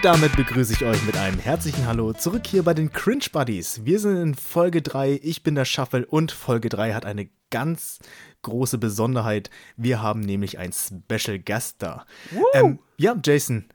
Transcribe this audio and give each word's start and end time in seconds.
Und 0.00 0.04
damit 0.06 0.34
begrüße 0.34 0.72
ich 0.72 0.82
euch 0.82 1.04
mit 1.04 1.18
einem 1.18 1.38
herzlichen 1.38 1.84
Hallo 1.84 2.14
zurück 2.14 2.46
hier 2.46 2.62
bei 2.62 2.72
den 2.72 2.90
Cringe 2.90 3.26
Buddies. 3.30 3.84
Wir 3.84 3.98
sind 3.98 4.16
in 4.16 4.34
Folge 4.34 4.80
3, 4.80 5.20
ich 5.22 5.42
bin 5.42 5.54
der 5.54 5.66
Shuffle 5.66 6.06
und 6.06 6.32
Folge 6.32 6.70
3 6.70 6.94
hat 6.94 7.04
eine 7.04 7.28
ganz 7.50 7.98
große 8.40 8.78
Besonderheit. 8.78 9.50
Wir 9.76 10.00
haben 10.00 10.20
nämlich 10.20 10.56
einen 10.58 10.72
Special 10.72 11.38
Guest 11.38 11.82
da. 11.82 12.06
Ähm, 12.54 12.78
ja, 12.96 13.14
Jason. 13.22 13.66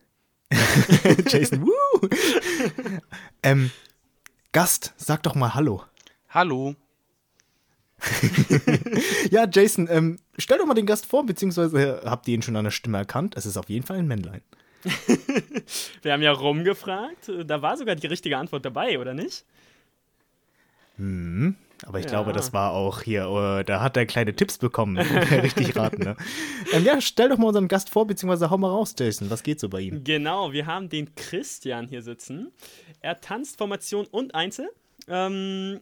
Jason, 1.29 1.61
woo! 1.61 2.09
ähm, 3.43 3.69
Gast, 4.51 4.95
sag 4.97 5.21
doch 5.21 5.35
mal 5.35 5.53
Hallo. 5.53 5.83
Hallo. 6.29 6.73
ja, 9.29 9.45
Jason, 9.47 9.87
ähm, 9.91 10.17
stell 10.39 10.57
doch 10.57 10.65
mal 10.65 10.73
den 10.73 10.87
Gast 10.87 11.05
vor, 11.05 11.23
beziehungsweise 11.23 12.01
äh, 12.01 12.09
habt 12.09 12.27
ihr 12.27 12.33
ihn 12.33 12.41
schon 12.41 12.55
an 12.55 12.63
der 12.63 12.71
Stimme 12.71 12.97
erkannt? 12.97 13.35
Es 13.37 13.45
ist 13.45 13.57
auf 13.57 13.69
jeden 13.69 13.85
Fall 13.85 13.99
ein 13.99 14.07
Männlein. 14.07 14.41
Wir 16.01 16.13
haben 16.13 16.21
ja 16.21 16.31
rumgefragt, 16.31 17.31
da 17.45 17.61
war 17.61 17.77
sogar 17.77 17.95
die 17.95 18.07
richtige 18.07 18.37
Antwort 18.37 18.65
dabei, 18.65 18.99
oder 18.99 19.13
nicht? 19.13 19.45
Hm, 20.97 21.55
aber 21.85 21.99
ich 21.99 22.05
ja. 22.05 22.11
glaube, 22.11 22.31
das 22.31 22.53
war 22.53 22.71
auch 22.71 23.01
hier, 23.01 23.29
uh, 23.29 23.63
da 23.63 23.81
hat 23.81 23.97
er 23.97 24.05
kleine 24.05 24.35
Tipps 24.35 24.57
bekommen. 24.57 24.97
Richtig 24.97 25.75
raten, 25.75 26.03
ne? 26.03 26.15
Ähm, 26.71 26.85
ja, 26.85 27.01
stell 27.01 27.29
doch 27.29 27.37
mal 27.37 27.47
unseren 27.47 27.67
Gast 27.67 27.89
vor, 27.89 28.07
beziehungsweise 28.07 28.49
hau 28.49 28.57
mal 28.57 28.69
raus, 28.69 28.95
Jason. 28.97 29.29
Was 29.29 29.43
geht 29.43 29.59
so 29.59 29.69
bei 29.69 29.81
ihm? 29.81 30.03
Genau, 30.03 30.53
wir 30.53 30.65
haben 30.67 30.89
den 30.89 31.13
Christian 31.15 31.87
hier 31.87 32.01
sitzen. 32.01 32.51
Er 33.01 33.19
tanzt 33.19 33.57
Formation 33.57 34.07
und 34.07 34.33
Einzel. 34.35 34.69
Ähm, 35.07 35.81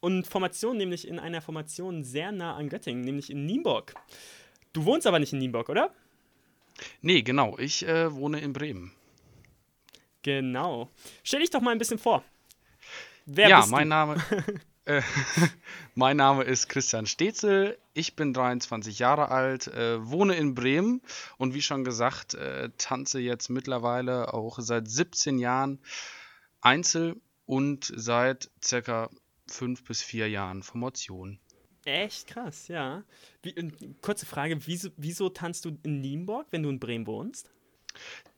und 0.00 0.26
Formation 0.26 0.76
nämlich 0.76 1.08
in 1.08 1.18
einer 1.18 1.40
Formation 1.40 2.04
sehr 2.04 2.32
nah 2.32 2.56
an 2.56 2.68
Göttingen, 2.68 3.02
nämlich 3.02 3.30
in 3.30 3.46
Nienburg. 3.46 3.94
Du 4.72 4.84
wohnst 4.84 5.06
aber 5.06 5.18
nicht 5.18 5.32
in 5.32 5.38
Nienburg, 5.38 5.68
oder? 5.68 5.92
Nee, 7.02 7.22
genau. 7.22 7.56
Ich 7.58 7.86
äh, 7.86 8.12
wohne 8.12 8.40
in 8.40 8.52
Bremen. 8.52 8.92
Genau. 10.22 10.88
Stell 11.22 11.40
dich 11.40 11.50
doch 11.50 11.60
mal 11.60 11.72
ein 11.72 11.78
bisschen 11.78 11.98
vor. 11.98 12.24
Wer 13.26 13.48
ja, 13.48 13.60
bist 13.60 13.70
mein 13.70 13.84
du? 13.84 13.88
Name. 13.90 14.24
äh, 14.86 15.02
mein 15.94 16.16
Name 16.16 16.44
ist 16.44 16.68
Christian 16.68 17.06
Stetzel. 17.06 17.78
Ich 17.92 18.16
bin 18.16 18.32
23 18.32 18.98
Jahre 18.98 19.28
alt, 19.30 19.68
äh, 19.68 20.04
wohne 20.06 20.34
in 20.34 20.54
Bremen 20.54 21.00
und 21.36 21.54
wie 21.54 21.62
schon 21.62 21.84
gesagt, 21.84 22.34
äh, 22.34 22.70
tanze 22.78 23.20
jetzt 23.20 23.50
mittlerweile 23.50 24.32
auch 24.34 24.58
seit 24.60 24.88
17 24.88 25.38
Jahren 25.38 25.78
Einzel 26.60 27.20
und 27.46 27.92
seit 27.94 28.50
circa 28.62 29.10
fünf 29.46 29.84
bis 29.84 30.02
vier 30.02 30.28
Jahren 30.28 30.62
Formation. 30.62 31.38
Echt 31.84 32.28
krass, 32.28 32.68
ja. 32.68 33.04
Wie, 33.42 33.54
kurze 34.00 34.26
Frage, 34.26 34.66
wieso, 34.66 34.88
wieso 34.96 35.28
tanzt 35.28 35.64
du 35.64 35.78
in 35.82 36.00
Nienburg, 36.00 36.46
wenn 36.50 36.62
du 36.62 36.70
in 36.70 36.80
Bremen 36.80 37.06
wohnst? 37.06 37.50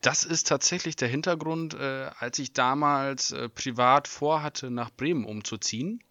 Das 0.01 0.25
ist 0.25 0.49
tatsächlich 0.49 0.97
der 0.97 1.09
Hintergrund, 1.09 1.75
äh, 1.75 2.11
als 2.19 2.39
ich 2.39 2.53
damals 2.53 3.33
äh, 3.33 3.49
privat 3.49 4.09
vorhatte, 4.09 4.71
nach 4.71 4.91
Bremen 4.91 5.25
umzuziehen. 5.25 6.03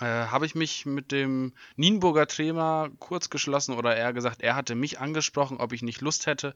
Äh, 0.00 0.04
habe 0.04 0.46
ich 0.46 0.54
mich 0.54 0.84
mit 0.84 1.12
dem 1.12 1.54
Nienburger 1.76 2.26
Trainer 2.26 2.90
kurz 2.98 3.30
geschlossen 3.30 3.74
oder 3.74 3.96
eher 3.96 4.12
gesagt, 4.12 4.42
er 4.42 4.56
hatte 4.56 4.74
mich 4.74 4.98
angesprochen, 4.98 5.58
ob 5.58 5.72
ich 5.72 5.82
nicht 5.82 6.00
Lust 6.00 6.26
hätte, 6.26 6.54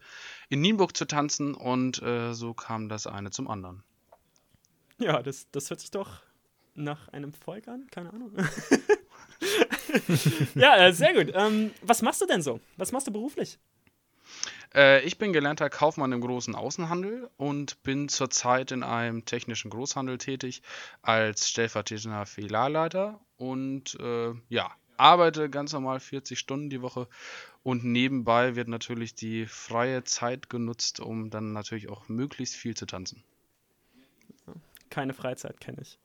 in 0.49 0.61
Nienburg 0.61 0.97
zu 0.97 1.05
tanzen 1.07 1.55
und 1.55 2.03
äh, 2.03 2.35
so 2.35 2.55
kam 2.55 2.89
das 2.89 3.07
eine 3.07 3.31
zum 3.31 3.49
anderen. 3.49 3.83
Ja, 4.99 5.23
das, 5.23 5.47
das 5.53 5.71
hört 5.71 5.81
sich 5.81 5.91
doch 5.91 6.21
nach 6.75 7.09
einem 7.09 7.33
Volk 7.33 7.69
an? 7.69 7.87
Keine 7.91 8.13
Ahnung. 8.13 8.33
ja, 10.55 10.77
äh, 10.77 10.93
sehr 10.93 11.15
gut. 11.15 11.33
Ähm, 11.35 11.71
was 11.83 12.03
machst 12.03 12.21
du 12.21 12.27
denn 12.27 12.43
so? 12.43 12.61
Was 12.77 12.93
machst 12.93 13.07
du 13.07 13.13
beruflich? 13.13 13.59
Äh, 14.75 15.05
ich 15.05 15.19
bin 15.19 15.33
gelernter 15.33 15.71
Kaufmann 15.71 16.13
im 16.13 16.21
großen 16.21 16.55
Außenhandel 16.55 17.31
und 17.37 17.83
bin 17.83 18.09
zurzeit 18.09 18.71
in 18.73 18.83
einem 18.83 19.25
technischen 19.25 19.71
Großhandel 19.71 20.19
tätig 20.19 20.63
als 21.03 21.49
stellvertretender 21.49 22.27
Filialleiter 22.27 23.21
und 23.37 23.99
äh, 24.01 24.33
ja, 24.49 24.71
arbeite 24.97 25.51
ganz 25.51 25.73
normal 25.73 25.99
40 25.99 26.39
Stunden 26.39 26.71
die 26.71 26.83
Woche 26.83 27.09
und 27.63 27.85
nebenbei 27.85 28.55
wird 28.55 28.69
natürlich 28.69 29.15
die 29.15 29.47
freie 29.47 30.05
Zeit 30.05 30.51
genutzt, 30.51 31.01
um 31.01 31.31
dann 31.31 31.53
natürlich 31.53 31.89
auch 31.89 32.09
möglichst 32.09 32.55
viel 32.55 32.77
zu 32.77 32.87
tanzen. 32.87 33.25
Keine 34.89 35.15
Freizeit 35.15 35.61
kenne 35.61 35.79
ich. 35.83 35.99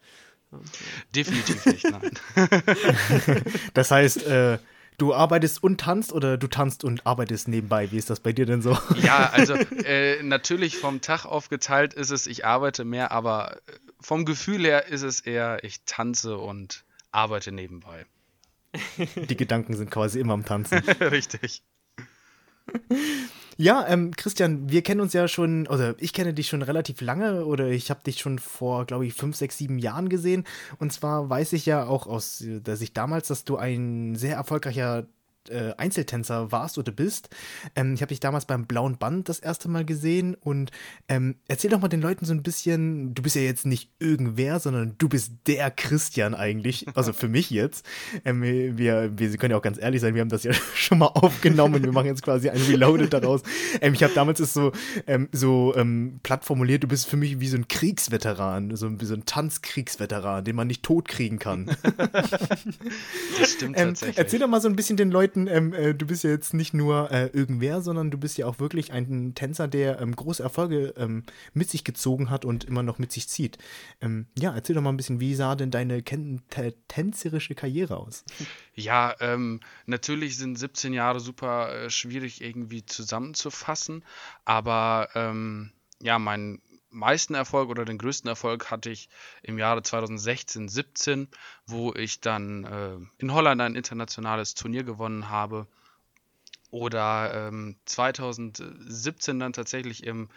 Definitiv 1.16 1.66
nicht, 1.66 1.86
nein. 1.90 2.12
das 3.74 3.92
heißt, 3.92 4.24
äh, 4.24 4.60
du 4.98 5.14
arbeitest 5.14 5.64
und 5.64 5.80
tanzt 5.80 6.14
oder 6.14 6.38
du 6.38 6.48
tanzt 6.48 6.84
und 6.84 7.06
arbeitest 7.06 7.48
nebenbei? 7.48 7.92
Wie 7.92 7.98
ist 7.98 8.10
das 8.10 8.20
bei 8.20 8.34
dir 8.34 8.46
denn 8.46 8.62
so? 8.62 8.78
Ja, 9.02 9.30
also 9.32 9.54
äh, 9.86 10.22
natürlich 10.24 10.78
vom 10.78 11.02
Tag 11.02 11.26
aufgeteilt 11.26 11.94
ist 11.94 12.12
es, 12.12 12.28
ich 12.28 12.46
arbeite 12.46 12.86
mehr, 12.86 13.12
aber 13.12 13.58
äh, 13.68 13.72
vom 14.00 14.26
Gefühl 14.26 14.64
her 14.64 14.88
ist 14.88 15.04
es 15.04 15.20
eher, 15.20 15.64
ich 15.64 15.84
tanze 15.86 16.38
und 16.38 16.84
arbeite 17.12 17.52
nebenbei. 17.52 18.06
Die 18.98 19.38
Gedanken 19.38 19.76
sind 19.76 19.90
quasi 19.90 20.20
immer 20.20 20.34
am 20.34 20.46
Tanzen. 20.46 20.80
Richtig. 21.00 21.64
Ja, 23.58 23.86
ähm, 23.88 24.12
Christian, 24.12 24.70
wir 24.70 24.82
kennen 24.82 25.00
uns 25.00 25.14
ja 25.14 25.30
schon, 25.30 25.66
oder 25.68 25.96
ich 26.00 26.12
kenne 26.12 26.34
dich 26.34 26.48
schon 26.50 26.62
relativ 26.62 27.00
lange 27.00 27.46
oder 27.46 27.70
ich 27.70 27.90
habe 27.90 28.02
dich 28.04 28.20
schon 28.20 28.38
vor, 28.38 28.86
glaube 28.86 29.06
ich, 29.06 29.14
fünf, 29.14 29.38
sechs, 29.38 29.58
sieben 29.58 29.80
Jahren 29.80 30.10
gesehen. 30.10 30.44
Und 30.78 30.92
zwar 30.92 31.30
weiß 31.30 31.54
ich 31.54 31.66
ja 31.66 31.86
auch 31.86 32.06
aus 32.06 32.44
der 32.46 32.76
Sicht 32.76 32.98
damals, 32.98 33.30
dass 33.30 33.46
du 33.46 33.56
ein 33.56 34.16
sehr 34.16 34.36
erfolgreicher 34.36 35.08
äh, 35.50 35.74
Einzeltänzer 35.78 36.52
warst 36.52 36.78
oder 36.78 36.92
bist. 36.92 37.30
Ähm, 37.76 37.94
ich 37.94 38.02
habe 38.02 38.10
dich 38.10 38.20
damals 38.20 38.46
beim 38.46 38.66
Blauen 38.66 38.98
Band 38.98 39.30
das 39.30 39.40
erste 39.40 39.70
Mal 39.70 39.86
gesehen 39.86 40.36
und 40.36 40.72
ähm, 41.08 41.36
erzähl 41.48 41.70
doch 41.70 41.82
mal 41.82 41.88
den 41.88 42.02
Leuten 42.02 42.26
so 42.26 42.34
ein 42.34 42.44
bisschen, 42.44 43.14
du 43.14 43.22
bist 43.22 43.36
ja 43.36 43.42
jetzt 43.42 43.66
nicht 43.66 43.92
irgendwer, 44.00 44.60
sondern 44.60 44.96
du 44.98 45.10
bist 45.10 45.34
der 45.48 45.72
Christian 45.72 46.34
eigentlich, 46.34 46.86
also 46.96 47.14
für 47.14 47.28
mich 47.28 47.50
jetzt. 47.50 47.86
Ähm, 48.24 48.42
wir, 48.42 49.18
wir 49.18 49.38
können 49.38 49.52
ja 49.52 49.58
auch 49.58 49.62
ganz 49.62 49.80
ehrlich 49.80 50.02
sein, 50.02 50.14
wir 50.14 50.22
haben 50.22 50.30
das 50.30 50.44
ja 50.44 50.54
schon 50.76 51.00
mal 51.00 51.08
aufgenommen 51.08 51.76
und 51.76 51.84
wir 51.84 51.92
machen 51.92 52.08
jetzt 52.08 52.24
quasi 52.24 52.50
ein 52.50 52.62
Reloaded 52.62 53.14
daraus. 53.14 53.42
Ähm, 53.82 53.94
ich 53.94 54.04
habe 54.04 54.14
damals 54.14 54.40
ist 54.40 54.54
so, 54.54 54.72
ähm, 55.08 55.30
so 55.32 55.74
ähm, 55.76 56.20
platt 56.24 56.46
formuliert, 56.46 56.84
du 56.84 56.88
bist 56.88 57.08
für 57.08 57.18
mich 57.18 57.40
wie 57.40 57.48
so 57.48 57.58
ein 57.58 57.68
Kriegsveteran, 57.68 58.76
so 58.76 59.00
wie 59.00 59.06
so 59.06 59.14
ein 59.14 59.26
Tanzkriegsveteran, 59.26 60.44
den 60.44 60.56
man 60.56 60.68
nicht 60.68 60.84
totkriegen 60.84 61.40
kann. 61.40 61.66
das 63.40 63.52
stimmt 63.52 63.78
tatsächlich. 63.78 64.18
Erzähl 64.18 64.40
doch 64.40 64.48
mal 64.48 64.62
so 64.62 64.68
ein 64.68 64.76
bisschen 64.76 64.98
den 64.98 65.12
Leuten, 65.12 65.35
Leuten, 65.36 65.48
ähm, 65.48 65.74
äh, 65.74 65.94
du 65.94 66.06
bist 66.08 66.24
ja 66.24 66.30
jetzt 66.30 66.54
nicht 66.54 66.74
nur 66.74 67.12
äh, 67.12 67.28
irgendwer, 67.28 67.82
sondern 67.82 68.12
du 68.12 68.18
bist 68.18 68.38
ja 68.38 68.46
auch 68.48 68.60
wirklich 68.60 68.92
ein 68.92 69.36
Tänzer, 69.36 69.68
der 69.68 70.00
ähm, 70.00 70.16
große 70.16 70.42
Erfolge 70.42 70.94
ähm, 70.98 71.24
mit 71.54 71.70
sich 71.70 71.84
gezogen 71.84 72.30
hat 72.30 72.46
und 72.46 72.64
immer 72.64 72.84
noch 72.84 73.00
mit 73.00 73.12
sich 73.12 73.28
zieht. 73.28 73.58
Ähm, 74.02 74.28
ja, 74.38 74.54
erzähl 74.54 74.76
doch 74.76 74.82
mal 74.82 74.92
ein 74.92 74.98
bisschen, 74.98 75.20
wie 75.20 75.36
sah 75.36 75.56
denn 75.56 75.72
deine 75.72 76.04
tänzerische 76.04 77.56
Karriere 77.56 77.98
aus? 77.98 78.24
Ja, 78.74 79.16
ähm, 79.20 79.60
natürlich 79.86 80.38
sind 80.38 80.58
17 80.58 80.94
Jahre 80.94 81.20
super 81.20 81.74
äh, 81.74 81.90
schwierig 81.90 82.42
irgendwie 82.42 82.86
zusammenzufassen, 82.86 84.04
aber 84.46 85.10
ähm, 85.16 85.72
ja, 86.02 86.20
mein 86.20 86.62
meisten 86.96 87.36
Erfolg 87.36 87.70
oder 87.70 87.86
den 87.86 87.98
größten 87.98 88.28
Erfolg 88.28 88.72
hatte 88.72 88.90
ich 88.90 89.10
im 89.44 89.60
Jahre 89.60 89.84
2016, 89.84 90.70
17, 90.70 91.28
wo 91.68 91.94
ich 91.94 92.22
dann 92.22 92.64
äh, 92.64 92.98
in 93.18 93.34
Holland 93.34 93.62
ein 93.62 93.76
internationales 93.76 94.56
Turnier 94.56 94.84
gewonnen 94.84 95.30
habe. 95.30 95.68
Oder 96.72 97.50
ähm, 97.50 97.76
2017 97.86 99.40
dann 99.40 99.54
tatsächlich 99.54 100.04
im 100.04 100.30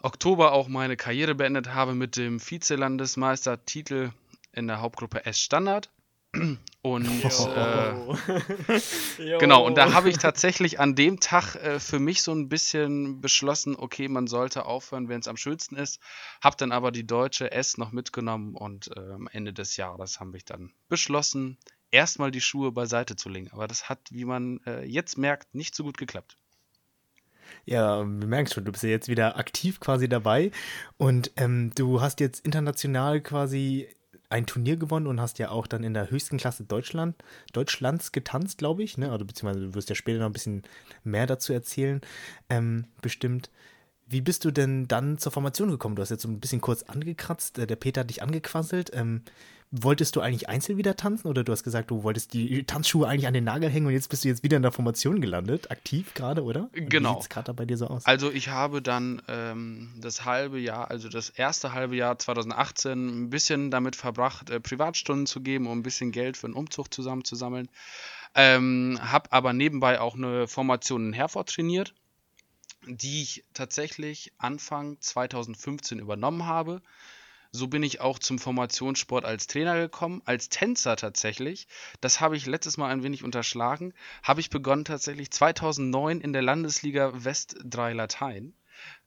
Oktober 0.00 0.52
auch 0.52 0.68
meine 0.68 0.96
Karriere 0.96 1.34
beendet 1.34 1.74
habe 1.74 1.94
mit 1.94 2.16
dem 2.16 2.40
Vizelandesmeistertitel 2.40 4.12
in 4.52 4.66
der 4.66 4.80
Hauptgruppe 4.80 5.26
S 5.26 5.40
Standard. 5.40 5.90
Und 6.82 7.06
äh, 7.56 7.94
genau, 9.38 9.66
und 9.66 9.76
da 9.76 9.92
habe 9.92 10.08
ich 10.08 10.18
tatsächlich 10.18 10.80
an 10.80 10.94
dem 10.94 11.20
Tag 11.20 11.56
äh, 11.56 11.78
für 11.80 11.98
mich 11.98 12.22
so 12.22 12.32
ein 12.32 12.48
bisschen 12.48 13.20
beschlossen, 13.20 13.76
okay, 13.76 14.08
man 14.08 14.26
sollte 14.26 14.64
aufhören, 14.64 15.08
wenn 15.08 15.20
es 15.20 15.28
am 15.28 15.36
schönsten 15.36 15.76
ist. 15.76 16.00
Habe 16.40 16.56
dann 16.56 16.72
aber 16.72 16.92
die 16.92 17.06
deutsche 17.06 17.50
S 17.50 17.76
noch 17.76 17.92
mitgenommen 17.92 18.54
und 18.54 18.90
äh, 18.96 19.00
am 19.00 19.28
Ende 19.30 19.52
des 19.52 19.76
Jahres 19.76 20.20
haben 20.20 20.32
wir 20.32 20.40
dann 20.46 20.72
beschlossen, 20.88 21.58
erstmal 21.90 22.30
die 22.30 22.40
Schuhe 22.40 22.72
beiseite 22.72 23.16
zu 23.16 23.28
legen. 23.28 23.50
Aber 23.52 23.66
das 23.66 23.88
hat, 23.88 24.00
wie 24.10 24.24
man 24.24 24.60
äh, 24.66 24.84
jetzt 24.84 25.18
merkt, 25.18 25.54
nicht 25.54 25.74
so 25.74 25.84
gut 25.84 25.98
geklappt. 25.98 26.36
Ja, 27.66 27.98
wir 27.98 28.26
merken 28.26 28.50
schon, 28.50 28.64
du 28.64 28.72
bist 28.72 28.84
ja 28.84 28.90
jetzt 28.90 29.08
wieder 29.08 29.36
aktiv 29.36 29.80
quasi 29.80 30.08
dabei 30.08 30.50
und 30.96 31.32
ähm, 31.36 31.72
du 31.74 32.00
hast 32.00 32.20
jetzt 32.20 32.44
international 32.44 33.20
quasi 33.20 33.88
ein 34.30 34.46
Turnier 34.46 34.76
gewonnen 34.76 35.06
und 35.06 35.20
hast 35.20 35.38
ja 35.38 35.50
auch 35.50 35.66
dann 35.66 35.84
in 35.84 35.92
der 35.92 36.10
höchsten 36.10 36.38
Klasse 36.38 36.64
Deutschland, 36.64 37.16
Deutschlands 37.52 38.12
getanzt, 38.12 38.58
glaube 38.58 38.82
ich. 38.82 38.96
Ne? 38.96 39.10
Also, 39.10 39.24
beziehungsweise 39.24 39.66
du 39.66 39.74
wirst 39.74 39.88
ja 39.88 39.94
später 39.94 40.20
noch 40.20 40.26
ein 40.26 40.32
bisschen 40.32 40.62
mehr 41.04 41.26
dazu 41.26 41.52
erzählen, 41.52 42.00
ähm, 42.48 42.86
bestimmt. 43.02 43.50
Wie 44.10 44.20
bist 44.20 44.44
du 44.44 44.50
denn 44.50 44.88
dann 44.88 45.18
zur 45.18 45.32
Formation 45.32 45.70
gekommen? 45.70 45.96
Du 45.96 46.02
hast 46.02 46.10
jetzt 46.10 46.22
so 46.22 46.28
ein 46.28 46.40
bisschen 46.40 46.60
kurz 46.60 46.82
angekratzt, 46.82 47.58
äh, 47.58 47.66
der 47.66 47.76
Peter 47.76 48.00
hat 48.00 48.10
dich 48.10 48.22
angequasselt. 48.22 48.90
Ähm, 48.92 49.22
wolltest 49.70 50.16
du 50.16 50.20
eigentlich 50.20 50.48
einzeln 50.48 50.78
wieder 50.78 50.96
tanzen 50.96 51.28
oder 51.28 51.44
du 51.44 51.52
hast 51.52 51.62
gesagt, 51.62 51.90
du 51.92 52.02
wolltest 52.02 52.34
die 52.34 52.64
Tanzschuhe 52.64 53.06
eigentlich 53.06 53.28
an 53.28 53.34
den 53.34 53.44
Nagel 53.44 53.70
hängen 53.70 53.86
und 53.86 53.92
jetzt 53.92 54.08
bist 54.08 54.24
du 54.24 54.28
jetzt 54.28 54.42
wieder 54.42 54.56
in 54.56 54.62
der 54.62 54.72
Formation 54.72 55.20
gelandet, 55.20 55.70
aktiv 55.70 56.12
gerade, 56.14 56.42
oder? 56.42 56.68
Genau. 56.72 57.10
Wie 57.10 57.14
sieht 57.14 57.22
es 57.22 57.28
gerade 57.28 57.54
bei 57.54 57.66
dir 57.66 57.76
so 57.76 57.86
aus? 57.86 58.04
Also 58.04 58.32
ich 58.32 58.48
habe 58.48 58.82
dann 58.82 59.22
ähm, 59.28 59.94
das 60.00 60.24
halbe 60.24 60.58
Jahr, 60.58 60.90
also 60.90 61.08
das 61.08 61.30
erste 61.30 61.72
halbe 61.72 61.94
Jahr 61.94 62.18
2018 62.18 63.26
ein 63.26 63.30
bisschen 63.30 63.70
damit 63.70 63.94
verbracht, 63.94 64.50
äh, 64.50 64.58
Privatstunden 64.58 65.26
zu 65.26 65.40
geben, 65.40 65.68
um 65.68 65.78
ein 65.78 65.82
bisschen 65.84 66.10
Geld 66.10 66.36
für 66.36 66.48
einen 66.48 66.54
Umzug 66.54 66.92
zusammenzusammeln. 66.92 67.68
Ähm, 68.34 68.98
habe 69.00 69.32
aber 69.32 69.52
nebenbei 69.52 70.00
auch 70.00 70.16
eine 70.16 70.48
Formation 70.48 71.06
in 71.06 71.12
Herford 71.12 71.48
trainiert, 71.48 71.94
die 72.86 73.22
ich 73.22 73.44
tatsächlich 73.54 74.32
Anfang 74.38 75.00
2015 75.00 75.98
übernommen 75.98 76.46
habe 76.46 76.82
so 77.52 77.66
bin 77.66 77.82
ich 77.82 78.00
auch 78.00 78.18
zum 78.18 78.38
Formationssport 78.38 79.24
als 79.24 79.46
Trainer 79.46 79.76
gekommen, 79.76 80.22
als 80.24 80.48
Tänzer 80.48 80.96
tatsächlich. 80.96 81.66
Das 82.00 82.20
habe 82.20 82.36
ich 82.36 82.46
letztes 82.46 82.76
Mal 82.76 82.90
ein 82.90 83.02
wenig 83.02 83.24
unterschlagen. 83.24 83.92
Habe 84.22 84.40
ich 84.40 84.50
begonnen 84.50 84.84
tatsächlich 84.84 85.30
2009 85.30 86.20
in 86.20 86.32
der 86.32 86.42
Landesliga 86.42 87.24
West 87.24 87.56
3 87.64 87.92
Latein. 87.94 88.54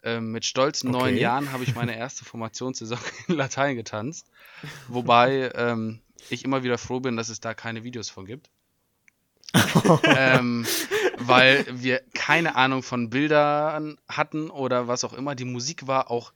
Ähm, 0.03 0.31
mit 0.31 0.45
stolzen 0.45 0.89
okay. 0.89 0.99
neun 0.99 1.17
Jahren 1.17 1.51
habe 1.51 1.63
ich 1.63 1.73
meine 1.73 1.97
erste 1.97 2.25
Formationssaison 2.25 2.99
in 3.27 3.35
Latein 3.35 3.75
getanzt. 3.75 4.27
Wobei 4.87 5.51
ähm, 5.55 6.01
ich 6.29 6.43
immer 6.43 6.63
wieder 6.63 6.77
froh 6.77 6.99
bin, 6.99 7.15
dass 7.17 7.29
es 7.29 7.39
da 7.39 7.53
keine 7.53 7.83
Videos 7.83 8.09
von 8.09 8.25
gibt. 8.25 8.49
ähm, 10.03 10.65
weil 11.17 11.65
wir 11.69 12.01
keine 12.13 12.55
Ahnung 12.55 12.83
von 12.83 13.09
Bildern 13.09 13.97
hatten 14.07 14.49
oder 14.49 14.87
was 14.87 15.03
auch 15.03 15.13
immer. 15.13 15.35
Die 15.35 15.45
Musik 15.45 15.87
war 15.87 16.09
auch, 16.09 16.33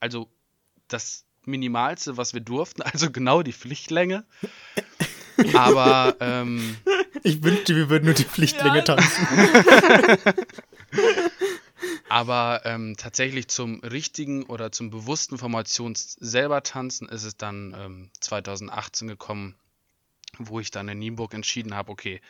also 0.00 0.28
das 0.88 1.24
Minimalste, 1.44 2.16
was 2.16 2.34
wir 2.34 2.40
durften, 2.40 2.82
also 2.92 3.10
genau 3.10 3.42
die 3.42 3.52
Pflichtlänge. 3.52 4.24
Aber 5.54 6.16
ähm, 6.20 6.76
ich 7.22 7.42
wünschte, 7.42 7.74
wir 7.74 7.88
würden 7.88 8.04
nur 8.04 8.14
die 8.14 8.24
Pflichtlänge 8.24 8.78
ja. 8.78 8.82
tanzen. 8.82 9.26
Aber 12.08 12.60
ähm, 12.64 12.96
tatsächlich 12.98 13.48
zum 13.48 13.80
richtigen 13.80 14.44
oder 14.44 14.70
zum 14.70 14.90
bewussten 14.90 15.38
Formations 15.38 16.16
selber 16.20 16.62
tanzen 16.62 17.08
ist 17.08 17.24
es 17.24 17.38
dann 17.38 17.74
ähm, 17.76 18.10
2018 18.20 19.08
gekommen, 19.08 19.54
wo 20.48 20.60
ich 20.60 20.70
dann 20.70 20.88
in 20.88 20.98
Nienburg 20.98 21.34
entschieden 21.34 21.74
habe, 21.74 21.90
okay, 21.90 22.20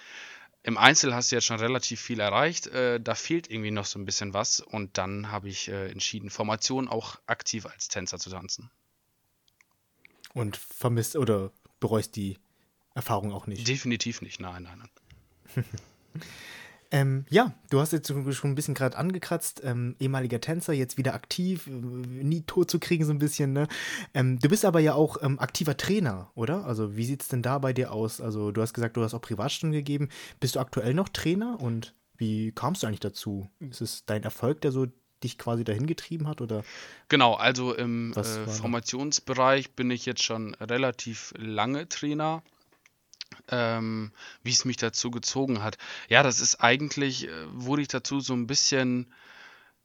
im 0.64 0.78
Einzel 0.78 1.14
hast 1.14 1.32
du 1.32 1.36
jetzt 1.36 1.46
schon 1.46 1.58
relativ 1.58 2.00
viel 2.00 2.20
erreicht, 2.20 2.68
äh, 2.68 3.00
da 3.00 3.14
fehlt 3.14 3.50
irgendwie 3.50 3.72
noch 3.72 3.84
so 3.84 3.98
ein 3.98 4.04
bisschen 4.04 4.32
was 4.32 4.60
und 4.60 4.96
dann 4.96 5.30
habe 5.30 5.48
ich 5.48 5.68
äh, 5.68 5.90
entschieden, 5.90 6.30
Formation 6.30 6.88
auch 6.88 7.18
aktiv 7.26 7.66
als 7.66 7.88
Tänzer 7.88 8.18
zu 8.18 8.30
tanzen. 8.30 8.70
Und 10.34 10.56
vermisst 10.56 11.16
oder 11.16 11.50
bereust 11.80 12.16
die 12.16 12.38
Erfahrung 12.94 13.32
auch 13.32 13.46
nicht? 13.46 13.66
Definitiv 13.66 14.22
nicht, 14.22 14.40
nein, 14.40 14.62
nein, 14.62 14.78
nein. 15.54 15.64
Ähm, 16.92 17.24
ja, 17.30 17.54
du 17.70 17.80
hast 17.80 17.92
jetzt 17.92 18.08
schon 18.08 18.50
ein 18.50 18.54
bisschen 18.54 18.74
gerade 18.74 18.98
angekratzt, 18.98 19.62
ähm, 19.64 19.96
ehemaliger 19.98 20.42
Tänzer, 20.42 20.74
jetzt 20.74 20.98
wieder 20.98 21.14
aktiv, 21.14 21.66
äh, 21.66 21.70
nie 21.70 22.42
tot 22.42 22.70
zu 22.70 22.78
kriegen 22.78 23.06
so 23.06 23.12
ein 23.12 23.18
bisschen, 23.18 23.54
ne? 23.54 23.66
Ähm, 24.12 24.38
du 24.38 24.48
bist 24.50 24.66
aber 24.66 24.78
ja 24.80 24.92
auch 24.92 25.16
ähm, 25.22 25.38
aktiver 25.38 25.76
Trainer, 25.78 26.30
oder? 26.34 26.66
Also 26.66 26.94
wie 26.94 27.06
sieht 27.06 27.22
es 27.22 27.28
denn 27.28 27.40
da 27.40 27.58
bei 27.58 27.72
dir 27.72 27.92
aus? 27.92 28.20
Also 28.20 28.52
du 28.52 28.60
hast 28.60 28.74
gesagt, 28.74 28.98
du 28.98 29.02
hast 29.02 29.14
auch 29.14 29.22
Privatstunden 29.22 29.72
gegeben. 29.72 30.10
Bist 30.38 30.54
du 30.54 30.60
aktuell 30.60 30.92
noch 30.92 31.08
Trainer 31.08 31.58
und 31.60 31.94
wie 32.18 32.52
kamst 32.52 32.82
du 32.82 32.86
eigentlich 32.86 33.00
dazu? 33.00 33.48
Ist 33.58 33.80
es 33.80 34.04
dein 34.04 34.22
Erfolg, 34.22 34.60
der 34.60 34.70
so 34.70 34.86
dich 35.24 35.38
quasi 35.38 35.64
dahin 35.64 35.86
getrieben 35.86 36.28
hat 36.28 36.42
oder? 36.42 36.62
Genau, 37.08 37.34
also 37.34 37.74
im 37.74 38.12
äh, 38.12 38.22
Formationsbereich 38.22 39.72
bin 39.72 39.90
ich 39.90 40.04
jetzt 40.04 40.22
schon 40.22 40.54
relativ 40.56 41.32
lange 41.38 41.88
Trainer 41.88 42.42
ähm, 43.52 44.10
wie 44.42 44.50
es 44.50 44.64
mich 44.64 44.78
dazu 44.78 45.12
gezogen 45.12 45.62
hat. 45.62 45.78
Ja, 46.08 46.24
das 46.24 46.40
ist 46.40 46.56
eigentlich, 46.56 47.28
äh, 47.28 47.30
wurde 47.52 47.82
ich 47.82 47.88
dazu 47.88 48.18
so 48.18 48.32
ein 48.34 48.48
bisschen 48.48 49.12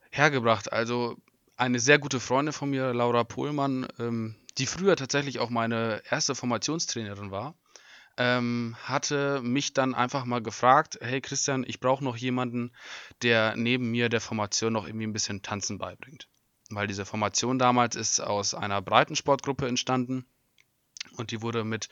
hergebracht. 0.09 0.71
Also 0.71 1.17
eine 1.57 1.79
sehr 1.79 1.99
gute 1.99 2.19
Freundin 2.19 2.53
von 2.53 2.69
mir, 2.69 2.93
Laura 2.93 3.23
Pohlmann, 3.23 3.87
ähm, 3.99 4.35
die 4.57 4.65
früher 4.65 4.95
tatsächlich 4.95 5.39
auch 5.39 5.49
meine 5.49 6.01
erste 6.09 6.33
Formationstrainerin 6.33 7.29
war, 7.29 7.55
ähm, 8.17 8.75
hatte 8.81 9.41
mich 9.43 9.73
dann 9.73 9.93
einfach 9.93 10.25
mal 10.25 10.41
gefragt, 10.41 10.97
hey 11.01 11.21
Christian, 11.21 11.63
ich 11.67 11.79
brauche 11.79 12.03
noch 12.03 12.17
jemanden, 12.17 12.71
der 13.21 13.55
neben 13.55 13.91
mir 13.91 14.09
der 14.09 14.21
Formation 14.21 14.73
noch 14.73 14.87
irgendwie 14.87 15.05
ein 15.05 15.13
bisschen 15.13 15.43
Tanzen 15.43 15.77
beibringt. 15.77 16.27
Weil 16.69 16.87
diese 16.87 17.05
Formation 17.05 17.59
damals 17.59 17.95
ist 17.95 18.19
aus 18.19 18.53
einer 18.53 18.81
Breitensportgruppe 18.81 19.67
entstanden 19.67 20.25
und 21.17 21.31
die 21.31 21.41
wurde 21.41 21.63
mit 21.63 21.89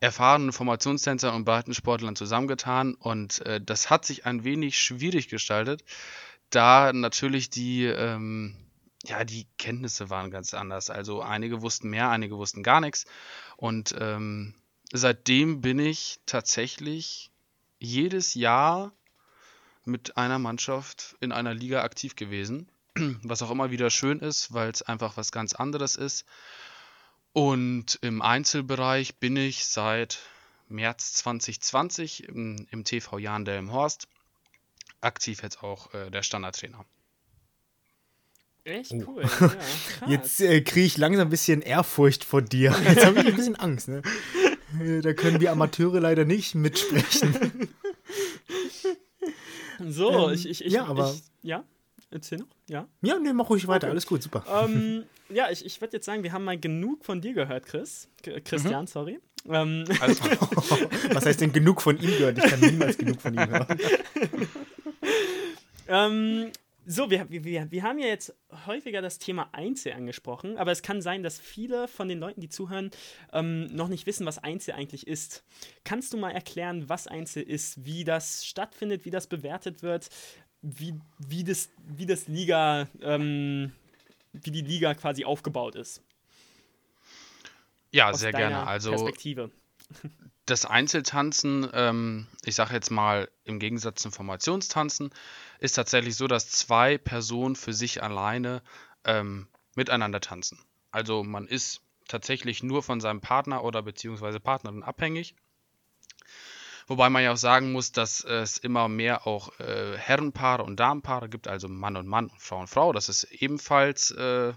erfahrenen 0.00 0.52
Formationstänzern 0.52 1.34
und 1.34 1.44
Breitensportlern 1.44 2.16
zusammengetan. 2.16 2.94
Und 2.94 3.44
äh, 3.46 3.60
das 3.60 3.90
hat 3.90 4.04
sich 4.04 4.26
ein 4.26 4.44
wenig 4.44 4.80
schwierig 4.80 5.28
gestaltet, 5.28 5.84
da 6.50 6.92
natürlich 6.92 7.50
die, 7.50 7.84
ähm, 7.84 8.56
ja, 9.04 9.24
die 9.24 9.46
Kenntnisse 9.58 10.10
waren 10.10 10.30
ganz 10.30 10.54
anders. 10.54 10.90
Also 10.90 11.20
einige 11.20 11.62
wussten 11.62 11.90
mehr, 11.90 12.10
einige 12.10 12.36
wussten 12.36 12.62
gar 12.62 12.80
nichts. 12.80 13.06
Und 13.56 13.94
ähm, 13.98 14.54
seitdem 14.92 15.60
bin 15.60 15.78
ich 15.78 16.20
tatsächlich 16.26 17.30
jedes 17.78 18.34
Jahr 18.34 18.92
mit 19.84 20.16
einer 20.16 20.38
Mannschaft 20.38 21.16
in 21.20 21.32
einer 21.32 21.54
Liga 21.54 21.82
aktiv 21.82 22.16
gewesen, 22.16 22.68
was 23.22 23.42
auch 23.42 23.50
immer 23.50 23.70
wieder 23.70 23.90
schön 23.90 24.20
ist, 24.20 24.52
weil 24.52 24.70
es 24.70 24.82
einfach 24.82 25.16
was 25.16 25.32
ganz 25.32 25.54
anderes 25.54 25.96
ist 25.96 26.24
und 27.38 28.00
im 28.02 28.20
Einzelbereich 28.20 29.16
bin 29.16 29.36
ich 29.36 29.64
seit 29.64 30.18
März 30.68 31.14
2020 31.14 32.28
im, 32.28 32.66
im 32.72 32.82
TV 32.82 33.18
Jan 33.18 33.44
Delmhorst 33.44 34.08
aktiv 35.00 35.44
jetzt 35.44 35.62
auch 35.62 35.94
äh, 35.94 36.10
der 36.10 36.24
Standardtrainer. 36.24 36.84
Echt 38.64 38.92
oh. 38.92 39.04
cool. 39.06 39.30
Oh. 39.40 39.44
Ja, 40.00 40.10
jetzt 40.10 40.40
äh, 40.40 40.60
kriege 40.62 40.86
ich 40.86 40.96
langsam 40.96 41.28
ein 41.28 41.30
bisschen 41.30 41.62
Ehrfurcht 41.62 42.24
vor 42.24 42.42
dir. 42.42 42.74
Jetzt 42.84 43.04
habe 43.04 43.20
ich 43.20 43.26
ein 43.26 43.36
bisschen 43.36 43.56
Angst. 43.56 43.88
Ne? 43.88 44.02
Äh, 44.80 45.00
da 45.00 45.12
können 45.12 45.40
wir 45.40 45.52
Amateure 45.52 46.00
leider 46.00 46.24
nicht 46.24 46.54
mitsprechen. 46.54 47.68
So, 49.80 50.28
ähm, 50.28 50.34
ich, 50.34 50.48
ich, 50.48 50.64
ich, 50.64 50.72
ja, 50.72 50.86
aber 50.86 51.14
ich, 51.14 51.22
ja, 51.42 51.64
erzähl 52.10 52.38
noch, 52.38 52.48
ja. 52.68 52.88
Ja, 53.02 53.18
nee, 53.18 53.32
mach 53.32 53.50
ruhig 53.50 53.66
weiter, 53.66 53.86
okay. 53.86 53.92
alles 53.92 54.06
gut, 54.06 54.22
super. 54.22 54.44
Ähm, 54.48 55.04
ja, 55.28 55.50
ich, 55.50 55.64
ich 55.64 55.80
würde 55.80 55.96
jetzt 55.96 56.06
sagen, 56.06 56.22
wir 56.22 56.32
haben 56.32 56.44
mal 56.44 56.58
genug 56.58 57.04
von 57.04 57.20
dir 57.20 57.34
gehört, 57.34 57.66
Chris. 57.66 58.08
Christian, 58.22 58.82
mhm. 58.82 58.86
sorry. 58.86 59.20
Ähm. 59.48 59.84
Also, 60.00 60.24
was 61.12 61.26
heißt 61.26 61.40
denn 61.40 61.52
genug 61.52 61.80
von 61.80 61.98
ihm 61.98 62.10
gehört? 62.10 62.38
Ich 62.38 62.44
kann 62.44 62.60
niemals 62.60 62.98
genug 62.98 63.20
von 63.20 63.34
ihm 63.34 63.48
hören. 63.48 63.78
ähm, 65.88 66.52
so, 66.90 67.10
wir, 67.10 67.28
wir, 67.28 67.70
wir 67.70 67.82
haben 67.82 67.98
ja 67.98 68.06
jetzt 68.06 68.34
häufiger 68.64 69.02
das 69.02 69.18
Thema 69.18 69.50
Einzel 69.52 69.92
angesprochen, 69.92 70.56
aber 70.56 70.72
es 70.72 70.80
kann 70.80 71.02
sein, 71.02 71.22
dass 71.22 71.38
viele 71.38 71.86
von 71.86 72.08
den 72.08 72.18
Leuten, 72.18 72.40
die 72.40 72.48
zuhören, 72.48 72.90
ähm, 73.30 73.66
noch 73.66 73.88
nicht 73.88 74.06
wissen, 74.06 74.24
was 74.24 74.38
Einzel 74.38 74.72
eigentlich 74.72 75.06
ist. 75.06 75.44
Kannst 75.84 76.14
du 76.14 76.16
mal 76.16 76.30
erklären, 76.30 76.88
was 76.88 77.06
Einzel 77.06 77.42
ist, 77.42 77.84
wie 77.84 78.04
das 78.04 78.46
stattfindet, 78.46 79.04
wie 79.04 79.10
das 79.10 79.26
bewertet 79.26 79.82
wird, 79.82 80.08
wie, 80.62 80.94
wie, 81.18 81.44
das, 81.44 81.70
wie 81.86 82.06
das 82.06 82.28
Liga, 82.28 82.88
ähm, 83.00 83.72
wie 84.32 84.50
die 84.50 84.62
Liga 84.62 84.94
quasi 84.94 85.24
aufgebaut 85.24 85.74
ist. 85.74 86.02
Ja, 87.90 88.10
Aus 88.10 88.20
sehr 88.20 88.32
gerne. 88.32 88.66
Also 88.66 88.90
Perspektive. 88.90 89.50
das 90.46 90.64
Einzeltanzen, 90.64 91.68
ähm, 91.72 92.26
ich 92.44 92.54
sage 92.54 92.74
jetzt 92.74 92.90
mal 92.90 93.28
im 93.44 93.58
Gegensatz 93.58 94.02
zum 94.02 94.12
Formationstanzen, 94.12 95.10
ist 95.58 95.74
tatsächlich 95.74 96.16
so, 96.16 96.26
dass 96.26 96.50
zwei 96.50 96.98
Personen 96.98 97.56
für 97.56 97.72
sich 97.72 98.02
alleine 98.02 98.62
ähm, 99.04 99.48
miteinander 99.74 100.20
tanzen. 100.20 100.58
Also 100.90 101.22
man 101.22 101.46
ist 101.46 101.80
tatsächlich 102.08 102.62
nur 102.62 102.82
von 102.82 103.00
seinem 103.00 103.20
Partner 103.20 103.64
oder 103.64 103.82
beziehungsweise 103.82 104.40
Partnerin 104.40 104.82
abhängig. 104.82 105.34
Wobei 106.88 107.10
man 107.10 107.22
ja 107.22 107.32
auch 107.32 107.36
sagen 107.36 107.72
muss, 107.72 107.92
dass 107.92 108.24
es 108.24 108.56
immer 108.56 108.88
mehr 108.88 109.26
auch 109.26 109.58
äh, 109.60 109.96
Herrenpaare 109.96 110.62
und 110.62 110.80
Damenpaare 110.80 111.28
gibt, 111.28 111.46
also 111.46 111.68
Mann 111.68 111.96
und 111.96 112.06
Mann 112.06 112.26
und 112.26 112.40
Frau 112.40 112.60
und 112.60 112.68
Frau. 112.68 112.94
Das 112.94 113.10
ist 113.10 113.24
ebenfalls 113.24 114.10
äh, 114.10 114.54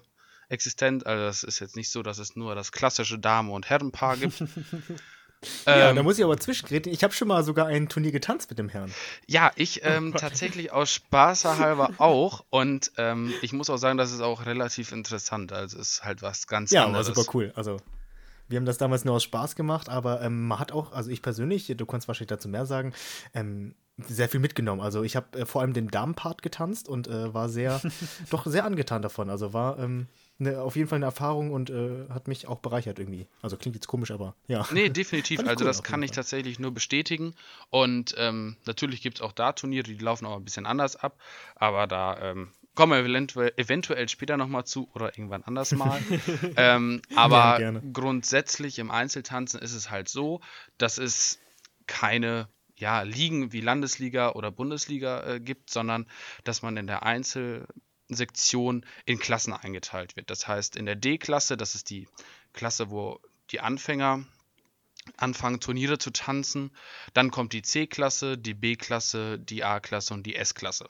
existent. 0.48 1.06
Also 1.06 1.26
es 1.26 1.44
ist 1.44 1.60
jetzt 1.60 1.76
nicht 1.76 1.92
so, 1.92 2.04
dass 2.04 2.20
es 2.20 2.38
nur 2.38 2.56
das 2.56 2.72
klassische 2.72 3.20
Dame- 3.20 3.52
und 3.52 3.70
Herrenpaar 3.70 4.16
gibt. 4.16 4.40
ja, 5.66 5.90
ähm, 5.90 5.96
da 5.98 6.04
muss 6.04 6.18
ich 6.18 6.24
aber 6.24 6.38
zwischenreden. 6.38 6.94
Ich 6.94 7.04
habe 7.04 7.14
schon 7.14 7.28
mal 7.28 7.44
sogar 7.44 7.68
ein 7.68 7.90
Turnier 7.90 8.14
getanzt 8.14 8.50
mit 8.50 8.60
dem 8.60 8.70
Herrn. 8.70 8.94
Ja, 9.28 9.52
ich 9.56 9.84
ähm, 9.84 10.14
oh 10.16 10.18
tatsächlich 10.18 10.72
aus 10.72 10.94
Spaß 10.94 11.44
halber 11.46 11.92
auch. 11.98 12.46
Und 12.50 12.94
ähm, 12.98 13.34
ich 13.42 13.52
muss 13.52 13.70
auch 13.70 13.78
sagen, 13.78 13.98
das 13.98 14.14
ist 14.14 14.22
auch 14.22 14.46
relativ 14.46 14.94
interessant. 14.94 15.52
Also 15.52 15.78
es 15.78 15.96
ist 15.96 16.06
halt 16.06 16.22
was 16.22 16.48
ganz 16.48 16.72
ja, 16.72 16.86
anderes. 16.86 17.10
Ja, 17.10 17.16
super 17.16 17.30
cool. 17.34 17.52
Also 17.56 17.78
wir 18.52 18.58
haben 18.58 18.66
das 18.66 18.78
damals 18.78 19.06
nur 19.06 19.16
aus 19.16 19.24
Spaß 19.24 19.56
gemacht, 19.56 19.90
aber 19.90 20.22
ähm, 20.22 20.48
man 20.48 20.60
hat 20.60 20.72
auch, 20.72 20.92
also 20.92 21.10
ich 21.10 21.22
persönlich, 21.22 21.74
du 21.76 21.86
kannst 21.86 22.08
wahrscheinlich 22.08 22.30
dazu 22.30 22.50
mehr 22.50 22.66
sagen, 22.66 22.94
ähm, 23.34 23.74
sehr 24.08 24.30
viel 24.30 24.40
mitgenommen. 24.40 24.82
Also 24.82 25.04
ich 25.04 25.16
habe 25.16 25.40
äh, 25.40 25.46
vor 25.46 25.62
allem 25.62 25.74
den 25.74 25.88
Damenpart 25.88 26.42
getanzt 26.42 26.88
und 26.88 27.08
äh, 27.08 27.34
war 27.34 27.50
sehr, 27.50 27.82
doch 28.30 28.46
sehr 28.46 28.66
angetan 28.66 29.02
davon. 29.02 29.30
Also 29.30 29.54
war 29.54 29.80
ähm, 29.80 30.08
ne, 30.38 30.62
auf 30.62 30.76
jeden 30.76 30.88
Fall 30.88 30.98
eine 30.98 31.06
Erfahrung 31.06 31.52
und 31.52 31.70
äh, 31.70 32.08
hat 32.10 32.28
mich 32.28 32.48
auch 32.48 32.60
bereichert 32.60 33.00
irgendwie. 33.00 33.28
Also 33.42 33.58
klingt 33.58 33.76
jetzt 33.76 33.88
komisch, 33.88 34.12
aber 34.12 34.36
ja. 34.48 34.68
Nee, 34.72 34.90
definitiv. 34.90 35.40
Also 35.42 35.64
cool 35.64 35.68
das 35.68 35.84
kann 35.84 36.04
ich 36.04 36.12
tatsächlich 36.12 36.60
nur 36.60 36.72
bestätigen. 36.72 37.34
Und 37.70 38.16
ähm, 38.18 38.58
natürlich 38.66 39.02
gibt 39.02 39.18
es 39.18 39.22
auch 39.22 39.32
da 39.32 39.54
Turniere, 39.54 39.84
die 39.84 39.98
laufen 39.98 40.26
auch 40.26 40.38
ein 40.38 40.46
bisschen 40.46 40.66
anders 40.66 40.96
ab. 40.96 41.18
Aber 41.56 41.88
da 41.88 42.18
ähm, 42.22 42.50
kommen 42.76 42.94
wir 42.94 43.00
eventuell, 43.00 43.54
eventuell 43.58 44.08
später 44.10 44.38
nochmal 44.38 44.66
zu 44.66 44.90
oder 44.94 45.18
irgendwann 45.18 45.44
anders 45.44 45.72
mal. 45.72 46.00
ähm, 46.58 47.02
aber 47.16 47.60
ja, 47.60 47.82
grundsätzlich 47.92 48.80
im 48.80 48.92
Einzeltanzen 48.92 49.60
ist 49.62 49.74
es 49.74 49.90
halt 49.90 50.10
so, 50.10 50.42
dass 50.78 50.98
es 50.98 51.40
keine 51.88 52.48
ja, 52.78 53.02
Ligen 53.04 53.52
wie 53.52 53.62
Landesliga 53.62 54.32
oder 54.32 54.52
Bundesliga 54.52 55.24
äh, 55.24 55.40
gibt, 55.40 55.70
sondern 55.70 56.08
dass 56.44 56.62
man 56.62 56.78
in 56.78 56.88
der 56.88 57.04
Einzelsektion 57.04 58.86
in 59.06 59.20
Klassen 59.20 59.54
eingeteilt 59.54 60.16
wird. 60.16 60.30
Das 60.30 60.48
heißt, 60.48 60.76
in 60.76 60.86
der 60.86 60.96
D-Klasse, 60.96 61.58
das 61.58 61.76
ist 61.76 61.90
die 61.90 62.08
Klasse, 62.54 62.90
wo 62.90 63.20
die 63.52 63.60
Anfänger 63.60 64.26
anfangen, 65.18 65.60
Turniere 65.60 65.98
zu 65.98 66.12
tanzen. 66.12 66.72
Dann 67.14 67.32
kommt 67.32 67.54
die 67.54 67.62
C-Klasse, 67.62 68.38
die 68.38 68.54
B-Klasse, 68.54 69.40
die 69.40 69.64
A-Klasse 69.64 70.14
und 70.14 70.24
die 70.24 70.36
S-Klasse. 70.36 70.88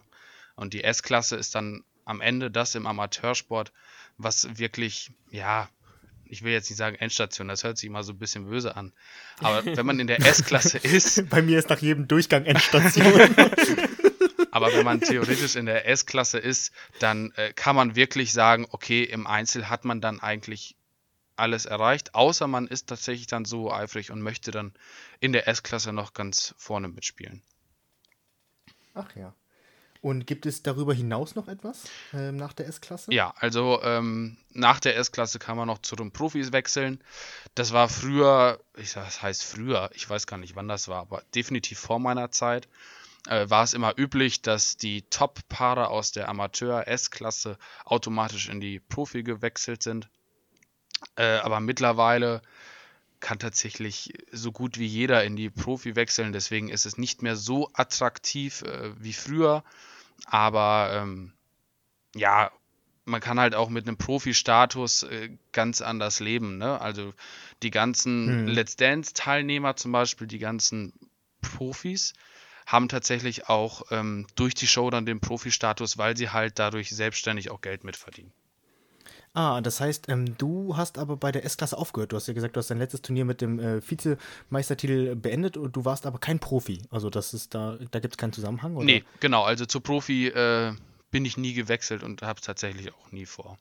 Und 0.55 0.73
die 0.73 0.83
S-Klasse 0.83 1.35
ist 1.35 1.55
dann 1.55 1.83
am 2.05 2.21
Ende 2.21 2.51
das 2.51 2.75
im 2.75 2.87
Amateursport, 2.87 3.71
was 4.17 4.57
wirklich, 4.57 5.11
ja, 5.29 5.69
ich 6.25 6.43
will 6.43 6.53
jetzt 6.53 6.69
nicht 6.69 6.77
sagen 6.77 6.95
Endstation, 6.95 7.47
das 7.47 7.63
hört 7.63 7.77
sich 7.77 7.87
immer 7.87 8.03
so 8.03 8.13
ein 8.13 8.19
bisschen 8.19 8.47
böse 8.49 8.75
an. 8.75 8.93
Aber 9.39 9.65
wenn 9.77 9.85
man 9.85 9.99
in 9.99 10.07
der 10.07 10.19
S-Klasse 10.25 10.77
ist. 10.77 11.29
Bei 11.29 11.41
mir 11.41 11.59
ist 11.59 11.69
nach 11.69 11.79
jedem 11.79 12.07
Durchgang 12.07 12.45
Endstation. 12.45 13.35
Aber 14.51 14.73
wenn 14.73 14.83
man 14.83 14.99
theoretisch 14.99 15.55
in 15.55 15.65
der 15.65 15.87
S-Klasse 15.87 16.37
ist, 16.37 16.73
dann 16.99 17.31
äh, 17.35 17.53
kann 17.53 17.75
man 17.75 17.95
wirklich 17.95 18.33
sagen, 18.33 18.67
okay, 18.69 19.03
im 19.03 19.25
Einzel 19.25 19.69
hat 19.69 19.85
man 19.85 20.01
dann 20.01 20.19
eigentlich 20.19 20.75
alles 21.37 21.65
erreicht, 21.65 22.13
außer 22.13 22.47
man 22.47 22.67
ist 22.67 22.87
tatsächlich 22.87 23.27
dann 23.27 23.45
so 23.45 23.71
eifrig 23.71 24.11
und 24.11 24.21
möchte 24.21 24.51
dann 24.51 24.73
in 25.19 25.33
der 25.33 25.47
S-Klasse 25.47 25.91
noch 25.93 26.13
ganz 26.13 26.53
vorne 26.57 26.87
mitspielen. 26.87 27.41
Ach 28.93 29.15
ja. 29.15 29.33
Und 30.01 30.25
gibt 30.25 30.47
es 30.47 30.63
darüber 30.63 30.95
hinaus 30.95 31.35
noch 31.35 31.47
etwas 31.47 31.83
ähm, 32.11 32.35
nach 32.35 32.53
der 32.53 32.67
S-Klasse? 32.67 33.13
Ja, 33.13 33.35
also 33.37 33.79
ähm, 33.83 34.37
nach 34.51 34.79
der 34.79 34.97
S-Klasse 34.97 35.37
kann 35.37 35.57
man 35.57 35.67
noch 35.67 35.77
zu 35.77 35.95
den 35.95 36.11
Profis 36.11 36.51
wechseln. 36.51 37.03
Das 37.53 37.71
war 37.71 37.87
früher, 37.87 38.59
ich 38.75 38.91
sag, 38.91 39.05
das 39.05 39.21
heißt 39.21 39.43
früher, 39.43 39.91
ich 39.93 40.09
weiß 40.09 40.25
gar 40.25 40.37
nicht, 40.37 40.55
wann 40.55 40.67
das 40.67 40.87
war, 40.87 41.01
aber 41.01 41.21
definitiv 41.35 41.77
vor 41.77 41.99
meiner 41.99 42.31
Zeit 42.31 42.67
äh, 43.27 43.47
war 43.47 43.63
es 43.63 43.73
immer 43.73 43.93
üblich, 43.95 44.41
dass 44.41 44.75
die 44.75 45.03
Top-Paare 45.03 45.89
aus 45.89 46.11
der 46.11 46.29
Amateur-S-Klasse 46.29 47.59
automatisch 47.85 48.49
in 48.49 48.59
die 48.59 48.79
Profi 48.79 49.21
gewechselt 49.21 49.83
sind. 49.83 50.09
Äh, 51.15 51.37
aber 51.37 51.59
mittlerweile 51.59 52.41
kann 53.19 53.37
tatsächlich 53.37 54.13
so 54.31 54.51
gut 54.51 54.79
wie 54.79 54.87
jeder 54.87 55.23
in 55.23 55.35
die 55.35 55.51
Profi 55.51 55.95
wechseln. 55.95 56.33
Deswegen 56.33 56.69
ist 56.69 56.87
es 56.87 56.97
nicht 56.97 57.21
mehr 57.21 57.35
so 57.35 57.69
attraktiv 57.73 58.63
äh, 58.63 58.91
wie 58.99 59.13
früher. 59.13 59.63
Aber 60.25 60.91
ähm, 60.93 61.33
ja, 62.15 62.51
man 63.05 63.21
kann 63.21 63.39
halt 63.39 63.55
auch 63.55 63.69
mit 63.69 63.87
einem 63.87 63.97
Profi-Status 63.97 65.03
äh, 65.03 65.29
ganz 65.51 65.81
anders 65.81 66.19
leben. 66.19 66.57
Ne? 66.57 66.79
Also 66.79 67.13
die 67.63 67.71
ganzen 67.71 68.27
hm. 68.27 68.47
Let's 68.47 68.75
Dance-Teilnehmer 68.75 69.75
zum 69.75 69.91
Beispiel, 69.91 70.27
die 70.27 70.39
ganzen 70.39 70.93
Profis, 71.41 72.13
haben 72.65 72.87
tatsächlich 72.87 73.49
auch 73.49 73.83
ähm, 73.91 74.27
durch 74.35 74.53
die 74.53 74.67
Show 74.67 74.89
dann 74.89 75.05
den 75.05 75.19
Profi-Status, 75.19 75.97
weil 75.97 76.15
sie 76.15 76.29
halt 76.29 76.59
dadurch 76.59 76.89
selbstständig 76.89 77.49
auch 77.51 77.61
Geld 77.61 77.83
mitverdienen. 77.83 78.31
Ah, 79.33 79.61
das 79.61 79.79
heißt, 79.79 80.09
ähm, 80.09 80.37
du 80.37 80.75
hast 80.75 80.97
aber 80.97 81.15
bei 81.15 81.31
der 81.31 81.45
S-Klasse 81.45 81.77
aufgehört. 81.77 82.11
Du 82.11 82.17
hast 82.17 82.27
ja 82.27 82.33
gesagt, 82.33 82.55
du 82.55 82.59
hast 82.59 82.69
dein 82.69 82.79
letztes 82.79 83.01
Turnier 83.01 83.23
mit 83.23 83.39
dem 83.39 83.59
äh, 83.59 83.81
Vizemeistertitel 83.81 85.15
beendet 85.15 85.55
und 85.55 85.73
du 85.75 85.85
warst 85.85 86.05
aber 86.05 86.19
kein 86.19 86.39
Profi. 86.39 86.81
Also 86.89 87.09
das 87.09 87.33
ist 87.33 87.55
da, 87.55 87.77
da 87.91 87.99
gibt 87.99 88.15
es 88.15 88.17
keinen 88.17 88.33
Zusammenhang, 88.33 88.75
oder? 88.75 88.85
Nee, 88.85 89.03
genau. 89.21 89.43
Also 89.43 89.65
zu 89.65 89.79
Profi 89.79 90.27
äh, 90.27 90.73
bin 91.11 91.23
ich 91.23 91.37
nie 91.37 91.53
gewechselt 91.53 92.03
und 92.03 92.21
habe 92.23 92.39
es 92.39 92.45
tatsächlich 92.45 92.91
auch 92.93 93.11
nie 93.11 93.25
vor. 93.25 93.57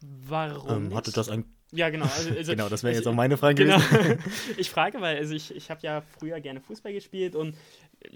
Warum? 0.00 0.86
Ähm, 0.86 0.94
hatte 0.94 1.12
das 1.12 1.28
ein 1.28 1.44
ja, 1.70 1.90
genau. 1.90 2.06
Also, 2.06 2.30
also 2.36 2.52
genau, 2.52 2.68
das 2.68 2.82
wäre 2.82 2.94
jetzt 2.94 3.06
auch 3.06 3.14
meine 3.14 3.36
Frage 3.36 3.64
genau. 3.64 3.78
gewesen. 3.78 4.18
ich 4.56 4.70
frage, 4.70 5.00
weil 5.00 5.18
also 5.18 5.34
ich, 5.34 5.54
ich 5.54 5.70
habe 5.70 5.80
ja 5.82 6.02
früher 6.18 6.40
gerne 6.40 6.60
Fußball 6.60 6.92
gespielt 6.92 7.36
und 7.36 7.54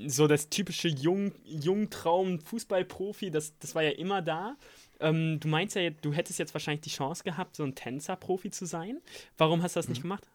so 0.07 0.27
das 0.27 0.49
typische 0.49 0.89
Jung, 0.89 1.33
Jungtraum 1.45 2.41
Fußballprofi, 2.41 3.31
das, 3.31 3.59
das 3.59 3.75
war 3.75 3.83
ja 3.83 3.91
immer 3.91 4.23
da. 4.23 4.57
Ähm, 5.03 5.41
du 5.41 5.49
meinst 5.49 5.77
ja, 5.77 5.91
du 5.91 6.13
hättest 6.13 6.39
jetzt 6.39 6.55
wahrscheinlich 6.55 6.83
die 6.83 6.91
Chance 6.91 7.25
gehabt, 7.25 7.57
so 7.57 7.65
ein 7.65 7.75
Tänzerprofi 7.75 8.51
zu 8.51 8.67
sein. 8.67 9.01
Warum 9.37 9.63
hast 9.63 9.77
du 9.77 9.79
das 9.79 9.87
mhm. 9.87 9.93
nicht 9.93 10.03
gemacht? 10.03 10.27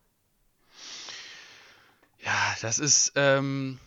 Ja, 2.23 2.55
das 2.61 2.79
ist 2.79 3.13
ähm, 3.15 3.79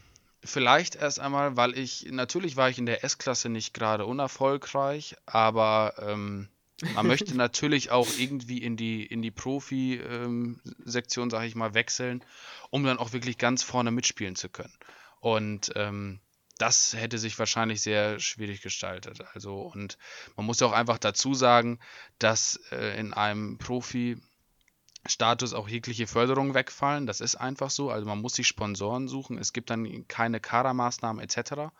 vielleicht 0.42 0.96
erst 0.96 1.20
einmal, 1.20 1.56
weil 1.56 1.76
ich, 1.78 2.06
natürlich 2.10 2.56
war 2.56 2.70
ich 2.70 2.78
in 2.78 2.86
der 2.86 3.04
S-Klasse 3.04 3.48
nicht 3.48 3.74
gerade 3.74 4.06
unerfolgreich, 4.06 5.16
aber 5.26 5.94
ähm, 5.98 6.48
man 6.94 7.06
möchte 7.06 7.34
natürlich 7.36 7.90
auch 7.90 8.08
irgendwie 8.18 8.58
in 8.58 8.76
die, 8.76 9.04
in 9.04 9.22
die 9.22 9.30
Profi-Sektion, 9.30 11.24
ähm, 11.24 11.30
sage 11.30 11.46
ich 11.46 11.54
mal, 11.54 11.74
wechseln, 11.74 12.24
um 12.70 12.84
dann 12.84 12.98
auch 12.98 13.12
wirklich 13.12 13.36
ganz 13.38 13.62
vorne 13.62 13.90
mitspielen 13.90 14.36
zu 14.36 14.48
können. 14.48 14.72
Und 15.20 15.72
ähm, 15.76 16.20
das 16.60 16.92
hätte 16.94 17.18
sich 17.18 17.38
wahrscheinlich 17.38 17.80
sehr 17.80 18.20
schwierig 18.20 18.60
gestaltet. 18.60 19.24
Also, 19.32 19.62
und 19.62 19.96
man 20.36 20.44
muss 20.44 20.60
ja 20.60 20.66
auch 20.66 20.72
einfach 20.72 20.98
dazu 20.98 21.32
sagen, 21.32 21.78
dass 22.18 22.60
äh, 22.70 22.98
in 23.00 23.14
einem 23.14 23.56
Profi-Status 23.56 25.54
auch 25.54 25.68
jegliche 25.68 26.06
Förderungen 26.06 26.52
wegfallen. 26.52 27.06
Das 27.06 27.20
ist 27.22 27.36
einfach 27.36 27.70
so. 27.70 27.90
Also 27.90 28.06
man 28.06 28.20
muss 28.20 28.34
sich 28.34 28.46
Sponsoren 28.46 29.08
suchen. 29.08 29.38
Es 29.38 29.54
gibt 29.54 29.70
dann 29.70 30.06
keine 30.06 30.38
Kadermaßnahmen 30.38 31.24
etc. 31.24 31.72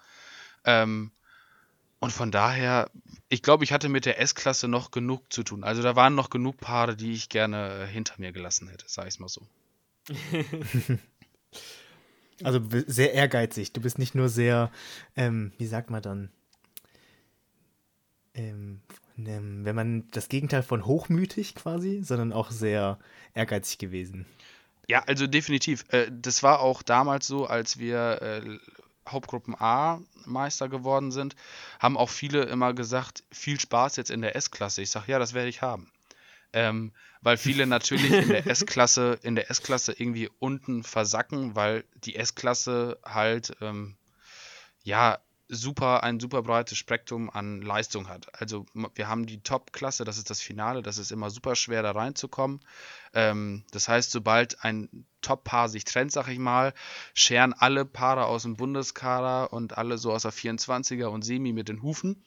Ähm, 0.65 1.11
und 1.99 2.11
von 2.11 2.31
daher, 2.31 2.91
ich 3.29 3.43
glaube, 3.43 3.65
ich 3.65 3.73
hatte 3.73 3.91
mit 3.91 4.07
der 4.07 4.19
S-Klasse 4.19 4.67
noch 4.67 4.93
genug 4.93 5.31
zu 5.31 5.43
tun. 5.43 5.63
Also 5.63 5.83
da 5.83 5.95
waren 5.95 6.15
noch 6.15 6.31
genug 6.31 6.57
Paare, 6.57 6.97
die 6.97 7.13
ich 7.13 7.29
gerne 7.29 7.87
hinter 7.87 8.15
mir 8.17 8.33
gelassen 8.33 8.69
hätte, 8.69 8.87
sage 8.89 9.09
ich 9.09 9.15
es 9.15 9.21
mal 9.21 9.29
so. 9.29 9.47
Also 12.43 12.61
sehr 12.87 13.13
ehrgeizig. 13.13 13.73
Du 13.73 13.81
bist 13.81 13.99
nicht 13.99 14.15
nur 14.15 14.29
sehr, 14.29 14.71
ähm, 15.17 15.53
wie 15.59 15.67
sagt 15.67 15.91
man 15.91 16.03
dann? 16.03 16.31
Ähm, 18.35 18.81
ähm, 19.19 19.65
wenn 19.65 19.75
man 19.75 20.09
das 20.13 20.29
Gegenteil 20.29 20.63
von 20.63 20.87
hochmütig 20.87 21.55
quasi, 21.55 22.03
sondern 22.03 22.33
auch 22.33 22.51
sehr 22.51 22.99
ehrgeizig 23.35 23.79
gewesen. 23.79 24.27
Ja, 24.89 25.03
also 25.07 25.27
definitiv. 25.27 25.85
Äh, 25.89 26.11
das 26.11 26.43
war 26.43 26.61
auch 26.61 26.83
damals 26.83 27.27
so, 27.27 27.47
als 27.47 27.79
wir 27.79 28.23
äh, 28.23 28.59
Hauptgruppen 29.09 29.55
A 29.59 30.01
Meister 30.25 30.69
geworden 30.69 31.11
sind, 31.11 31.37
haben 31.79 31.97
auch 31.97 32.11
viele 32.11 32.43
immer 32.45 32.75
gesagt, 32.75 33.25
viel 33.31 33.59
Spaß 33.59 33.97
jetzt 33.97 34.11
in 34.11 34.21
der 34.21 34.37
S-Klasse. 34.37 34.83
Ich 34.83 34.91
sage, 34.91 35.13
ja, 35.13 35.19
das 35.19 35.35
werde 35.35 35.49
ich 35.49 35.63
haben. 35.63 35.91
Ähm, 36.53 36.93
weil 37.23 37.37
viele 37.37 37.67
natürlich 37.67 38.11
in 38.11 38.29
der 38.29 38.47
S-Klasse, 38.47 39.19
in 39.23 39.35
der 39.35 39.51
S-Klasse 39.51 39.93
irgendwie 39.93 40.31
unten 40.39 40.83
versacken, 40.83 41.55
weil 41.55 41.85
die 42.05 42.17
S-Klasse 42.17 42.99
halt 43.05 43.57
ähm, 43.61 43.97
ja 44.83 45.19
super 45.51 46.05
ein 46.05 46.21
super 46.21 46.43
breites 46.43 46.79
Spektrum 46.79 47.29
an 47.29 47.61
Leistung 47.61 48.09
hat. 48.09 48.29
Also 48.41 48.67
wir 48.95 49.09
haben 49.09 49.27
die 49.27 49.43
Top-Klasse, 49.43 50.05
das 50.05 50.17
ist 50.17 50.31
das 50.31 50.41
Finale, 50.41 50.83
das 50.83 50.99
ist 50.99 51.11
immer 51.11 51.29
super 51.31 51.57
schwer 51.57 51.83
da 51.83 51.91
reinzukommen. 51.91 52.61
Ähm, 53.15 53.65
das 53.73 53.89
heißt, 53.89 54.11
sobald 54.13 54.65
ein 54.65 55.07
Top-Paar 55.23 55.69
sich 55.69 55.85
trennt, 55.85 56.13
sag 56.13 56.29
ich 56.29 56.39
mal, 56.39 56.73
scheren 57.15 57.53
alle 57.53 57.85
Paare 57.85 58.27
aus 58.27 58.43
dem 58.43 58.57
Bundeskader 58.57 59.53
und 59.53 59.77
alle 59.77 59.99
so 59.99 60.13
aus 60.13 60.23
der 60.23 60.33
24er 60.33 61.07
und 61.07 61.23
Semi 61.23 61.53
mit 61.53 61.69
den 61.69 61.83
Hufen. 61.83 62.25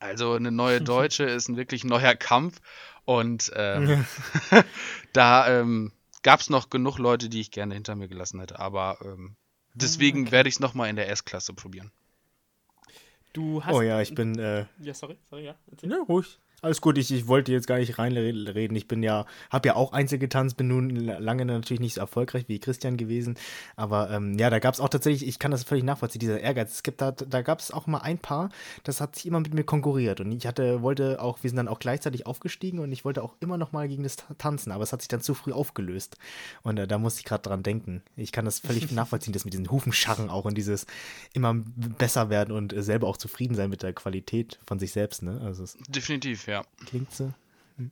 Also 0.00 0.32
eine 0.32 0.50
neue 0.52 0.80
Deutsche 0.80 1.24
ist 1.24 1.48
ein 1.48 1.56
wirklich 1.56 1.84
neuer 1.84 2.14
Kampf 2.14 2.60
und 3.04 3.50
ähm, 3.54 4.04
da 5.12 5.60
ähm, 5.60 5.92
gab 6.22 6.40
es 6.40 6.50
noch 6.50 6.70
genug 6.70 6.98
Leute, 6.98 7.28
die 7.28 7.40
ich 7.40 7.50
gerne 7.50 7.74
hinter 7.74 7.94
mir 7.94 8.08
gelassen 8.08 8.40
hätte. 8.40 8.58
Aber 8.58 8.98
ähm, 9.02 9.36
deswegen 9.74 10.22
okay. 10.22 10.32
werde 10.32 10.48
ich 10.48 10.56
es 10.56 10.60
nochmal 10.60 10.90
in 10.90 10.96
der 10.96 11.08
S-Klasse 11.08 11.54
probieren. 11.54 11.90
Du 13.32 13.64
hast. 13.64 13.74
Oh 13.74 13.82
ja, 13.82 14.00
ich 14.00 14.14
bin. 14.14 14.38
Äh, 14.38 14.66
ja, 14.80 14.94
sorry, 14.94 15.18
sorry, 15.28 15.44
ja. 15.44 15.54
Ja, 15.82 15.98
ruhig. 16.08 16.38
Alles 16.60 16.80
gut, 16.80 16.98
ich, 16.98 17.12
ich 17.12 17.28
wollte 17.28 17.52
jetzt 17.52 17.68
gar 17.68 17.78
nicht 17.78 18.00
reinreden. 18.00 18.74
Ich 18.74 18.88
bin 18.88 19.04
ja, 19.04 19.26
habe 19.48 19.68
ja 19.68 19.76
auch 19.76 19.92
Einzel 19.92 20.18
getanzt, 20.18 20.56
bin 20.56 20.66
nun 20.66 20.90
lange 20.90 21.44
natürlich 21.44 21.78
nicht 21.78 21.94
so 21.94 22.00
erfolgreich 22.00 22.48
wie 22.48 22.58
Christian 22.58 22.96
gewesen. 22.96 23.36
Aber 23.76 24.10
ähm, 24.10 24.36
ja, 24.36 24.50
da 24.50 24.58
gab 24.58 24.74
es 24.74 24.80
auch 24.80 24.88
tatsächlich, 24.88 25.28
ich 25.28 25.38
kann 25.38 25.52
das 25.52 25.62
völlig 25.62 25.84
nachvollziehen, 25.84 26.18
dieser 26.18 26.40
Ehrgeiz. 26.40 26.72
Es 26.72 26.82
gibt 26.82 27.00
da, 27.00 27.12
da 27.12 27.42
gab 27.42 27.60
es 27.60 27.70
auch 27.70 27.86
mal 27.86 27.98
ein 27.98 28.18
Paar, 28.18 28.50
das 28.82 29.00
hat 29.00 29.14
sich 29.14 29.26
immer 29.26 29.38
mit 29.38 29.54
mir 29.54 29.62
konkurriert. 29.62 30.20
Und 30.20 30.32
ich 30.32 30.48
hatte, 30.48 30.82
wollte 30.82 31.22
auch, 31.22 31.44
wir 31.44 31.48
sind 31.48 31.58
dann 31.58 31.68
auch 31.68 31.78
gleichzeitig 31.78 32.26
aufgestiegen 32.26 32.80
und 32.80 32.90
ich 32.90 33.04
wollte 33.04 33.22
auch 33.22 33.36
immer 33.38 33.56
noch 33.56 33.70
mal 33.70 33.86
gegen 33.86 34.02
das 34.02 34.16
tanzen, 34.38 34.72
aber 34.72 34.82
es 34.82 34.92
hat 34.92 35.00
sich 35.00 35.08
dann 35.08 35.20
zu 35.20 35.34
früh 35.34 35.52
aufgelöst. 35.52 36.16
Und 36.62 36.76
äh, 36.76 36.88
da 36.88 36.98
musste 36.98 37.20
ich 37.20 37.24
gerade 37.24 37.42
dran 37.42 37.62
denken. 37.62 38.02
Ich 38.16 38.32
kann 38.32 38.44
das 38.44 38.58
völlig 38.58 38.90
nachvollziehen, 38.90 39.32
das 39.32 39.44
mit 39.44 39.54
diesen 39.54 39.70
Hufenscharren 39.70 40.28
auch 40.28 40.44
und 40.44 40.58
dieses 40.58 40.86
immer 41.34 41.54
besser 41.54 42.30
werden 42.30 42.50
und 42.50 42.72
äh, 42.72 42.82
selber 42.82 43.06
auch 43.06 43.16
zufrieden 43.16 43.54
sein 43.54 43.70
mit 43.70 43.84
der 43.84 43.92
Qualität 43.92 44.58
von 44.66 44.80
sich 44.80 44.90
selbst. 44.90 45.22
Ne? 45.22 45.40
Also 45.44 45.64
Definitiv, 45.88 46.47
ja. 46.48 46.64
Klingt 46.86 47.12
so. 47.12 47.32
Hm. 47.76 47.90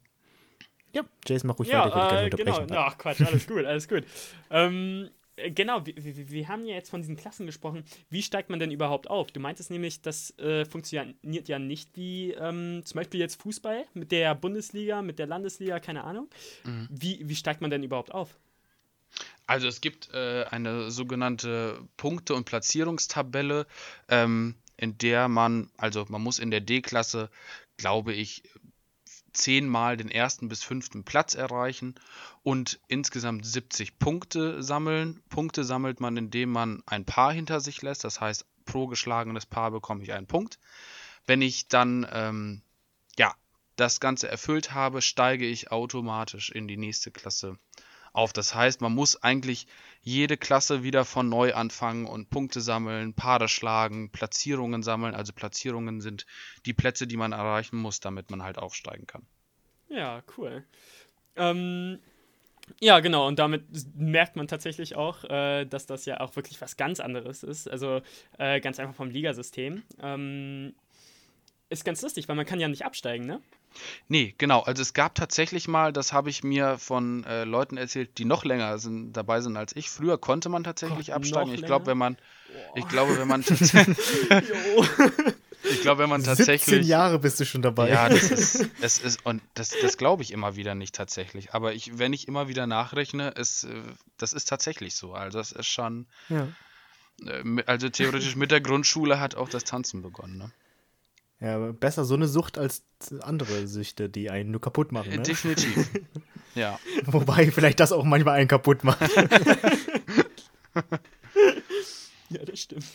Ja, 0.93 1.03
Jason, 1.27 1.49
mach 1.49 1.59
ruhig 1.59 1.69
ja, 1.69 1.85
weiter, 1.87 2.27
ich 2.27 2.33
äh, 2.33 2.37
Genau, 2.37 2.67
ach 2.81 2.99
Quatsch, 2.99 3.21
alles 3.21 3.47
gut, 3.47 3.65
alles 3.65 3.87
gut. 3.89 4.05
ähm, 4.51 5.11
äh, 5.37 5.51
Genau, 5.51 5.85
wir, 5.85 5.95
wir, 5.97 6.31
wir, 6.31 6.49
haben 6.49 6.67
ja 6.67 6.75
jetzt 6.75 6.91
von 6.91 7.01
diesen 7.01 7.17
Klassen 7.17 7.47
gesprochen. 7.47 7.85
Wie 8.09 8.23
steigt 8.23 8.51
man 8.51 8.59
denn 8.59 8.71
überhaupt 8.71 9.09
auf? 9.09 9.31
Du 9.31 9.41
meintest 9.41 9.71
nämlich, 9.71 10.01
das 10.01 10.37
äh, 10.39 10.65
funktioniert 10.65 11.49
ja 11.49 11.59
nicht 11.59 11.97
wie 11.97 12.33
ähm, 12.33 12.83
zum 12.85 12.99
Beispiel 12.99 13.21
jetzt 13.21 13.41
Fußball 13.43 13.85
mit 13.95 14.11
der 14.11 14.35
Bundesliga, 14.35 15.03
mit 15.03 15.19
der 15.19 15.27
Landesliga, 15.27 15.79
keine 15.79 16.05
Ahnung. 16.05 16.29
Mhm. 16.65 16.89
Wie, 16.91 17.21
wie 17.29 17.37
steigt 17.37 17.61
man 17.61 17.71
denn 17.71 17.83
überhaupt 17.83 18.13
auf? 18.13 18.39
Also 19.47 19.69
es 19.69 19.81
gibt 19.81 20.13
äh, 20.13 20.45
eine 20.51 20.91
sogenannte 20.91 21.81
Punkte- 21.97 22.35
und 22.35 22.45
Platzierungstabelle, 22.45 23.67
ähm, 24.09 24.57
in 24.77 24.99
der 24.99 25.29
man, 25.29 25.71
also 25.77 26.05
man 26.09 26.23
muss 26.23 26.39
in 26.39 26.51
der 26.51 26.61
D-Klasse, 26.61 27.31
glaube 27.77 28.13
ich, 28.13 28.43
zehnmal 29.33 29.97
den 29.97 30.11
ersten 30.11 30.49
bis 30.49 30.63
fünften 30.63 31.05
Platz 31.05 31.35
erreichen 31.35 31.95
und 32.43 32.81
insgesamt 32.89 33.47
70 33.47 33.99
Punkte 33.99 34.63
sammeln. 34.63 35.23
Punkte 35.29 35.65
sammelt 35.65 36.01
man, 36.01 36.17
indem 36.17 36.51
man 36.51 36.83
ein 36.87 37.05
Paar 37.05 37.33
hinter 37.33 37.61
sich 37.61 37.83
lässt. 37.83 38.05
Das 38.05 38.21
heißt, 38.21 38.47
pro 38.65 38.87
geschlagenes 38.87 39.47
Paar 39.47 39.71
bekomme 39.71 40.03
ich 40.03 40.13
einen 40.13 40.27
Punkt. 40.27 40.59
Wenn 41.27 41.43
ich 41.43 41.69
dann 41.69 42.07
ähm, 42.11 42.63
ja, 43.19 43.35
das 43.77 44.01
Ganze 44.01 44.29
erfüllt 44.29 44.73
habe, 44.73 45.03
steige 45.03 45.47
ich 45.47 45.71
automatisch 45.71 46.51
in 46.51 46.67
die 46.67 46.79
nächste 46.79 47.11
Klasse 47.11 47.59
auf. 48.17 48.33
Das 48.33 48.55
heißt, 48.55 48.81
man 48.81 48.95
muss 48.95 49.23
eigentlich 49.23 49.67
jede 50.03 50.37
Klasse 50.37 50.83
wieder 50.83 51.05
von 51.05 51.29
neu 51.29 51.55
anfangen 51.55 52.07
und 52.07 52.31
Punkte 52.31 52.61
sammeln, 52.61 53.15
Paare 53.15 53.49
schlagen, 53.49 54.11
Platzierungen 54.11 54.83
sammeln. 54.83 55.15
Also 55.15 55.33
Platzierungen 55.33 56.01
sind 56.01 56.27
die 56.65 56.75
Plätze, 56.75 57.07
die 57.07 57.17
man 57.17 57.33
erreichen 57.33 57.77
muss, 57.77 58.01
damit 58.01 58.31
man 58.31 58.43
halt 58.43 58.59
aufsteigen 58.59 59.07
kann. 59.07 59.27
Ja, 59.89 60.23
cool. 60.37 60.65
Ähm, 61.37 61.99
ja, 62.81 63.01
genau, 63.01 63.27
und 63.27 63.39
damit 63.39 63.65
merkt 63.95 64.37
man 64.37 64.49
tatsächlich 64.49 64.97
auch, 64.97 65.25
äh, 65.25 65.65
dass 65.65 65.87
das 65.87 66.05
ja 66.05 66.21
auch 66.21 66.35
wirklich 66.37 66.61
was 66.61 66.77
ganz 66.77 67.01
anderes 67.01 67.43
ist. 67.43 67.71
Also 67.71 68.01
äh, 68.39 68.61
ganz 68.61 68.81
einfach 68.81 68.95
vom 68.95 69.11
Ligasystem. 69.11 69.83
Ähm, 70.01 70.75
ist 71.69 71.85
ganz 71.85 72.03
lustig, 72.03 72.29
weil 72.29 72.37
man 72.37 72.47
kann 72.47 72.61
ja 72.61 72.69
nicht 72.69 72.85
absteigen, 72.85 73.27
ne? 73.27 73.41
Nee, 74.09 74.35
genau. 74.39 74.61
Also 74.61 74.83
es 74.83 74.95
gab 74.95 75.15
tatsächlich 75.15 75.69
mal, 75.69 75.93
das 75.93 76.13
habe 76.13 76.31
ich 76.31 76.45
mir 76.45 76.79
von 76.79 77.25
äh, 77.25 77.45
Leuten 77.45 77.77
erzählt, 77.77 78.19
die 78.19 78.25
noch 78.25 78.45
länger 78.45 78.79
sind, 78.79 79.13
dabei 79.13 79.41
sind 79.41 79.57
als 79.57 79.75
ich. 79.75 79.91
Früher 79.91 80.19
konnte 80.19 80.49
man 80.49 80.65
tatsächlich 80.65 81.09
Gott, 81.09 81.17
absteigen. 81.17 81.53
Ich 81.55 81.63
glaube, 81.63 81.87
wenn 81.87 81.99
man, 81.99 82.17
ich 82.75 82.89
glaube, 82.89 83.19
wenn 83.19 83.29
man 83.29 83.45
Ich 85.71 85.81
glaube, 85.81 86.03
wenn 86.03 86.11
man 86.11 86.23
tatsächlich. 86.23 86.65
17 86.65 86.85
Jahre 86.85 87.19
bist 87.19 87.41
du 87.41 87.45
schon 87.45 87.63
dabei. 87.63 87.89
Ja, 87.91 88.09
das 88.09 88.31
ist, 88.31 88.69
es 88.81 88.99
ist, 88.99 89.25
und 89.27 89.43
das, 89.55 89.75
das 89.81 89.97
glaube 89.97 90.23
ich 90.23 90.33
immer 90.33 90.57
wieder 90.57 90.75
nicht 90.75 90.95
tatsächlich. 90.95 91.55
Aber 91.55 91.75
ich, 91.75 91.99
wenn 91.99 92.13
ich 92.13 92.29
immer 92.29 92.49
wieder 92.49 92.67
nachrechne, 92.67 93.31
ist, 93.31 93.65
äh, 93.65 93.83
das 94.19 94.33
ist 94.33 94.49
tatsächlich 94.49 94.95
so. 94.95 95.15
Also, 95.15 95.39
das 95.39 95.53
ist 95.53 95.67
schon. 95.67 96.07
Ja. 96.29 96.49
Äh, 97.25 97.63
also, 97.67 97.89
theoretisch 97.89 98.37
mit 98.37 98.51
der 98.51 98.61
Grundschule 98.61 99.19
hat 99.21 99.35
auch 99.35 99.49
das 99.49 99.65
Tanzen 99.65 100.03
begonnen, 100.03 100.39
ne? 100.39 100.53
Ja, 101.41 101.73
besser 101.73 102.05
so 102.05 102.15
eine 102.15 102.29
Sucht 102.29 102.57
als 102.57 102.85
andere 103.21 103.67
Süchte, 103.67 104.09
die 104.09 104.31
einen 104.31 104.51
nur 104.51 104.61
kaputt 104.61 104.91
machen. 104.91 105.11
Ne? 105.11 105.23
Definitiv. 105.23 105.91
ja. 106.55 106.79
Wobei 107.05 107.51
vielleicht 107.51 107.79
das 107.81 107.93
auch 107.93 108.05
manchmal 108.05 108.39
einen 108.39 108.49
kaputt 108.49 108.85
macht. 108.85 109.01
ja, 112.31 112.45
das 112.45 112.61
stimmt. 112.61 112.87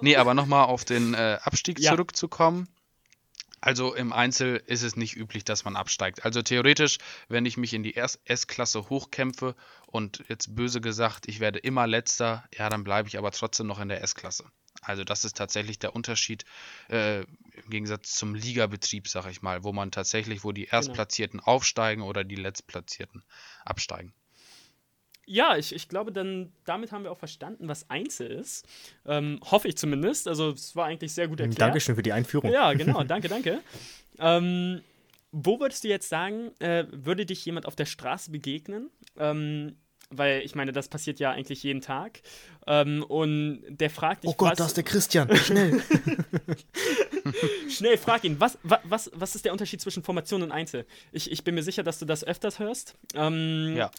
Nee, 0.00 0.16
aber 0.16 0.32
nochmal 0.34 0.66
auf 0.66 0.84
den 0.86 1.12
äh, 1.14 1.38
Abstieg 1.42 1.78
ja. 1.80 1.90
zurückzukommen. 1.90 2.68
Also 3.60 3.94
im 3.94 4.14
Einzel 4.14 4.62
ist 4.66 4.82
es 4.82 4.96
nicht 4.96 5.16
üblich, 5.16 5.44
dass 5.44 5.64
man 5.64 5.76
absteigt. 5.76 6.24
Also 6.24 6.40
theoretisch, 6.40 6.96
wenn 7.28 7.44
ich 7.44 7.58
mich 7.58 7.74
in 7.74 7.82
die 7.82 7.94
S-Klasse 7.94 8.88
hochkämpfe 8.88 9.54
und 9.86 10.24
jetzt 10.28 10.54
böse 10.54 10.80
gesagt, 10.80 11.28
ich 11.28 11.40
werde 11.40 11.58
immer 11.58 11.86
letzter, 11.86 12.44
ja, 12.56 12.70
dann 12.70 12.84
bleibe 12.84 13.08
ich 13.08 13.18
aber 13.18 13.30
trotzdem 13.32 13.66
noch 13.66 13.78
in 13.78 13.88
der 13.88 14.02
S-Klasse. 14.02 14.44
Also 14.80 15.04
das 15.04 15.24
ist 15.24 15.36
tatsächlich 15.36 15.78
der 15.78 15.94
Unterschied 15.94 16.44
äh, 16.88 17.20
im 17.20 17.70
Gegensatz 17.70 18.14
zum 18.14 18.34
Ligabetrieb, 18.34 19.08
sag 19.08 19.30
ich 19.30 19.42
mal, 19.42 19.62
wo 19.62 19.72
man 19.72 19.90
tatsächlich, 19.90 20.42
wo 20.42 20.52
die 20.52 20.64
genau. 20.64 20.76
Erstplatzierten 20.76 21.40
genau. 21.40 21.52
aufsteigen 21.52 22.02
oder 22.02 22.24
die 22.24 22.36
Letztplatzierten 22.36 23.22
absteigen. 23.64 24.12
Ja, 25.26 25.56
ich, 25.56 25.72
ich 25.72 25.88
glaube, 25.88 26.10
dann 26.10 26.52
damit 26.64 26.90
haben 26.90 27.04
wir 27.04 27.12
auch 27.12 27.18
verstanden, 27.18 27.68
was 27.68 27.88
Einzel 27.88 28.28
ist. 28.32 28.66
Ähm, 29.06 29.38
hoffe 29.48 29.68
ich 29.68 29.76
zumindest. 29.76 30.26
Also 30.26 30.50
es 30.50 30.74
war 30.74 30.86
eigentlich 30.86 31.12
sehr 31.12 31.28
gut 31.28 31.38
erklärt. 31.38 31.60
Dankeschön 31.60 31.94
für 31.94 32.02
die 32.02 32.12
Einführung. 32.12 32.50
Ja, 32.50 32.72
genau, 32.72 33.04
danke, 33.04 33.28
danke. 33.28 33.60
ähm, 34.18 34.80
wo 35.30 35.60
würdest 35.60 35.84
du 35.84 35.88
jetzt 35.88 36.08
sagen, 36.08 36.50
äh, 36.58 36.86
würde 36.90 37.26
dich 37.26 37.44
jemand 37.44 37.66
auf 37.66 37.76
der 37.76 37.86
Straße 37.86 38.32
begegnen? 38.32 38.90
Ähm, 39.16 39.76
weil 40.10 40.42
ich 40.42 40.54
meine, 40.54 40.72
das 40.72 40.88
passiert 40.88 41.20
ja 41.20 41.30
eigentlich 41.30 41.62
jeden 41.62 41.80
Tag. 41.80 42.20
Ähm, 42.66 43.04
und 43.04 43.62
der 43.68 43.90
fragt 43.90 44.24
dich. 44.24 44.30
Oh 44.30 44.34
Gott, 44.34 44.52
was, 44.52 44.58
da 44.58 44.66
ist 44.66 44.76
der 44.76 44.84
Christian, 44.84 45.36
schnell. 45.36 45.82
schnell, 47.70 47.96
frag 47.96 48.24
ihn, 48.24 48.38
was, 48.40 48.58
was, 48.62 49.10
was 49.14 49.34
ist 49.34 49.44
der 49.44 49.52
Unterschied 49.52 49.80
zwischen 49.80 50.02
Formation 50.02 50.42
und 50.42 50.52
Einzel? 50.52 50.84
Ich, 51.12 51.30
ich 51.30 51.44
bin 51.44 51.54
mir 51.54 51.62
sicher, 51.62 51.82
dass 51.82 51.98
du 51.98 52.04
das 52.04 52.24
öfters 52.24 52.58
hörst. 52.58 52.96
Ähm, 53.14 53.76
ja. 53.76 53.90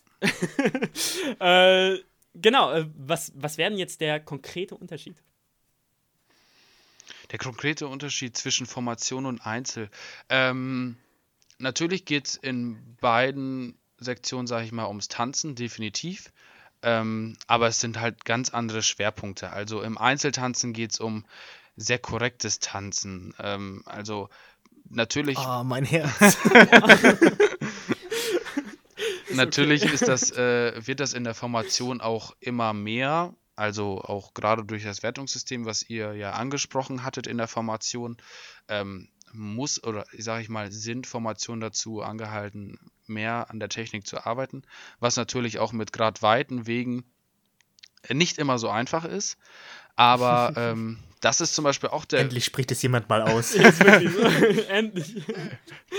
äh, 1.40 1.98
genau, 2.36 2.72
äh, 2.74 2.86
was, 2.96 3.32
was 3.36 3.58
wäre 3.58 3.70
denn 3.70 3.80
jetzt 3.80 4.02
der 4.02 4.20
konkrete 4.20 4.76
Unterschied? 4.76 5.16
Der 7.32 7.40
konkrete 7.40 7.88
Unterschied 7.88 8.36
zwischen 8.36 8.66
Formation 8.66 9.26
und 9.26 9.46
Einzel. 9.46 9.90
Ähm, 10.28 10.98
natürlich 11.58 12.04
geht 12.04 12.28
es 12.28 12.36
in 12.36 12.98
beiden 13.00 13.78
Sektion, 14.02 14.48
sage 14.48 14.66
ich 14.66 14.72
mal, 14.72 14.88
ums 14.88 15.08
Tanzen, 15.08 15.56
definitiv. 15.56 16.32
Ähm, 16.84 17.38
aber 17.48 17.68
es 17.68 17.80
sind 17.80 18.00
halt 18.00 18.26
ganz 18.26 18.50
andere 18.50 18.82
Schwerpunkte. 18.82 19.52
Also 19.52 19.82
im 19.82 19.98
Einzeltanzen 19.98 20.74
geht 20.74 20.92
es 20.92 21.00
um 21.00 21.26
sehr 21.76 22.00
korrektes 22.00 22.60
Tanzen. 22.60 23.34
Ähm, 23.40 23.84
also 23.86 24.30
natürlich. 24.90 25.38
Oh, 25.38 25.64
mein 25.64 25.86
Herz. 25.86 26.38
natürlich 29.34 29.84
ist 29.84 30.08
das, 30.08 30.32
äh, 30.32 30.86
wird 30.86 31.00
das 31.00 31.14
in 31.14 31.24
der 31.24 31.36
Formation 31.36 32.02
auch 32.02 32.36
immer 32.40 32.74
mehr. 32.74 33.34
Also 33.56 34.02
auch 34.02 34.34
gerade 34.34 34.66
durch 34.66 34.84
das 34.84 35.04
Wertungssystem, 35.04 35.66
was 35.66 35.88
ihr 35.88 36.14
ja 36.14 36.32
angesprochen 36.32 37.04
hattet 37.04 37.28
in 37.28 37.38
der 37.38 37.48
Formation, 37.48 38.18
ähm, 38.68 39.10
muss 39.34 39.84
oder 39.84 40.06
sage 40.18 40.42
ich 40.42 40.50
mal, 40.50 40.72
sind 40.72 41.06
Formationen 41.06 41.62
dazu 41.62 42.02
angehalten, 42.02 42.80
mehr 43.08 43.50
an 43.50 43.60
der 43.60 43.70
Technik 43.70 44.08
zu 44.08 44.26
arbeiten, 44.26 44.64
was 45.00 45.16
natürlich 45.16 45.60
auch 45.60 45.72
mit 45.72 45.94
gerade 45.94 46.22
weiten 46.22 46.68
Wegen 46.68 47.04
nicht 48.10 48.38
immer 48.38 48.58
so 48.58 48.70
einfach 48.70 49.06
ist. 49.06 49.38
Aber 49.96 50.54
ähm, 50.58 51.00
das 51.22 51.40
ist 51.40 51.54
zum 51.54 51.64
Beispiel 51.64 51.90
auch 51.90 52.06
der. 52.06 52.22
Endlich 52.22 52.46
spricht 52.46 52.72
es 52.72 52.82
jemand 52.82 53.08
mal 53.10 53.22
aus. 53.22 53.54
Endlich. 54.70 55.24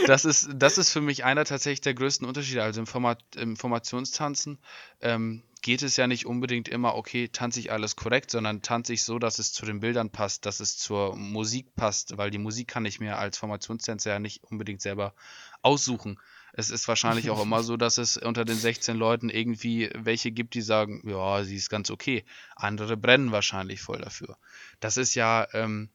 Das 0.06 0.24
ist, 0.24 0.48
das 0.54 0.78
ist 0.78 0.90
für 0.90 1.00
mich 1.00 1.24
einer 1.24 1.44
tatsächlich 1.44 1.80
der 1.80 1.94
größten 1.94 2.26
Unterschiede. 2.26 2.62
Also 2.62 2.80
im, 2.80 2.86
Format, 2.86 3.22
im 3.36 3.56
Formationstanzen 3.56 4.58
ähm, 5.00 5.42
geht 5.62 5.82
es 5.82 5.96
ja 5.96 6.06
nicht 6.06 6.26
unbedingt 6.26 6.68
immer, 6.68 6.94
okay, 6.96 7.28
tanze 7.28 7.60
ich 7.60 7.72
alles 7.72 7.96
korrekt, 7.96 8.30
sondern 8.30 8.62
tanze 8.62 8.92
ich 8.92 9.04
so, 9.04 9.18
dass 9.18 9.38
es 9.38 9.52
zu 9.52 9.64
den 9.64 9.80
Bildern 9.80 10.10
passt, 10.10 10.44
dass 10.44 10.60
es 10.60 10.76
zur 10.76 11.16
Musik 11.16 11.74
passt, 11.76 12.18
weil 12.18 12.30
die 12.30 12.38
Musik 12.38 12.68
kann 12.68 12.84
ich 12.84 13.00
mir 13.00 13.16
als 13.18 13.38
Formationstänzer 13.38 14.10
ja 14.10 14.18
nicht 14.18 14.42
unbedingt 14.44 14.82
selber 14.82 15.14
aussuchen. 15.62 16.18
Es 16.52 16.68
ist 16.68 16.86
wahrscheinlich 16.88 17.30
auch 17.30 17.42
immer 17.42 17.62
so, 17.62 17.78
dass 17.78 17.96
es 17.96 18.18
unter 18.18 18.44
den 18.44 18.58
16 18.58 18.96
Leuten 18.96 19.30
irgendwie 19.30 19.88
welche 19.94 20.32
gibt, 20.32 20.54
die 20.54 20.60
sagen, 20.60 21.02
ja, 21.08 21.44
sie 21.44 21.56
ist 21.56 21.70
ganz 21.70 21.90
okay. 21.90 22.24
Andere 22.56 22.96
brennen 22.96 23.32
wahrscheinlich 23.32 23.80
voll 23.80 24.00
dafür. 24.00 24.36
Das 24.80 24.98
ist 24.98 25.14
ja 25.14 25.46
ähm, 25.54 25.88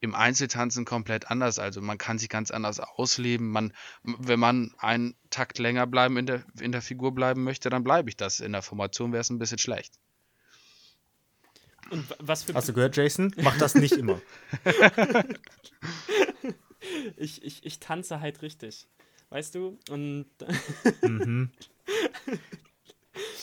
im 0.00 0.14
Einzeltanzen 0.14 0.84
komplett 0.84 1.30
anders. 1.30 1.58
Also 1.58 1.80
man 1.80 1.98
kann 1.98 2.18
sich 2.18 2.28
ganz 2.28 2.50
anders 2.50 2.80
ausleben. 2.80 3.50
Man, 3.50 3.72
wenn 4.02 4.38
man 4.38 4.74
einen 4.78 5.14
Takt 5.30 5.58
länger 5.58 5.86
bleiben 5.86 6.16
in 6.16 6.26
der, 6.26 6.44
in 6.60 6.72
der 6.72 6.82
Figur 6.82 7.14
bleiben 7.14 7.44
möchte, 7.44 7.70
dann 7.70 7.84
bleibe 7.84 8.08
ich 8.08 8.16
das. 8.16 8.40
In 8.40 8.52
der 8.52 8.62
Formation 8.62 9.12
wäre 9.12 9.20
es 9.20 9.30
ein 9.30 9.38
bisschen 9.38 9.58
schlecht. 9.58 9.94
Hast 12.26 12.48
du 12.48 12.72
gehört, 12.72 12.96
Jason? 12.96 13.32
Mach 13.36 13.56
das 13.58 13.74
nicht 13.74 13.92
immer. 13.92 14.20
ich, 17.16 17.44
ich, 17.44 17.64
ich 17.64 17.78
tanze 17.78 18.20
halt 18.20 18.42
richtig. 18.42 18.88
Weißt 19.30 19.54
du? 19.54 19.78
Und. 19.88 20.26
mhm. 21.02 21.50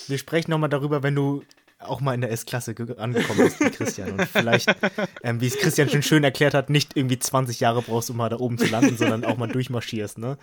Wir 0.07 0.17
sprechen 0.17 0.51
nochmal 0.51 0.69
darüber, 0.69 1.03
wenn 1.03 1.15
du 1.15 1.43
auch 1.87 2.01
mal 2.01 2.13
in 2.13 2.21
der 2.21 2.31
S-Klasse 2.31 2.75
angekommen 2.97 3.39
bist, 3.39 3.59
wie 3.59 3.69
Christian. 3.69 4.11
Und 4.13 4.27
vielleicht, 4.27 4.73
ähm, 5.23 5.41
wie 5.41 5.47
es 5.47 5.57
Christian 5.57 5.89
schon 5.89 6.03
schön 6.03 6.23
erklärt 6.23 6.53
hat, 6.53 6.69
nicht 6.69 6.95
irgendwie 6.95 7.19
20 7.19 7.59
Jahre 7.59 7.81
brauchst, 7.81 8.09
um 8.09 8.17
mal 8.17 8.29
da 8.29 8.39
oben 8.39 8.57
zu 8.57 8.65
landen, 8.65 8.97
sondern 8.97 9.25
auch 9.25 9.37
mal 9.37 9.47
durchmarschierst, 9.47 10.17
ne? 10.17 10.37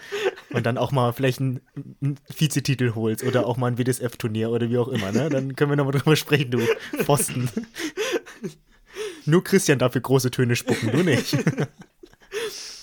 Und 0.50 0.66
dann 0.66 0.79
auch 0.79 0.92
mal 0.92 1.12
vielleicht 1.12 1.40
einen, 1.40 1.61
einen 2.03 2.18
Vizetitel 2.37 2.94
holst 2.94 3.24
oder 3.24 3.46
auch 3.46 3.57
mal 3.57 3.68
ein 3.68 3.79
WDSF-Turnier 3.79 4.50
oder 4.50 4.70
wie 4.70 4.79
auch 4.79 4.88
immer, 4.88 5.12
ne? 5.12 5.29
Dann 5.29 5.57
können 5.57 5.70
wir 5.70 5.76
nochmal 5.76 5.92
drüber 5.92 6.16
sprechen, 6.16 6.50
du 6.50 6.61
Pfosten. 7.03 7.50
Nur 9.26 9.44
Christian 9.44 9.79
darf 9.79 9.92
für 9.92 10.00
große 10.00 10.31
Töne 10.31 10.57
spucken, 10.57 10.90
du 10.90 11.03
nicht. 11.03 11.37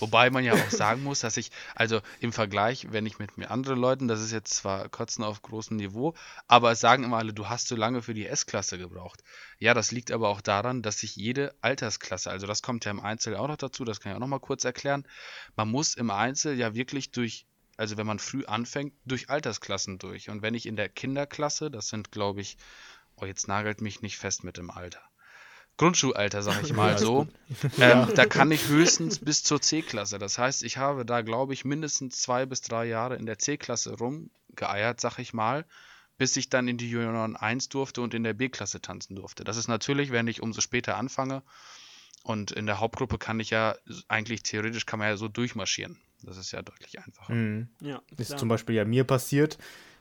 Wobei 0.00 0.30
man 0.30 0.44
ja 0.44 0.54
auch 0.54 0.70
sagen 0.70 1.02
muss, 1.02 1.20
dass 1.20 1.36
ich, 1.36 1.50
also 1.74 2.00
im 2.20 2.32
Vergleich, 2.32 2.88
wenn 2.90 3.06
ich 3.06 3.18
mit 3.18 3.36
mir 3.36 3.50
anderen 3.50 3.78
Leuten, 3.78 4.08
das 4.08 4.20
ist 4.20 4.32
jetzt 4.32 4.54
zwar 4.54 4.88
Kotzen 4.88 5.24
auf 5.24 5.42
großem 5.42 5.76
Niveau, 5.76 6.14
aber 6.46 6.72
es 6.72 6.80
sagen 6.80 7.04
immer 7.04 7.18
alle, 7.18 7.32
du 7.32 7.48
hast 7.48 7.68
so 7.68 7.76
lange 7.76 8.02
für 8.02 8.14
die 8.14 8.26
S-Klasse 8.26 8.78
gebraucht. 8.78 9.22
Ja, 9.58 9.74
das 9.74 9.90
liegt 9.90 10.10
aber 10.10 10.28
auch 10.28 10.40
daran, 10.40 10.82
dass 10.82 10.98
sich 10.98 11.16
jede 11.16 11.54
Altersklasse, 11.60 12.30
also 12.30 12.46
das 12.46 12.62
kommt 12.62 12.84
ja 12.84 12.90
im 12.90 13.00
Einzel 13.00 13.36
auch 13.36 13.48
noch 13.48 13.56
dazu, 13.56 13.84
das 13.84 14.00
kann 14.00 14.12
ich 14.12 14.16
auch 14.16 14.20
noch 14.20 14.28
mal 14.28 14.38
kurz 14.38 14.64
erklären, 14.64 15.06
man 15.56 15.68
muss 15.68 15.94
im 15.94 16.10
Einzel 16.10 16.56
ja 16.56 16.74
wirklich 16.74 17.10
durch 17.10 17.46
also 17.78 17.96
wenn 17.96 18.08
man 18.08 18.18
früh 18.18 18.44
anfängt, 18.44 18.92
durch 19.04 19.30
Altersklassen 19.30 19.98
durch. 19.98 20.30
Und 20.30 20.42
wenn 20.42 20.54
ich 20.54 20.66
in 20.66 20.74
der 20.74 20.88
Kinderklasse, 20.88 21.70
das 21.70 21.88
sind 21.88 22.10
glaube 22.10 22.40
ich, 22.40 22.56
oh 23.14 23.24
jetzt 23.24 23.48
nagelt 23.48 23.80
mich 23.80 24.02
nicht 24.02 24.18
fest 24.18 24.44
mit 24.44 24.56
dem 24.56 24.70
Alter, 24.70 25.00
Grundschulalter, 25.78 26.42
sag 26.42 26.62
ich 26.62 26.74
mal 26.74 26.98
so. 26.98 27.26
Ähm, 27.80 28.08
da 28.14 28.26
kann 28.26 28.50
ich 28.50 28.68
höchstens 28.68 29.20
bis 29.20 29.42
zur 29.42 29.62
C-Klasse. 29.62 30.18
Das 30.18 30.36
heißt, 30.36 30.62
ich 30.64 30.76
habe 30.76 31.06
da, 31.06 31.22
glaube 31.22 31.54
ich, 31.54 31.64
mindestens 31.64 32.20
zwei 32.20 32.44
bis 32.44 32.60
drei 32.60 32.84
Jahre 32.84 33.16
in 33.16 33.24
der 33.24 33.38
C-Klasse 33.38 33.96
rumgeeiert, 33.96 35.00
sag 35.00 35.18
ich 35.18 35.32
mal, 35.32 35.64
bis 36.18 36.36
ich 36.36 36.50
dann 36.50 36.68
in 36.68 36.76
die 36.76 36.90
Junioren 36.90 37.36
1 37.36 37.68
durfte 37.68 38.02
und 38.02 38.12
in 38.12 38.24
der 38.24 38.34
B-Klasse 38.34 38.82
tanzen 38.82 39.16
durfte. 39.16 39.44
Das 39.44 39.56
ist 39.56 39.68
natürlich, 39.68 40.10
wenn 40.10 40.26
ich 40.26 40.42
umso 40.42 40.60
später 40.60 40.96
anfange. 40.96 41.42
Und 42.24 42.50
in 42.50 42.66
der 42.66 42.80
Hauptgruppe 42.80 43.16
kann 43.16 43.40
ich 43.40 43.50
ja 43.50 43.76
eigentlich 44.08 44.42
theoretisch 44.42 44.84
kann 44.84 44.98
man 44.98 45.08
ja 45.08 45.16
so 45.16 45.28
durchmarschieren. 45.28 45.96
Das 46.22 46.36
ist 46.36 46.52
ja 46.52 46.60
deutlich 46.62 46.98
einfacher. 46.98 47.32
Mhm. 47.32 47.68
Ja, 47.80 48.02
ist 48.16 48.38
zum 48.38 48.48
Beispiel 48.48 48.74
ja 48.74 48.84
mir 48.84 49.04
passiert. 49.04 49.56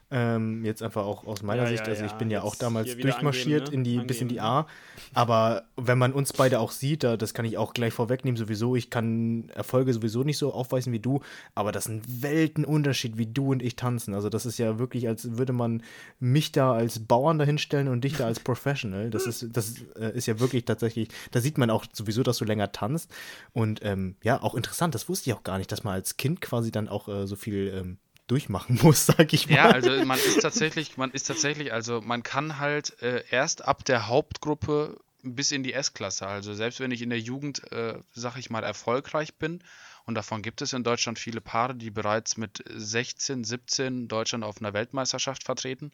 Ähm, 0.10 0.64
jetzt 0.64 0.82
einfach 0.82 1.06
auch 1.06 1.26
aus 1.28 1.44
meiner 1.44 1.64
ja, 1.64 1.70
Sicht. 1.70 1.86
Ja, 1.86 1.92
also 1.92 2.06
ich 2.06 2.14
bin 2.14 2.32
ja 2.32 2.42
auch 2.42 2.56
damals 2.56 2.96
durchmarschiert 2.96 3.68
angeben, 3.68 3.84
ne? 3.84 3.90
in 3.90 4.00
die, 4.00 4.08
bis 4.08 4.22
in 4.22 4.30
die 4.30 4.40
A. 4.40 4.66
Aber 5.14 5.66
wenn 5.76 5.98
man 5.98 6.14
uns 6.14 6.32
beide 6.32 6.62
auch 6.62 6.72
sieht, 6.72 7.04
da, 7.04 7.18
das 7.18 7.34
kann 7.34 7.44
ich 7.44 7.58
auch 7.58 7.74
gleich 7.74 7.94
vorwegnehmen, 7.94 8.38
sowieso, 8.38 8.78
ich 8.78 8.90
kann 8.90 9.50
Erfolge 9.50 9.92
sowieso 9.92 10.24
nicht 10.24 10.38
so 10.38 10.54
aufweisen 10.54 10.94
wie 10.94 11.00
du, 11.00 11.20
aber 11.56 11.74
das 11.74 11.88
ist 11.88 11.92
ein 11.92 12.02
Weltenunterschied, 12.22 13.18
wie 13.18 13.26
du 13.26 13.52
und 13.52 13.62
ich 13.62 13.76
tanzen. 13.76 14.14
Also 14.14 14.30
das 14.30 14.46
ist 14.46 14.58
ja 14.58 14.80
wirklich, 14.80 15.10
als 15.10 15.38
würde 15.38 15.52
man 15.52 15.84
mich 16.20 16.54
da 16.54 16.72
als 16.72 17.00
Bauern 17.06 17.38
dahinstellen 17.38 17.90
und 17.90 18.06
dich 18.06 18.16
da 18.16 18.28
als 18.28 18.40
Professional. 18.48 19.10
Das 19.10 19.28
ist, 19.28 19.58
das 19.58 19.76
äh, 20.00 20.16
ist 20.16 20.26
ja 20.26 20.40
wirklich 20.40 20.64
tatsächlich, 20.64 21.10
da 21.32 21.42
sieht 21.42 21.58
man 21.58 21.70
auch 21.70 21.84
sowieso, 21.92 22.24
dass 22.24 22.38
du 22.38 22.46
länger 22.46 22.72
tanzt. 22.72 23.14
Und 23.52 23.82
ähm, 23.84 24.16
ja, 24.24 24.42
auch 24.42 24.56
interessant, 24.56 24.96
das 24.96 25.10
wusste 25.10 25.30
ich 25.30 25.36
auch 25.36 25.44
gar 25.44 25.58
nicht, 25.58 25.70
dass 25.70 25.84
man 25.84 25.96
als 25.96 26.16
Kind 26.16 26.40
quasi 26.40 26.72
dann 26.72 26.88
auch 26.88 27.10
äh, 27.10 27.28
so 27.28 27.36
viel 27.36 27.74
ähm, 27.76 27.98
durchmachen 28.28 28.80
muss, 28.84 29.06
sag 29.06 29.34
ich 29.34 29.50
mal. 29.50 29.56
Ja, 29.56 29.70
also 29.70 29.92
man 30.06 30.20
ist 30.20 30.42
tatsächlich, 30.42 30.98
man 30.98 31.12
ist 31.12 31.24
tatsächlich, 31.24 31.74
also 31.74 32.02
man 32.02 32.24
kann 32.24 32.60
halt 32.60 33.02
äh, 33.02 33.24
erst 33.30 33.66
ab 33.66 33.86
der 33.86 34.08
Hauptgruppe 34.08 35.00
bis 35.24 35.52
in 35.52 35.64
die 35.64 35.74
S-Klasse, 35.74 36.28
also 36.28 36.54
selbst 36.54 36.80
wenn 36.80 36.92
ich 36.92 37.02
in 37.02 37.10
der 37.10 37.20
Jugend, 37.20 37.72
äh, 37.72 38.00
sag 38.14 38.38
ich 38.38 38.50
mal, 38.50 38.64
erfolgreich 38.64 39.36
bin, 39.36 39.64
und 40.06 40.16
davon 40.16 40.42
gibt 40.42 40.62
es 40.62 40.72
in 40.72 40.86
Deutschland 40.86 41.20
viele 41.20 41.42
Paare, 41.42 41.76
die 41.76 41.92
bereits 41.92 42.38
mit 42.38 42.64
16, 42.66 43.44
17 43.44 44.08
Deutschland 44.08 44.46
auf 44.46 44.60
einer 44.60 44.74
Weltmeisterschaft 44.74 45.44
vertreten, 45.44 45.92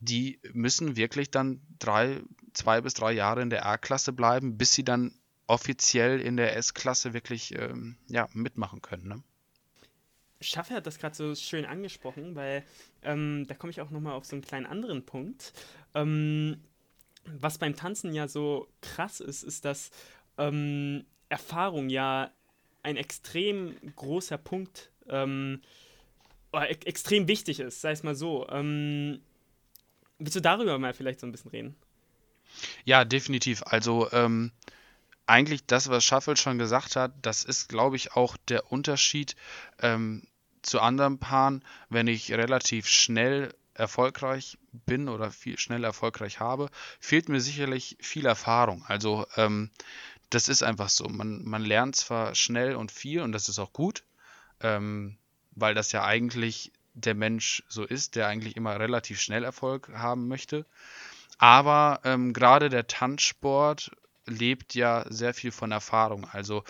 die 0.00 0.40
müssen 0.54 0.96
wirklich 0.96 1.30
dann 1.30 1.60
drei, 1.78 2.22
zwei 2.54 2.80
bis 2.80 2.94
drei 2.94 3.12
Jahre 3.12 3.42
in 3.42 3.50
der 3.50 3.66
A-Klasse 3.66 4.14
bleiben, 4.14 4.56
bis 4.56 4.72
sie 4.72 4.84
dann 4.84 5.12
offiziell 5.46 6.18
in 6.20 6.38
der 6.38 6.56
S-Klasse 6.56 7.12
wirklich 7.12 7.54
ähm, 7.54 7.96
ja, 8.08 8.26
mitmachen 8.32 8.80
können. 8.80 9.08
Ne? 9.08 9.22
Schaffe 10.40 10.74
hat 10.74 10.86
das 10.86 10.98
gerade 10.98 11.14
so 11.14 11.34
schön 11.34 11.64
angesprochen, 11.64 12.34
weil 12.34 12.64
ähm, 13.02 13.46
da 13.48 13.54
komme 13.54 13.70
ich 13.70 13.80
auch 13.80 13.90
nochmal 13.90 14.12
auf 14.14 14.24
so 14.24 14.36
einen 14.36 14.42
kleinen 14.42 14.66
anderen 14.66 15.04
Punkt. 15.04 15.52
Ähm, 15.94 16.58
was 17.24 17.58
beim 17.58 17.74
Tanzen 17.74 18.12
ja 18.14 18.28
so 18.28 18.68
krass 18.80 19.20
ist, 19.20 19.42
ist, 19.42 19.64
dass 19.64 19.90
ähm, 20.38 21.04
Erfahrung 21.28 21.88
ja 21.88 22.30
ein 22.82 22.96
extrem 22.96 23.74
großer 23.96 24.38
Punkt 24.38 24.92
ähm, 25.08 25.60
oder 26.52 26.70
e 26.70 26.76
extrem 26.84 27.26
wichtig 27.28 27.60
ist, 27.60 27.80
sei 27.80 27.90
es 27.90 28.02
mal 28.02 28.14
so. 28.14 28.46
Ähm, 28.48 29.20
willst 30.18 30.36
du 30.36 30.40
darüber 30.40 30.78
mal 30.78 30.94
vielleicht 30.94 31.20
so 31.20 31.26
ein 31.26 31.32
bisschen 31.32 31.50
reden? 31.50 31.76
Ja, 32.84 33.04
definitiv. 33.04 33.62
Also 33.64 34.10
ähm, 34.12 34.52
eigentlich 35.26 35.66
das, 35.66 35.88
was 35.88 36.04
Shuffle 36.04 36.36
schon 36.36 36.58
gesagt 36.58 36.96
hat, 36.96 37.12
das 37.22 37.44
ist, 37.44 37.68
glaube 37.68 37.96
ich, 37.96 38.12
auch 38.12 38.36
der 38.48 38.70
Unterschied 38.72 39.36
ähm, 39.80 40.26
zu 40.62 40.80
anderen 40.80 41.18
Paaren, 41.18 41.64
wenn 41.88 42.06
ich 42.06 42.32
relativ 42.32 42.88
schnell 42.88 43.54
erfolgreich 43.74 44.58
bin 44.72 45.08
oder 45.08 45.30
viel 45.30 45.58
schnell 45.58 45.84
erfolgreich 45.84 46.40
habe, 46.40 46.70
fehlt 46.98 47.28
mir 47.28 47.40
sicherlich 47.40 47.96
viel 48.00 48.26
Erfahrung. 48.26 48.84
Also 48.86 49.26
ähm, 49.36 49.70
das 50.30 50.48
ist 50.48 50.62
einfach 50.62 50.88
so. 50.88 51.04
Man, 51.04 51.44
man 51.44 51.62
lernt 51.62 51.96
zwar 51.96 52.34
schnell 52.34 52.74
und 52.74 52.90
viel 52.90 53.20
und 53.20 53.32
das 53.32 53.48
ist 53.48 53.58
auch 53.58 53.72
gut, 53.72 54.04
ähm, 54.60 55.18
weil 55.52 55.74
das 55.74 55.92
ja 55.92 56.04
eigentlich 56.04 56.72
der 56.94 57.14
Mensch 57.14 57.62
so 57.68 57.84
ist, 57.84 58.16
der 58.16 58.26
eigentlich 58.26 58.56
immer 58.56 58.80
relativ 58.80 59.20
schnell 59.20 59.44
Erfolg 59.44 59.90
haben 59.92 60.28
möchte. 60.28 60.64
Aber 61.38 62.00
ähm, 62.04 62.32
gerade 62.32 62.70
der 62.70 62.86
Tanzsport 62.86 63.90
lebt 64.26 64.74
ja 64.74 65.04
sehr 65.08 65.34
viel 65.34 65.52
von 65.52 65.72
Erfahrung. 65.72 66.26
Also 66.30 66.64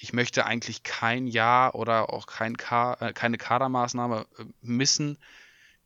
ich 0.00 0.12
möchte 0.12 0.46
eigentlich 0.46 0.82
kein 0.82 1.26
Jahr 1.26 1.74
oder 1.74 2.10
auch 2.12 2.26
kein 2.26 2.56
K, 2.56 2.94
äh, 3.00 3.12
keine 3.12 3.38
Kadermaßnahme 3.38 4.26
äh, 4.38 4.44
missen, 4.60 5.18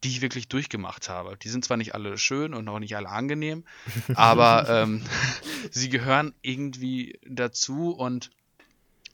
die 0.05 0.09
ich 0.09 0.20
wirklich 0.20 0.48
durchgemacht 0.48 1.09
habe. 1.09 1.37
Die 1.37 1.48
sind 1.48 1.64
zwar 1.64 1.76
nicht 1.76 1.94
alle 1.94 2.18
schön 2.18 2.55
und 2.55 2.68
auch 2.68 2.79
nicht 2.79 2.96
alle 2.96 3.09
angenehm, 3.09 3.64
aber 4.14 4.68
ähm, 4.68 5.02
sie 5.70 5.88
gehören 5.88 6.35
irgendwie 6.42 7.18
dazu 7.26 7.90
und 7.90 8.31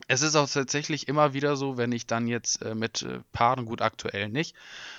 es 0.09 0.23
ist 0.23 0.37
auch 0.37 0.49
tatsächlich 0.49 1.09
immer 1.09 1.35
wieder 1.35 1.57
so, 1.57 1.77
wenn 1.77 1.93
ich 1.93 2.07
dann 2.07 2.27
jetzt 2.27 2.62
äh, 2.62 2.75
mit 2.75 3.03
äh, 3.03 3.21
Paaren, 3.33 3.65
gut 3.65 3.83
aktuell 3.83 4.29
nicht, 4.29 4.55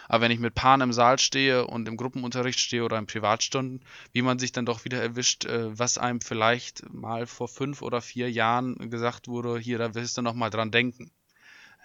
aber 0.08 0.24
wenn 0.24 0.32
ich 0.32 0.40
mit 0.40 0.56
Paaren 0.56 0.82
im 0.82 0.94
Saal 0.94 1.20
stehe 1.20 1.68
und 1.68 1.88
im 1.88 1.98
Gruppenunterricht 1.98 2.60
stehe 2.60 2.84
oder 2.84 2.98
in 2.98 3.06
Privatstunden, 3.06 3.84
wie 4.12 4.22
man 4.22 4.40
sich 4.40 4.52
dann 4.52 4.66
doch 4.66 4.86
wieder 4.86 5.02
erwischt, 5.02 5.46
äh, 5.46 5.78
was 5.78 5.98
einem 5.98 6.22
vielleicht 6.22 6.92
mal 6.94 7.28
vor 7.28 7.48
fünf 7.48 7.82
oder 7.82 8.02
vier 8.02 8.32
Jahren 8.32 8.90
gesagt 8.90 9.28
wurde, 9.28 9.60
hier, 9.60 9.78
da 9.78 9.94
willst 9.96 10.18
du 10.18 10.22
noch 10.22 10.34
mal 10.34 10.50
dran 10.50 10.72
denken. 10.72 11.12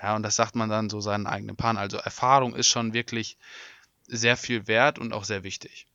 Ja, 0.00 0.14
und 0.14 0.22
das 0.22 0.36
sagt 0.36 0.54
man 0.54 0.68
dann 0.68 0.90
so 0.90 1.00
seinen 1.00 1.26
eigenen 1.26 1.56
Paaren. 1.56 1.76
Also 1.76 1.96
Erfahrung 1.96 2.54
ist 2.54 2.68
schon 2.68 2.92
wirklich 2.92 3.36
sehr 4.06 4.36
viel 4.36 4.66
wert 4.68 4.98
und 4.98 5.12
auch 5.12 5.24
sehr 5.24 5.42
wichtig. 5.42 5.86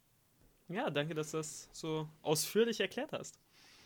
Ja, 0.68 0.90
danke, 0.90 1.14
dass 1.14 1.32
du 1.32 1.38
das 1.38 1.70
so 1.72 2.08
ausführlich 2.22 2.80
erklärt 2.80 3.14
hast. 3.14 3.38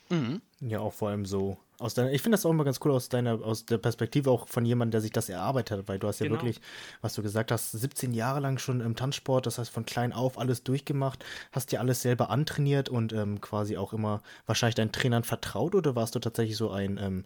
Mhm. 0.09 0.41
Ja, 0.59 0.79
auch 0.79 0.93
vor 0.93 1.09
allem 1.09 1.25
so 1.25 1.57
aus 1.79 1.93
deiner, 1.93 2.11
ich 2.11 2.21
finde 2.21 2.35
das 2.35 2.45
auch 2.45 2.49
immer 2.49 2.63
ganz 2.63 2.79
cool 2.83 2.91
aus 2.91 3.09
deiner, 3.09 3.43
aus 3.43 3.65
der 3.65 3.77
Perspektive 3.77 4.31
auch 4.31 4.47
von 4.47 4.65
jemandem, 4.65 4.91
der 4.91 5.01
sich 5.01 5.11
das 5.11 5.29
erarbeitet 5.29 5.79
hat, 5.79 5.87
weil 5.87 5.99
du 5.99 6.07
hast 6.07 6.19
ja 6.19 6.25
genau. 6.25 6.37
wirklich, 6.39 6.59
was 7.01 7.13
du 7.13 7.21
gesagt 7.21 7.51
hast, 7.51 7.71
17 7.71 8.13
Jahre 8.13 8.39
lang 8.39 8.57
schon 8.57 8.81
im 8.81 8.95
Tanzsport, 8.95 9.45
das 9.45 9.59
heißt 9.59 9.69
von 9.69 9.85
klein 9.85 10.11
auf 10.11 10.39
alles 10.39 10.63
durchgemacht, 10.63 11.23
hast 11.51 11.71
dir 11.71 11.79
alles 11.79 12.01
selber 12.01 12.29
antrainiert 12.29 12.89
und 12.89 13.13
ähm, 13.13 13.41
quasi 13.41 13.77
auch 13.77 13.93
immer 13.93 14.21
wahrscheinlich 14.45 14.75
deinen 14.75 14.91
Trainern 14.91 15.23
vertraut 15.23 15.75
oder 15.75 15.95
warst 15.95 16.15
du 16.15 16.19
tatsächlich 16.19 16.57
so 16.57 16.71
ein 16.71 16.97
ähm, 17.01 17.25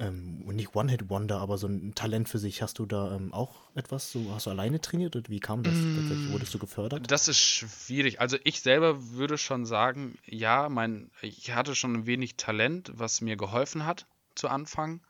ähm, 0.00 0.44
nicht 0.46 0.74
One-Hit-Wonder, 0.74 1.38
aber 1.38 1.58
so 1.58 1.66
ein 1.66 1.94
Talent 1.94 2.28
für 2.28 2.38
sich. 2.38 2.62
Hast 2.62 2.78
du 2.78 2.86
da 2.86 3.16
ähm, 3.16 3.32
auch 3.32 3.56
etwas? 3.74 4.12
So, 4.12 4.32
hast 4.32 4.46
du 4.46 4.50
alleine 4.50 4.80
trainiert 4.80 5.16
oder 5.16 5.28
wie 5.28 5.40
kam 5.40 5.62
das? 5.62 5.74
Mm, 5.74 6.32
Wurdest 6.32 6.54
du 6.54 6.58
gefördert? 6.58 7.10
Das 7.10 7.26
ist 7.26 7.40
schwierig. 7.40 8.20
Also 8.20 8.36
ich 8.44 8.60
selber 8.60 9.10
würde 9.10 9.38
schon 9.38 9.66
sagen, 9.66 10.18
ja, 10.24 10.68
mein, 10.68 11.10
ich 11.20 11.52
hatte 11.54 11.74
schon 11.74 11.94
ein 11.94 12.06
wenig 12.06 12.36
Talent, 12.36 12.92
was 12.94 13.20
mir 13.20 13.36
geholfen 13.36 13.86
hat 13.86 14.06
zu 14.34 14.48
Anfang. 14.48 15.00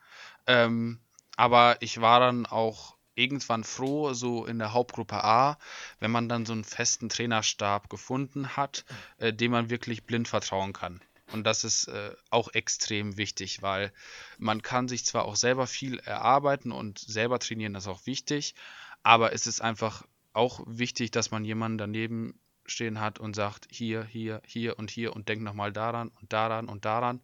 Ähm, 0.46 0.98
aber 1.36 1.76
ich 1.80 2.00
war 2.00 2.20
dann 2.20 2.46
auch 2.46 2.96
irgendwann 3.14 3.64
froh, 3.64 4.14
so 4.14 4.46
in 4.46 4.58
der 4.58 4.72
Hauptgruppe 4.72 5.22
A, 5.22 5.58
wenn 6.00 6.10
man 6.10 6.28
dann 6.28 6.46
so 6.46 6.52
einen 6.52 6.64
festen 6.64 7.08
Trainerstab 7.08 7.90
gefunden 7.90 8.56
hat, 8.56 8.84
äh, 9.18 9.32
dem 9.32 9.50
man 9.50 9.70
wirklich 9.70 10.04
blind 10.04 10.28
vertrauen 10.28 10.72
kann. 10.72 11.00
Und 11.32 11.44
das 11.44 11.64
ist 11.64 11.88
äh, 11.88 12.14
auch 12.30 12.54
extrem 12.54 13.16
wichtig, 13.16 13.62
weil 13.62 13.92
man 14.38 14.62
kann 14.62 14.88
sich 14.88 15.04
zwar 15.04 15.24
auch 15.24 15.36
selber 15.36 15.66
viel 15.66 15.98
erarbeiten 15.98 16.72
und 16.72 16.98
selber 16.98 17.38
trainieren, 17.38 17.74
das 17.74 17.84
ist 17.84 17.88
auch 17.88 18.06
wichtig, 18.06 18.54
aber 19.02 19.32
es 19.32 19.46
ist 19.46 19.60
einfach 19.60 20.04
auch 20.32 20.60
wichtig, 20.66 21.10
dass 21.10 21.30
man 21.30 21.44
jemanden 21.44 21.78
daneben 21.78 22.38
stehen 22.66 23.00
hat 23.00 23.18
und 23.18 23.34
sagt, 23.34 23.66
hier, 23.70 24.04
hier, 24.04 24.40
hier 24.44 24.78
und 24.78 24.90
hier 24.90 25.14
und 25.14 25.28
denk 25.28 25.42
nochmal 25.42 25.72
daran 25.72 26.08
und 26.20 26.32
daran 26.32 26.68
und 26.68 26.84
daran. 26.84 27.20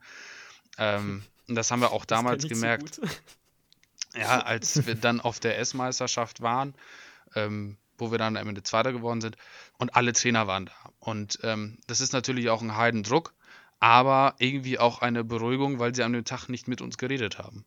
Ähm, 0.79 1.23
und 1.49 1.55
das 1.55 1.71
haben 1.71 1.81
wir 1.81 1.93
auch 1.93 2.05
damals 2.05 2.47
gemerkt. 2.47 2.97
So 2.97 3.03
Ja, 4.17 4.41
als 4.41 4.87
wir 4.87 4.95
dann 4.95 5.21
auf 5.21 5.41
der 5.41 5.59
S-Meisterschaft 5.59 6.41
waren, 6.41 6.75
ähm, 7.35 7.77
wo 7.99 8.13
wir 8.13 8.19
dann 8.19 8.37
am 8.37 8.49
Ende 8.49 8.63
Zweiter 8.63 8.93
geworden 8.93 9.21
sind 9.21 9.37
und 9.79 9.97
alle 9.97 10.13
Trainer 10.13 10.47
waren 10.47 10.67
da. 10.67 10.73
Und 11.01 11.41
ähm, 11.43 11.79
das 11.89 12.01
ist 12.01 12.13
natürlich 12.13 12.49
auch 12.49 12.63
ein 12.63 12.77
Heidendruck, 12.77 13.35
aber 13.81 14.35
irgendwie 14.39 14.79
auch 14.79 15.01
eine 15.01 15.25
Beruhigung, 15.25 15.79
weil 15.79 15.95
sie 15.95 16.03
an 16.03 16.13
dem 16.13 16.25
Tag 16.25 16.49
nicht 16.49 16.69
mit 16.69 16.81
uns 16.81 16.99
geredet 16.99 17.39
haben. 17.39 17.65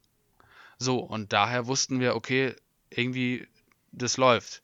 So, 0.79 0.99
und 0.99 1.33
daher 1.33 1.67
wussten 1.67 1.99
wir, 1.99 2.15
okay, 2.15 2.55
irgendwie, 2.89 3.47
das 3.91 4.17
läuft. 4.17 4.63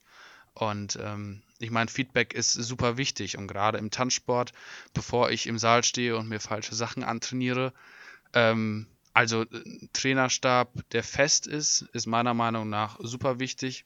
Und 0.54 0.98
ähm, 1.02 1.42
ich 1.60 1.72
meine, 1.72 1.90
Feedback 1.90 2.34
ist 2.34 2.54
super 2.54 2.98
wichtig 2.98 3.38
und 3.38 3.48
gerade 3.48 3.78
im 3.78 3.90
Tanzsport, 3.90 4.54
bevor 4.94 5.32
ich 5.32 5.48
im 5.48 5.58
Saal 5.58 5.84
stehe 5.84 6.18
und 6.18 6.28
mir 6.30 6.40
falsche 6.40 6.76
Sachen 6.76 7.04
antrainiere, 7.04 7.74
ähm, 8.34 8.88
also 9.14 9.46
Trainerstab, 9.94 10.72
der 10.92 11.04
fest 11.04 11.48
ist, 11.48 11.84
ist 11.94 12.08
meiner 12.08 12.34
Meinung 12.34 12.70
nach 12.70 13.00
super 13.00 13.40
wichtig. 13.40 13.86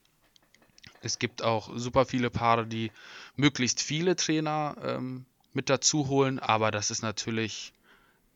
Es 1.02 1.20
gibt 1.20 1.44
auch 1.44 1.70
super 1.76 2.06
viele 2.06 2.30
Paare, 2.30 2.66
die 2.66 2.92
möglichst 3.36 3.82
viele 3.82 4.16
Trainer 4.16 4.76
ähm, 4.82 5.26
mit 5.54 5.70
dazu 5.70 6.08
holen, 6.08 6.40
aber 6.40 6.72
das 6.72 6.92
ist 6.92 7.02
natürlich, 7.02 7.74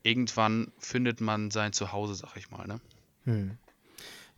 irgendwann 0.03 0.71
findet 0.79 1.21
man 1.21 1.51
sein 1.51 1.73
Zuhause, 1.73 2.15
sag 2.15 2.35
ich 2.37 2.49
mal. 2.51 2.67
Ne? 2.67 2.79
Hm. 3.25 3.57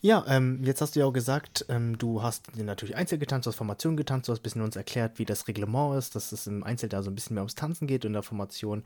Ja, 0.05 0.25
ähm, 0.27 0.59
jetzt 0.65 0.81
hast 0.81 0.97
du 0.97 0.99
ja 0.99 1.05
auch 1.05 1.13
gesagt, 1.13 1.65
ähm, 1.69 1.97
du 1.97 2.21
hast 2.21 2.57
natürlich 2.57 2.97
Einzel 2.97 3.17
getanzt, 3.17 3.45
du 3.45 3.51
hast 3.51 3.55
Formation 3.55 3.95
getanzt, 3.95 4.27
du 4.27 4.33
hast 4.33 4.41
ein 4.41 4.43
bisschen 4.43 4.61
uns 4.61 4.75
erklärt, 4.75 5.17
wie 5.17 5.23
das 5.23 5.47
Reglement 5.47 5.97
ist, 5.97 6.13
dass 6.13 6.33
es 6.33 6.45
im 6.45 6.61
Einzel 6.65 6.89
da 6.89 7.01
so 7.01 7.09
ein 7.09 7.15
bisschen 7.15 7.35
mehr 7.35 7.43
ums 7.43 7.55
Tanzen 7.55 7.87
geht 7.87 8.03
und 8.03 8.09
in 8.09 8.13
der 8.13 8.21
Formation 8.21 8.83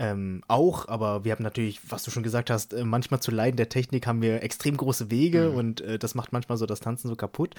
ähm, 0.00 0.42
auch, 0.48 0.88
aber 0.88 1.24
wir 1.24 1.30
haben 1.30 1.44
natürlich, 1.44 1.88
was 1.88 2.02
du 2.02 2.10
schon 2.10 2.24
gesagt 2.24 2.50
hast, 2.50 2.72
äh, 2.72 2.84
manchmal 2.84 3.20
zu 3.20 3.30
leiden 3.30 3.56
der 3.56 3.68
Technik 3.68 4.08
haben 4.08 4.20
wir 4.22 4.42
extrem 4.42 4.76
große 4.76 5.08
Wege 5.08 5.50
mhm. 5.50 5.56
und 5.56 5.80
äh, 5.82 6.00
das 6.00 6.16
macht 6.16 6.32
manchmal 6.32 6.58
so 6.58 6.66
das 6.66 6.80
Tanzen 6.80 7.06
so 7.06 7.14
kaputt. 7.14 7.54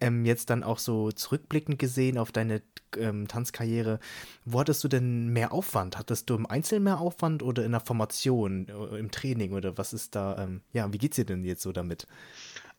Ähm, 0.00 0.24
jetzt 0.24 0.50
dann 0.50 0.64
auch 0.64 0.80
so 0.80 1.12
zurückblickend 1.12 1.78
gesehen 1.78 2.18
auf 2.18 2.32
deine 2.32 2.62
ähm, 2.98 3.28
Tanzkarriere, 3.28 4.00
wo 4.44 4.58
hattest 4.58 4.82
du 4.82 4.88
denn 4.88 5.28
mehr 5.28 5.52
Aufwand? 5.52 5.96
Hattest 5.96 6.28
du 6.28 6.34
im 6.34 6.46
Einzel 6.46 6.80
mehr 6.80 6.98
Aufwand 6.98 7.44
oder 7.44 7.64
in 7.64 7.70
der 7.70 7.80
Formation, 7.80 8.66
äh, 8.66 8.98
im 8.98 9.12
Training 9.12 9.52
oder 9.52 9.78
was 9.78 9.92
ist 9.92 10.16
da, 10.16 10.42
ähm, 10.42 10.62
ja, 10.72 10.92
wie 10.92 10.98
geht's 10.98 11.14
dir 11.14 11.24
denn 11.24 11.44
jetzt 11.44 11.62
so 11.62 11.70
damit? 11.70 12.08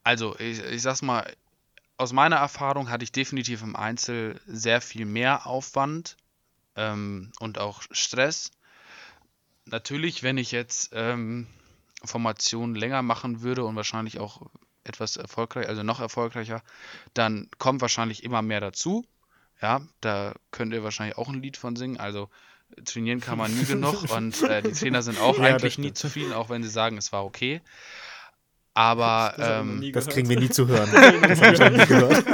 Also, 0.03 0.37
ich, 0.39 0.59
ich 0.59 0.81
sag's 0.81 1.01
mal, 1.01 1.31
aus 1.97 2.13
meiner 2.13 2.37
Erfahrung 2.37 2.89
hatte 2.89 3.03
ich 3.03 3.11
definitiv 3.11 3.61
im 3.61 3.75
Einzel 3.75 4.39
sehr 4.47 4.79
viel 4.81 5.05
mehr 5.05 5.45
Aufwand 5.45 6.15
ähm, 6.75 7.31
und 7.39 7.59
auch 7.59 7.83
Stress. 7.91 8.51
Natürlich, 9.65 10.23
wenn 10.23 10.37
ich 10.37 10.51
jetzt 10.51 10.91
ähm, 10.93 11.47
Formationen 12.03 12.75
länger 12.75 13.01
machen 13.01 13.41
würde 13.41 13.65
und 13.65 13.75
wahrscheinlich 13.75 14.19
auch 14.19 14.49
etwas 14.83 15.17
erfolgreich, 15.17 15.67
also 15.67 15.83
noch 15.83 15.99
erfolgreicher, 15.99 16.63
dann 17.13 17.49
kommt 17.57 17.81
wahrscheinlich 17.81 18.23
immer 18.23 18.41
mehr 18.41 18.61
dazu. 18.61 19.05
Ja, 19.61 19.81
da 19.99 20.33
könnt 20.51 20.73
ihr 20.73 20.83
wahrscheinlich 20.83 21.17
auch 21.17 21.27
ein 21.27 21.41
Lied 21.41 21.57
von 21.57 21.75
singen. 21.75 21.97
Also 21.97 22.29
trainieren 22.85 23.19
kann 23.19 23.37
man 23.37 23.53
nie 23.53 23.65
genug 23.65 24.09
und 24.09 24.41
äh, 24.43 24.61
die 24.61 24.71
Trainer 24.71 25.01
sind 25.01 25.19
auch 25.21 25.37
ja, 25.37 25.45
eigentlich 25.45 25.77
nie 25.77 25.93
zufrieden, 25.93 26.33
auch 26.33 26.49
wenn 26.49 26.63
sie 26.63 26.69
sagen, 26.69 26.97
es 26.97 27.11
war 27.11 27.25
okay. 27.25 27.61
Aber 28.79 29.33
das, 29.35 29.59
ähm, 29.59 29.91
das 29.91 30.07
kriegen 30.07 30.29
wir 30.29 30.39
nie 30.39 30.49
zu 30.49 30.65
hören. 30.65 30.89
das 31.27 31.41
habe 31.41 31.53
ich 31.53 31.59
noch 31.59 31.69
nie 31.69 31.85
gehört. 31.85 32.23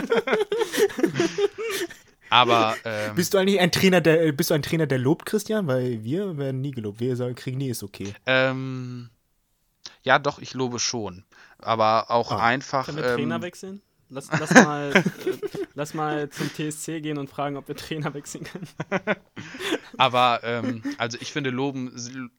Aber 2.29 2.75
ähm, 2.85 3.15
bist 3.15 3.33
du 3.33 3.39
eigentlich 3.39 3.59
ein 3.59 3.71
Trainer, 3.71 3.99
der 3.99 4.31
bist 4.31 4.51
du 4.51 4.53
ein 4.53 4.61
Trainer, 4.61 4.85
der 4.85 4.99
lobt 4.99 5.25
Christian? 5.25 5.65
Weil 5.65 6.03
wir 6.03 6.37
werden 6.37 6.61
nie 6.61 6.69
gelobt. 6.69 6.99
Wir 6.99 7.15
sagen, 7.15 7.33
kriegen 7.33 7.57
nie 7.57 7.69
ist 7.69 7.81
okay. 7.81 8.13
Ähm, 8.27 9.09
ja, 10.03 10.19
doch, 10.19 10.37
ich 10.37 10.53
lobe 10.53 10.77
schon. 10.77 11.23
Aber 11.57 12.11
auch 12.11 12.31
ah. 12.31 12.45
einfach. 12.45 12.85
Können 12.85 12.99
wir 12.99 13.05
ähm, 13.05 13.15
Trainer 13.15 13.41
wechseln? 13.41 13.81
Lass, 14.09 14.29
lass, 14.39 14.53
mal, 14.53 14.91
äh, 14.93 15.03
lass 15.73 15.95
mal 15.95 16.29
zum 16.29 16.47
TSC 16.53 17.01
gehen 17.01 17.17
und 17.17 17.27
fragen, 17.27 17.57
ob 17.57 17.67
wir 17.67 17.75
Trainer 17.75 18.13
wechseln 18.13 18.43
können. 18.43 18.67
Aber 19.97 20.41
ähm, 20.43 20.83
also 20.99 21.17
ich 21.19 21.33
finde 21.33 21.49
Loben 21.49 21.91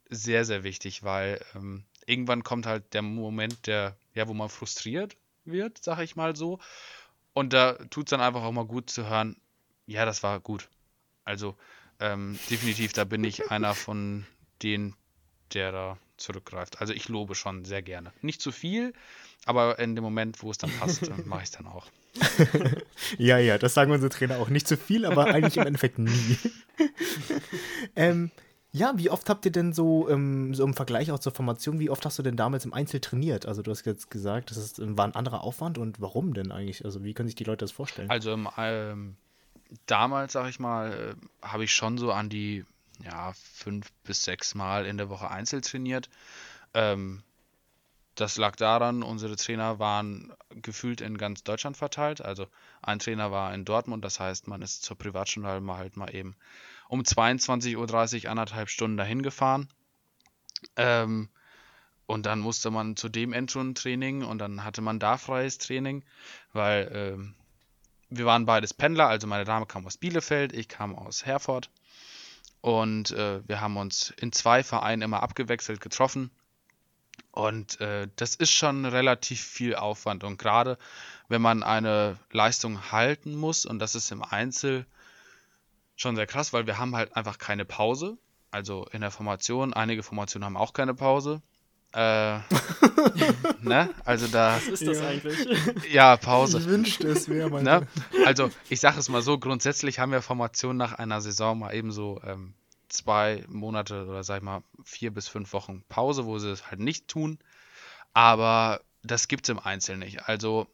sehr, 0.09 0.45
sehr 0.45 0.63
wichtig, 0.63 1.03
weil 1.03 1.41
ähm, 1.57 1.83
irgendwann 2.07 2.43
kommt 2.43 2.67
halt 2.67 2.95
der 2.95 3.03
Moment, 3.03 3.67
der, 3.67 3.97
ja, 4.15 4.29
wo 4.29 4.35
man 4.35 4.49
frustriert 4.49 5.17
wird, 5.45 5.83
sag 5.83 6.01
ich 6.01 6.17
mal 6.17 6.35
so. 6.35 6.59
Und 7.35 7.53
da 7.53 7.75
tut 7.91 8.07
es 8.07 8.11
dann 8.11 8.21
einfach 8.21 8.43
auch 8.43 8.53
mal 8.53 8.65
gut 8.65 8.89
zu 8.89 9.09
hören, 9.09 9.37
ja, 9.87 10.05
das 10.05 10.23
war 10.23 10.41
gut. 10.41 10.69
Also 11.25 11.57
ähm, 12.01 12.39
definitiv, 12.51 12.93
da 12.93 13.05
bin 13.05 13.25
ich 13.25 13.51
einer 13.51 13.75
von 13.75 14.27
denen, 14.63 14.95
der 15.53 15.73
da 15.73 15.99
zurückgreift. 16.17 16.81
Also 16.81 16.93
ich 16.93 17.09
lobe 17.09 17.35
schon 17.35 17.65
sehr 17.65 17.83
gerne. 17.83 18.13
Nicht 18.23 18.41
zu 18.41 18.53
viel, 18.53 18.95
aber 19.45 19.79
in 19.79 19.95
dem 19.95 20.03
Moment, 20.03 20.43
wo 20.43 20.51
es 20.51 20.59
dann 20.59 20.71
passt, 20.79 21.03
mache 21.27 21.43
ich 21.43 21.47
es 21.47 21.51
dann 21.53 21.67
auch. 21.67 21.87
ja, 23.19 23.39
ja, 23.39 23.59
das 23.59 23.75
sagen 23.75 23.93
unsere 23.93 24.11
Trainer 24.11 24.39
auch. 24.39 24.49
Nicht 24.49 24.67
zu 24.67 24.77
viel, 24.77 25.05
aber 25.05 25.27
eigentlich 25.27 25.57
im 25.59 25.67
Endeffekt 25.67 25.99
nie. 25.99 26.39
ähm, 27.97 28.31
ja, 28.77 28.93
wie 28.97 29.09
oft 29.09 29.31
habt 29.31 29.47
ihr 29.47 29.53
denn 29.53 29.73
so, 29.73 30.07
ähm, 30.11 30.53
so 30.55 30.63
im 30.63 30.75
Vergleich 30.75 31.11
auch 31.11 31.19
zur 31.19 31.33
Formation, 31.33 31.79
wie 31.79 31.89
oft 31.89 32.05
hast 32.05 32.19
du 32.19 32.23
denn 32.23 32.37
damals 32.37 32.67
im 32.67 32.75
Einzel 32.75 33.01
trainiert? 33.01 33.47
Also 33.47 33.63
du 33.63 33.71
hast 33.71 33.87
jetzt 33.87 34.11
gesagt, 34.11 34.51
das 34.51 34.59
ist, 34.59 34.79
war 34.79 35.07
ein 35.07 35.15
anderer 35.15 35.45
Aufwand 35.45 35.79
und 35.79 35.99
warum 36.01 36.35
denn 36.35 36.53
eigentlich? 36.53 36.85
Also 36.85 37.03
wie 37.03 37.15
können 37.15 37.27
sich 37.27 37.37
die 37.37 37.45
Leute 37.45 37.65
das 37.65 37.73
vorstellen? 37.73 38.11
Also 38.11 38.39
ähm, 38.59 39.17
damals, 39.87 40.35
sag 40.35 40.51
ich 40.51 40.61
mal, 40.61 40.93
äh, 40.93 41.47
habe 41.47 41.65
ich 41.65 41.73
schon 41.73 41.97
so 41.97 42.13
an 42.13 42.29
die 42.29 42.67
ja, 43.03 43.33
fünf 43.55 43.91
bis 44.05 44.23
sechs 44.25 44.55
Mal 44.55 44.85
in 44.85 44.99
der 44.99 45.09
Woche 45.09 45.31
Einzel 45.31 45.63
trainiert. 45.63 46.11
Ähm, 46.75 47.23
das 48.15 48.37
lag 48.37 48.57
daran, 48.57 49.03
unsere 49.03 49.37
Trainer 49.37 49.79
waren 49.79 50.35
gefühlt 50.51 51.01
in 51.01 51.17
ganz 51.17 51.45
Deutschland 51.45 51.79
verteilt. 51.79 52.21
Also 52.21 52.47
ein 52.83 52.99
Trainer 52.99 53.31
war 53.31 53.55
in 53.55 53.65
Dortmund, 53.65 54.05
das 54.05 54.21
heißt, 54.21 54.49
man 54.49 54.61
ist 54.61 54.83
zur 54.83 54.99
Privatstunde 54.99 55.49
halt 55.49 55.97
mal 55.97 56.15
eben 56.15 56.37
um 56.89 57.03
22.30 57.03 58.25
Uhr 58.25 58.31
anderthalb 58.31 58.69
Stunden 58.69 58.97
dahin 58.97 59.23
gefahren. 59.23 59.69
Ähm, 60.77 61.29
und 62.07 62.27
dann 62.27 62.41
musste 62.41 62.71
man 62.71 62.97
zu 62.97 63.09
dem 63.09 63.33
Endrundentraining 63.33 64.23
und 64.23 64.39
dann 64.39 64.65
hatte 64.65 64.81
man 64.81 65.01
da 65.01 65.17
freies 65.19 65.59
Training, 65.59 66.05
weil 66.53 66.89
ähm, 66.93 67.35
wir 68.11 68.27
waren 68.27 68.47
beides 68.47 68.73
Pendler, 68.73 69.09
also 69.09 69.27
meine 69.27 69.45
Dame 69.45 69.67
kam 69.67 69.87
aus 69.87 69.97
Bielefeld, 69.97 70.53
ich 70.53 70.69
kam 70.69 70.95
aus 70.95 71.27
Herford. 71.27 71.71
Und 72.61 73.11
äh, 73.13 73.47
wir 73.47 73.61
haben 73.61 73.77
uns 73.77 74.11
in 74.11 74.33
zwei 74.33 74.63
Vereinen 74.63 75.03
immer 75.03 75.23
abgewechselt 75.23 75.81
getroffen. 75.81 76.31
Und 77.33 77.81
äh, 77.81 78.09
das 78.17 78.35
ist 78.35 78.51
schon 78.51 78.85
relativ 78.85 79.41
viel 79.41 79.75
Aufwand. 79.75 80.25
Und 80.25 80.39
gerade 80.39 80.79
wenn 81.29 81.43
man 81.43 81.63
eine 81.63 82.19
Leistung 82.31 82.91
halten 82.91 83.35
muss, 83.35 83.67
und 83.67 83.79
das 83.79 83.95
ist 83.95 84.11
im 84.11 84.23
Einzel 84.23 84.87
schon 85.97 86.17
sehr 86.17 86.27
krass, 86.27 86.53
weil 86.53 86.67
wir 86.67 86.79
haben 86.79 86.95
halt 86.95 87.17
einfach 87.17 87.39
keine 87.39 87.65
Pause. 87.65 88.17
Also 88.51 88.87
in 88.93 89.01
der 89.01 89.11
Formation, 89.11 89.75
einige 89.75 90.03
Formationen 90.03 90.45
haben 90.45 90.57
auch 90.57 90.73
keine 90.73 90.95
Pause. 90.95 91.43
Äh, 91.93 92.39
ne? 93.63 93.91
Also 94.05 94.27
da. 94.29 94.57
Was 94.57 94.69
ist 94.69 94.87
das 94.87 94.99
ja. 94.99 95.09
eigentlich? 95.09 95.49
Ja, 95.91 96.17
Pause. 96.17 96.59
Ich 96.59 96.67
wünschte, 96.67 97.09
es 97.09 97.29
wäre 97.29 97.49
mal. 97.49 97.63
Ne? 97.63 97.87
Also 98.25 98.51
ich 98.69 98.81
sage 98.81 98.99
es 98.99 99.09
mal 99.09 99.23
so: 99.23 99.39
Grundsätzlich 99.39 99.99
haben 99.99 100.13
wir 100.13 100.23
Formationen 100.23 100.77
nach 100.77 100.95
einer 100.95 101.21
Saison 101.21 101.59
mal 101.59 101.75
eben 101.75 101.93
so 101.93 102.21
ähm, 102.25 102.55
zwei 102.89 103.45
Monate 103.49 104.07
oder 104.07 104.25
sag 104.25 104.39
ich 104.39 104.43
mal 104.43 104.63
vier 104.85 105.13
bis 105.13 105.29
fünf 105.29 105.53
Wochen 105.53 105.85
Pause, 105.89 106.27
wo 106.27 106.39
sie 106.39 106.51
es 106.51 106.71
halt 106.71 106.81
nicht 106.81 107.09
tun. 107.09 107.39
Aber 108.13 108.81
das 109.03 109.29
gibt 109.29 109.47
es 109.47 109.51
im 109.51 109.59
Einzelnen 109.59 110.01
nicht. 110.01 110.29
Also 110.29 110.67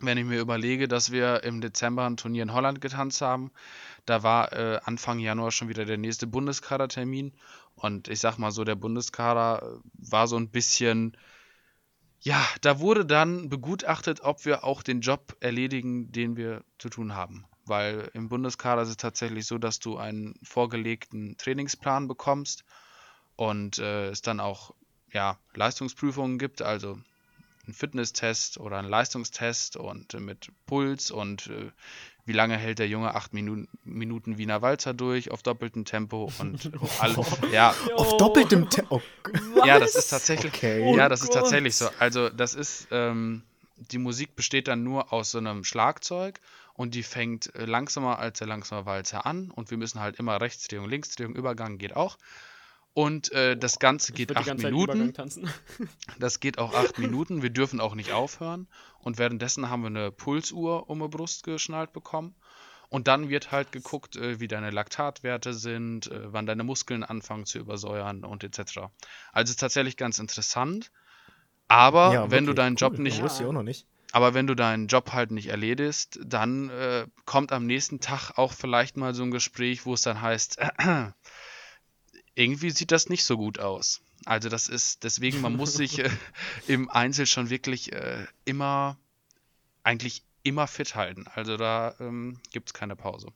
wenn 0.00 0.18
ich 0.18 0.24
mir 0.24 0.40
überlege, 0.40 0.88
dass 0.88 1.10
wir 1.10 1.42
im 1.42 1.60
Dezember 1.60 2.06
ein 2.06 2.16
Turnier 2.16 2.42
in 2.42 2.52
Holland 2.52 2.80
getanzt 2.80 3.20
haben, 3.20 3.50
da 4.06 4.22
war 4.22 4.52
äh, 4.52 4.80
Anfang 4.84 5.18
Januar 5.18 5.50
schon 5.50 5.68
wieder 5.68 5.84
der 5.84 5.98
nächste 5.98 6.26
Bundeskadertermin 6.26 7.32
und 7.74 8.08
ich 8.08 8.20
sag 8.20 8.38
mal 8.38 8.50
so, 8.50 8.64
der 8.64 8.74
Bundeskader 8.74 9.62
äh, 9.62 9.80
war 9.94 10.26
so 10.26 10.36
ein 10.36 10.50
bisschen, 10.50 11.16
ja, 12.20 12.44
da 12.60 12.80
wurde 12.80 13.04
dann 13.04 13.48
begutachtet, 13.48 14.20
ob 14.22 14.44
wir 14.44 14.64
auch 14.64 14.82
den 14.82 15.00
Job 15.00 15.36
erledigen, 15.40 16.10
den 16.12 16.36
wir 16.36 16.64
zu 16.78 16.88
tun 16.88 17.14
haben. 17.14 17.44
Weil 17.64 18.10
im 18.14 18.28
Bundeskader 18.28 18.82
ist 18.82 18.88
es 18.88 18.96
tatsächlich 18.96 19.46
so, 19.46 19.58
dass 19.58 19.78
du 19.78 19.98
einen 19.98 20.38
vorgelegten 20.42 21.36
Trainingsplan 21.36 22.08
bekommst 22.08 22.64
und 23.36 23.78
äh, 23.78 24.08
es 24.08 24.22
dann 24.22 24.40
auch 24.40 24.74
ja, 25.12 25.38
Leistungsprüfungen 25.54 26.38
gibt, 26.38 26.62
also 26.62 26.98
einen 27.68 27.74
Fitnesstest 27.74 28.58
oder 28.58 28.78
einen 28.78 28.88
Leistungstest 28.88 29.76
und 29.76 30.14
äh, 30.14 30.20
mit 30.20 30.50
Puls 30.66 31.10
und 31.10 31.48
äh, 31.48 31.70
wie 32.24 32.32
lange 32.32 32.56
hält 32.56 32.78
der 32.78 32.88
Junge 32.88 33.14
acht 33.14 33.32
Minuten, 33.34 33.68
Minuten 33.84 34.38
Wiener 34.38 34.62
Walzer 34.62 34.94
durch 34.94 35.30
auf 35.30 35.42
doppeltem 35.42 35.84
Tempo 35.84 36.30
und 36.38 36.70
alle, 36.98 37.24
ja. 37.52 37.74
Auf 37.94 38.16
doppeltem 38.16 38.68
Tempo? 38.68 39.02
Oh, 39.60 39.66
ja, 39.66 39.78
das 39.78 39.96
ist 39.96 40.08
tatsächlich, 40.08 40.54
okay. 40.54 40.96
ja, 40.96 41.08
das 41.08 41.20
oh 41.20 41.24
ist 41.24 41.32
tatsächlich 41.32 41.76
so. 41.76 41.88
Also 41.98 42.28
das 42.30 42.54
ist, 42.54 42.88
ähm, 42.90 43.42
die 43.76 43.98
Musik 43.98 44.36
besteht 44.36 44.68
dann 44.68 44.84
nur 44.84 45.12
aus 45.12 45.32
so 45.32 45.38
einem 45.38 45.64
Schlagzeug 45.64 46.40
und 46.74 46.94
die 46.94 47.02
fängt 47.02 47.54
äh, 47.54 47.66
langsamer 47.66 48.18
als 48.18 48.38
der 48.38 48.46
langsame 48.46 48.86
Walzer 48.86 49.26
an 49.26 49.50
und 49.50 49.70
wir 49.70 49.76
müssen 49.76 50.00
halt 50.00 50.16
immer 50.16 50.40
Rechtsdrehung, 50.40 50.88
Linksdrehung, 50.88 51.34
Übergang 51.34 51.76
geht 51.76 51.94
auch 51.94 52.16
Und 52.98 53.30
äh, 53.30 53.56
das 53.56 53.78
Ganze 53.78 54.12
geht 54.12 54.36
acht 54.36 54.58
Minuten. 54.58 55.14
tanzen. 55.14 55.48
Das 56.18 56.40
geht 56.40 56.58
auch 56.58 56.74
acht 56.74 56.98
Minuten. 56.98 57.42
Wir 57.42 57.50
dürfen 57.50 57.78
auch 57.78 57.94
nicht 57.94 58.10
aufhören. 58.10 58.66
Und 58.98 59.18
währenddessen 59.18 59.70
haben 59.70 59.82
wir 59.82 59.86
eine 59.86 60.10
Pulsuhr 60.10 60.90
um 60.90 60.98
die 60.98 61.06
Brust 61.06 61.44
geschnallt 61.44 61.92
bekommen. 61.92 62.34
Und 62.88 63.06
dann 63.06 63.28
wird 63.28 63.52
halt 63.52 63.70
geguckt, 63.70 64.16
äh, 64.16 64.40
wie 64.40 64.48
deine 64.48 64.70
Laktatwerte 64.70 65.54
sind, 65.54 66.10
äh, 66.10 66.32
wann 66.32 66.46
deine 66.46 66.64
Muskeln 66.64 67.04
anfangen 67.04 67.46
zu 67.46 67.60
übersäuern 67.60 68.24
und 68.24 68.42
etc. 68.42 68.58
Also 69.30 69.44
es 69.44 69.50
ist 69.50 69.60
tatsächlich 69.60 69.96
ganz 69.96 70.18
interessant. 70.18 70.90
Aber 71.68 72.12
Ja, 72.12 72.30
wenn 72.32 72.46
du 72.46 72.52
deinen 72.52 72.74
Job 72.74 72.94
cool. 72.94 73.04
nicht 73.04 73.18
Das 73.18 73.22
wusste 73.22 73.44
ich 73.44 73.48
auch 73.48 73.52
noch 73.52 73.62
nicht. 73.62 73.86
aber 74.10 74.34
wenn 74.34 74.48
du 74.48 74.56
deinen 74.56 74.88
Job 74.88 75.12
halt 75.12 75.30
nicht 75.30 75.50
erledigst, 75.50 76.18
dann 76.24 76.68
äh, 76.70 77.06
kommt 77.26 77.52
am 77.52 77.64
nächsten 77.64 78.00
Tag 78.00 78.32
auch 78.38 78.52
vielleicht 78.54 78.96
mal 78.96 79.14
so 79.14 79.22
ein 79.22 79.30
Gespräch, 79.30 79.86
wo 79.86 79.94
es 79.94 80.02
dann 80.02 80.20
heißt, 80.20 80.58
irgendwie 82.38 82.70
sieht 82.70 82.92
das 82.92 83.08
nicht 83.08 83.24
so 83.24 83.36
gut 83.36 83.58
aus. 83.58 84.00
Also 84.24 84.48
das 84.48 84.68
ist, 84.68 85.04
deswegen, 85.04 85.40
man 85.40 85.56
muss 85.56 85.74
sich 85.74 85.98
äh, 86.04 86.10
im 86.66 86.88
Einzel 86.88 87.26
schon 87.26 87.50
wirklich 87.50 87.92
äh, 87.92 88.26
immer, 88.44 88.96
eigentlich 89.82 90.22
immer 90.44 90.66
fit 90.66 90.94
halten. 90.94 91.26
Also 91.34 91.56
da 91.56 91.94
ähm, 92.00 92.38
gibt 92.52 92.68
es 92.68 92.74
keine 92.74 92.96
Pause. 92.96 93.28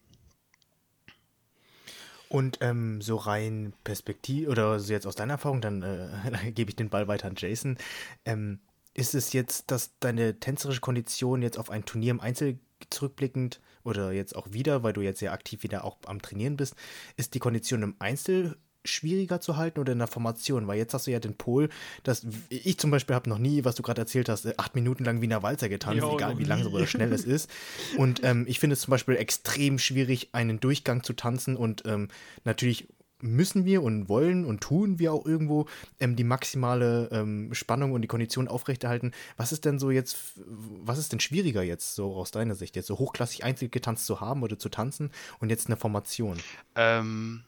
Und 2.28 2.58
ähm, 2.62 3.02
so 3.02 3.16
rein 3.16 3.74
Perspektiv 3.84 4.48
oder 4.48 4.80
so 4.80 4.92
jetzt 4.92 5.06
aus 5.06 5.16
deiner 5.16 5.34
Erfahrung, 5.34 5.60
dann 5.60 5.82
äh, 5.82 6.50
gebe 6.52 6.70
ich 6.70 6.76
den 6.76 6.88
Ball 6.88 7.08
weiter 7.08 7.28
an 7.28 7.34
Jason. 7.36 7.76
Ähm, 8.24 8.60
ist 8.94 9.14
es 9.14 9.32
jetzt, 9.32 9.70
dass 9.70 9.98
deine 9.98 10.38
tänzerische 10.38 10.80
Kondition 10.80 11.42
jetzt 11.42 11.58
auf 11.58 11.70
ein 11.70 11.84
Turnier 11.84 12.12
im 12.12 12.20
Einzel 12.20 12.58
zurückblickend 12.90 13.60
oder 13.84 14.12
jetzt 14.12 14.36
auch 14.36 14.52
wieder, 14.52 14.82
weil 14.82 14.92
du 14.92 15.00
jetzt 15.00 15.18
sehr 15.20 15.32
aktiv 15.32 15.62
wieder 15.62 15.84
auch 15.84 15.98
am 16.06 16.22
Trainieren 16.22 16.56
bist, 16.56 16.74
ist 17.16 17.34
die 17.34 17.38
Kondition 17.38 17.82
im 17.82 17.96
Einzel 17.98 18.56
schwieriger 18.84 19.40
zu 19.40 19.56
halten 19.56 19.80
oder 19.80 19.92
in 19.92 19.98
der 19.98 20.08
Formation? 20.08 20.66
Weil 20.66 20.78
jetzt 20.78 20.94
hast 20.94 21.06
du 21.06 21.10
ja 21.10 21.20
den 21.20 21.34
Pol, 21.34 21.68
dass 22.02 22.26
ich 22.48 22.78
zum 22.78 22.90
Beispiel 22.90 23.14
habe 23.14 23.28
noch 23.28 23.38
nie, 23.38 23.64
was 23.64 23.74
du 23.74 23.82
gerade 23.82 24.00
erzählt 24.00 24.28
hast, 24.28 24.44
äh, 24.44 24.54
acht 24.56 24.74
Minuten 24.74 25.04
lang 25.04 25.20
Wiener 25.20 25.42
Walzer 25.42 25.68
getanzt, 25.68 26.02
Jo, 26.02 26.16
egal 26.16 26.38
wie 26.38 26.44
langsam 26.44 26.72
oder 26.72 26.86
schnell 26.86 27.12
es 27.12 27.24
ist. 27.24 27.50
Und 27.96 28.22
ähm, 28.24 28.44
ich 28.48 28.60
finde 28.60 28.74
es 28.74 28.80
zum 28.80 28.90
Beispiel 28.90 29.16
extrem 29.16 29.78
schwierig, 29.78 30.30
einen 30.32 30.60
Durchgang 30.60 31.02
zu 31.02 31.12
tanzen 31.12 31.56
und 31.56 31.82
ähm, 31.86 32.08
natürlich 32.44 32.88
müssen 33.22 33.64
wir 33.64 33.82
und 33.82 34.08
wollen 34.08 34.44
und 34.44 34.60
tun 34.60 34.98
wir 34.98 35.12
auch 35.12 35.24
irgendwo 35.24 35.66
ähm, 36.00 36.16
die 36.16 36.24
maximale 36.24 37.08
ähm, 37.12 37.54
Spannung 37.54 37.92
und 37.92 38.02
die 38.02 38.08
Kondition 38.08 38.48
aufrechterhalten. 38.48 39.12
Was 39.36 39.52
ist 39.52 39.64
denn 39.64 39.78
so 39.78 39.90
jetzt, 39.90 40.18
was 40.36 40.98
ist 40.98 41.12
denn 41.12 41.20
schwieriger 41.20 41.62
jetzt 41.62 41.94
so 41.94 42.14
aus 42.14 42.32
deiner 42.32 42.54
Sicht, 42.54 42.76
jetzt 42.76 42.88
so 42.88 42.98
hochklassig 42.98 43.44
einzeln 43.44 43.70
getanzt 43.70 44.06
zu 44.06 44.20
haben 44.20 44.42
oder 44.42 44.58
zu 44.58 44.68
tanzen 44.68 45.10
und 45.38 45.50
jetzt 45.50 45.66
eine 45.66 45.76
Formation? 45.76 46.38
Ähm, 46.74 47.44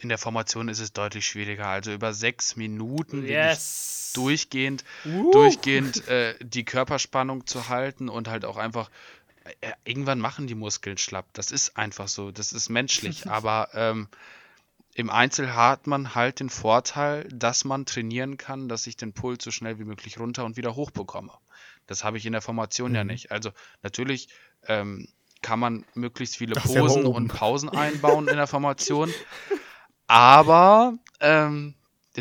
in 0.00 0.08
der 0.08 0.18
Formation 0.18 0.68
ist 0.68 0.80
es 0.80 0.92
deutlich 0.92 1.26
schwieriger. 1.26 1.66
Also 1.66 1.92
über 1.92 2.12
sechs 2.14 2.56
Minuten 2.56 3.24
Yes. 3.26 4.12
durchgehend 4.14 4.84
Uh. 5.06 5.30
durchgehend 5.32 6.06
äh, 6.08 6.34
die 6.40 6.64
Körperspannung 6.64 7.46
zu 7.46 7.68
halten 7.68 8.08
und 8.08 8.28
halt 8.28 8.44
auch 8.44 8.56
einfach, 8.56 8.90
äh, 9.60 9.72
irgendwann 9.84 10.18
machen 10.18 10.46
die 10.46 10.54
Muskeln 10.54 10.98
schlapp. 10.98 11.26
Das 11.34 11.50
ist 11.50 11.76
einfach 11.76 12.08
so, 12.08 12.30
das 12.30 12.52
ist 12.52 12.68
menschlich. 12.68 13.26
Aber 13.30 13.68
ähm, 13.74 14.08
im 14.94 15.08
Einzel 15.08 15.54
hat 15.54 15.86
man 15.86 16.14
halt 16.14 16.40
den 16.40 16.50
Vorteil, 16.50 17.26
dass 17.32 17.64
man 17.64 17.86
trainieren 17.86 18.36
kann, 18.36 18.68
dass 18.68 18.86
ich 18.86 18.96
den 18.96 19.12
Puls 19.14 19.42
so 19.42 19.50
schnell 19.50 19.78
wie 19.78 19.84
möglich 19.84 20.18
runter 20.18 20.44
und 20.44 20.56
wieder 20.56 20.74
hoch 20.76 20.90
bekomme. 20.90 21.32
Das 21.86 22.04
habe 22.04 22.18
ich 22.18 22.26
in 22.26 22.32
der 22.32 22.42
Formation 22.42 22.94
ja 22.94 23.02
Mhm. 23.02 23.10
nicht. 23.10 23.30
Also 23.32 23.50
natürlich 23.82 24.28
ähm, 24.68 25.08
kann 25.40 25.58
man 25.58 25.84
möglichst 25.94 26.36
viele 26.36 26.54
ja 26.54 26.60
Posen 26.60 27.06
und 27.06 27.28
Pausen 27.28 27.68
einbauen 27.68 28.28
in 28.28 28.36
der 28.36 28.46
Formation. 28.46 29.12
Aber 30.12 30.98
ähm, 31.20 31.72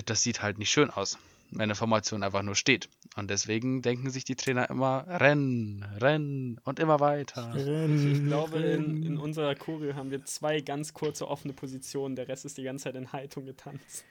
das 0.05 0.23
sieht 0.23 0.41
halt 0.41 0.57
nicht 0.57 0.71
schön 0.71 0.89
aus, 0.89 1.17
wenn 1.49 1.63
eine 1.63 1.75
Formation 1.75 2.23
einfach 2.23 2.41
nur 2.41 2.55
steht. 2.55 2.87
Und 3.17 3.29
deswegen 3.29 3.81
denken 3.81 4.09
sich 4.09 4.23
die 4.23 4.37
Trainer 4.37 4.69
immer, 4.69 5.05
rennen, 5.09 5.85
rennen 5.99 6.61
und 6.63 6.79
immer 6.79 7.01
weiter. 7.01 7.53
Ich 7.53 8.23
glaube, 8.23 8.59
in, 8.59 9.03
in 9.03 9.17
unserer 9.17 9.55
Choreo 9.55 9.93
haben 9.93 10.09
wir 10.09 10.23
zwei 10.23 10.61
ganz 10.61 10.93
kurze 10.93 11.27
offene 11.27 11.53
Positionen. 11.53 12.15
Der 12.15 12.29
Rest 12.29 12.45
ist 12.45 12.57
die 12.57 12.63
ganze 12.63 12.85
Zeit 12.85 12.95
in 12.95 13.11
Haltung 13.11 13.45
getanzt. 13.45 14.05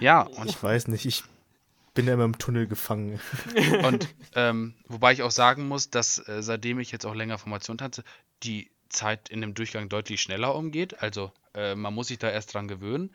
Ja, 0.00 0.22
und, 0.22 0.48
Ich 0.48 0.62
weiß 0.62 0.88
nicht, 0.88 1.04
ich 1.04 1.24
bin 1.92 2.06
ja 2.06 2.14
immer 2.14 2.24
im 2.24 2.38
Tunnel 2.38 2.66
gefangen. 2.66 3.20
und 3.84 4.08
ähm, 4.34 4.72
wobei 4.88 5.12
ich 5.12 5.22
auch 5.22 5.30
sagen 5.30 5.68
muss, 5.68 5.90
dass 5.90 6.26
äh, 6.26 6.42
seitdem 6.42 6.80
ich 6.80 6.90
jetzt 6.90 7.04
auch 7.04 7.14
länger 7.14 7.36
Formation 7.36 7.76
tanze, 7.76 8.02
die 8.44 8.70
Zeit 8.88 9.28
in 9.28 9.42
dem 9.42 9.52
Durchgang 9.52 9.90
deutlich 9.90 10.22
schneller 10.22 10.54
umgeht. 10.54 11.02
Also 11.02 11.32
äh, 11.54 11.74
man 11.74 11.94
muss 11.94 12.08
sich 12.08 12.18
da 12.18 12.30
erst 12.30 12.54
dran 12.54 12.68
gewöhnen. 12.68 13.14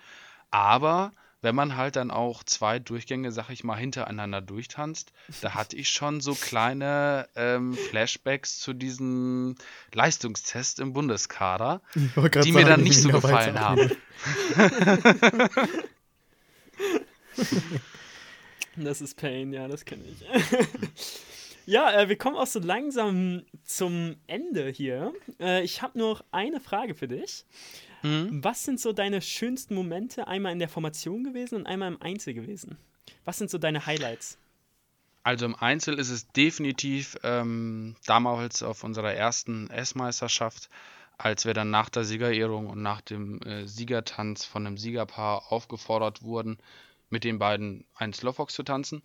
Aber 0.52 1.12
wenn 1.42 1.56
man 1.56 1.78
halt 1.78 1.96
dann 1.96 2.12
auch 2.12 2.44
zwei 2.44 2.80
Durchgänge, 2.80 3.32
sag 3.32 3.50
ich 3.50 3.64
mal, 3.64 3.78
hintereinander 3.78 4.42
durchtanzt, 4.42 5.14
da 5.42 5.54
hatte 5.56 5.76
ich 5.78 5.90
schon 5.90 6.22
so 6.22 6.36
kleine 6.36 7.30
ähm, 7.36 7.74
Flashbacks 7.74 8.60
zu 8.60 8.74
diesem 8.74 9.56
Leistungstest 9.94 10.80
im 10.80 10.94
Bundeskader, 10.94 11.82
die 11.96 12.52
mir 12.52 12.62
dann 12.62 12.72
sagen, 12.72 12.84
nicht 12.84 13.02
so 13.02 13.10
gefallen 13.10 13.60
haben. 13.60 13.92
Das 18.76 19.02
ist 19.02 19.18
Pain, 19.18 19.52
ja, 19.52 19.68
das 19.68 19.86
kenne 19.86 20.04
ich. 20.06 20.26
ja, 21.66 21.92
äh, 21.92 22.10
wir 22.10 22.18
kommen 22.18 22.38
auch 22.38 22.48
so 22.48 22.60
langsam 22.60 23.44
zum 23.66 24.16
Ende 24.28 24.70
hier. 24.70 25.14
Äh, 25.40 25.64
ich 25.64 25.82
habe 25.82 25.98
noch 26.00 26.24
eine 26.32 26.60
Frage 26.60 26.96
für 26.96 27.08
dich. 27.08 27.46
Mhm. 28.02 28.44
Was 28.44 28.64
sind 28.64 28.80
so 28.80 28.94
deine 28.94 29.22
schönsten 29.22 29.76
Momente 29.76 30.28
einmal 30.28 30.52
in 30.52 30.60
der 30.60 30.70
Formation 30.70 31.24
gewesen 31.24 31.56
und 31.56 31.66
einmal 31.66 31.92
im 31.92 32.02
Einzel 32.02 32.34
gewesen? 32.34 32.78
Was 33.26 33.38
sind 33.38 33.50
so 33.50 33.58
deine 33.58 33.86
Highlights? 33.86 34.38
Also 35.24 35.46
im 35.46 35.56
Einzel 35.56 36.00
ist 36.00 36.10
es 36.10 36.28
definitiv 36.30 37.18
ähm, 37.24 37.96
damals 38.06 38.64
auf 38.64 38.84
unserer 38.84 39.14
ersten 39.14 39.70
S-Meisterschaft, 39.70 40.70
als 41.18 41.46
wir 41.46 41.54
dann 41.54 41.70
nach 41.70 41.90
der 41.90 42.06
Siegerehrung 42.06 42.68
und 42.68 42.82
nach 42.82 43.02
dem 43.02 43.42
äh, 43.42 43.68
Siegertanz 43.68 44.46
von 44.46 44.66
einem 44.66 44.78
Siegerpaar 44.78 45.52
aufgefordert 45.52 46.24
wurden, 46.24 46.58
mit 47.10 47.24
den 47.24 47.40
beiden 47.40 47.86
einen 47.96 48.14
Slowfox 48.14 48.54
zu 48.54 48.64
tanzen. 48.64 49.02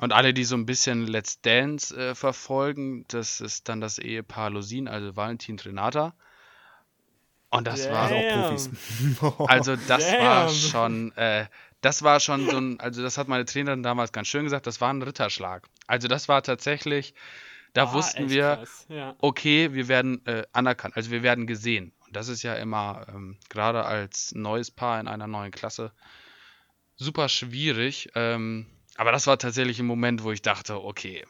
Und 0.00 0.12
alle, 0.12 0.32
die 0.32 0.44
so 0.44 0.54
ein 0.54 0.66
bisschen 0.66 1.06
Let's 1.06 1.40
Dance 1.40 1.96
äh, 1.96 2.14
verfolgen, 2.14 3.04
das 3.08 3.40
ist 3.40 3.68
dann 3.68 3.80
das 3.80 3.98
Ehepaar 3.98 4.50
Losin, 4.50 4.86
also 4.86 5.16
Valentin 5.16 5.58
Renata. 5.58 6.14
Und 7.50 7.66
das 7.66 7.80
Yeah. 7.86 7.92
war 7.94 8.02
Also 8.02 8.16
auch 8.16 8.28
Damn. 8.28 8.42
Profis. 8.44 8.70
also 9.46 9.76
das 9.76 10.12
war 10.18 10.46
Damn. 10.46 10.54
schon, 10.54 11.12
äh, 11.16 11.46
das 11.80 12.02
war 12.02 12.20
schon 12.20 12.48
so 12.50 12.58
ein, 12.58 12.80
also 12.80 13.02
das 13.02 13.16
hat 13.18 13.28
meine 13.28 13.44
Trainerin 13.44 13.82
damals 13.82 14.12
ganz 14.12 14.28
schön 14.28 14.44
gesagt, 14.44 14.66
das 14.66 14.80
war 14.80 14.92
ein 14.92 15.02
Ritterschlag. 15.02 15.66
Also 15.86 16.08
das 16.08 16.28
war 16.28 16.42
tatsächlich, 16.42 17.14
da 17.72 17.84
Ah, 17.84 17.92
wussten 17.94 18.28
wir, 18.28 18.64
Ja. 18.88 19.14
okay, 19.20 19.72
wir 19.72 19.88
werden 19.88 20.24
äh, 20.26 20.44
anerkannt, 20.52 20.96
also 20.96 21.10
wir 21.10 21.22
werden 21.22 21.46
gesehen. 21.46 21.92
Und 22.06 22.16
das 22.16 22.28
ist 22.28 22.42
ja 22.42 22.54
immer, 22.54 23.06
ähm, 23.08 23.38
gerade 23.48 23.84
als 23.84 24.34
neues 24.34 24.70
Paar 24.70 25.00
in 25.00 25.08
einer 25.08 25.26
neuen 25.26 25.50
Klasse, 25.50 25.92
super 26.96 27.28
schwierig. 27.28 28.10
Ähm, 28.14 28.66
aber 28.96 29.12
das 29.12 29.26
war 29.26 29.38
tatsächlich 29.38 29.78
ein 29.78 29.86
Moment, 29.86 30.22
wo 30.24 30.32
ich 30.32 30.42
dachte, 30.42 30.82
okay, 30.84 31.24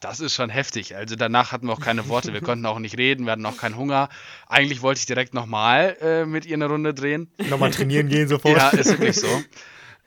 das 0.00 0.20
ist 0.20 0.34
schon 0.34 0.50
heftig. 0.50 0.96
Also 0.96 1.16
danach 1.16 1.52
hatten 1.52 1.66
wir 1.66 1.72
auch 1.72 1.80
keine 1.80 2.08
Worte, 2.08 2.32
wir 2.32 2.40
konnten 2.40 2.66
auch 2.66 2.78
nicht 2.78 2.98
reden, 2.98 3.24
wir 3.24 3.32
hatten 3.32 3.46
auch 3.46 3.56
keinen 3.56 3.76
Hunger. 3.76 4.08
Eigentlich 4.46 4.82
wollte 4.82 5.00
ich 5.00 5.06
direkt 5.06 5.34
nochmal 5.34 5.96
äh, 6.00 6.26
mit 6.26 6.46
ihr 6.46 6.54
eine 6.54 6.66
Runde 6.66 6.94
drehen. 6.94 7.30
Nochmal 7.48 7.70
trainieren 7.70 8.08
gehen 8.08 8.28
sofort. 8.28 8.56
Ja, 8.56 8.68
ist 8.70 8.90
wirklich 8.90 9.16
so. 9.16 9.42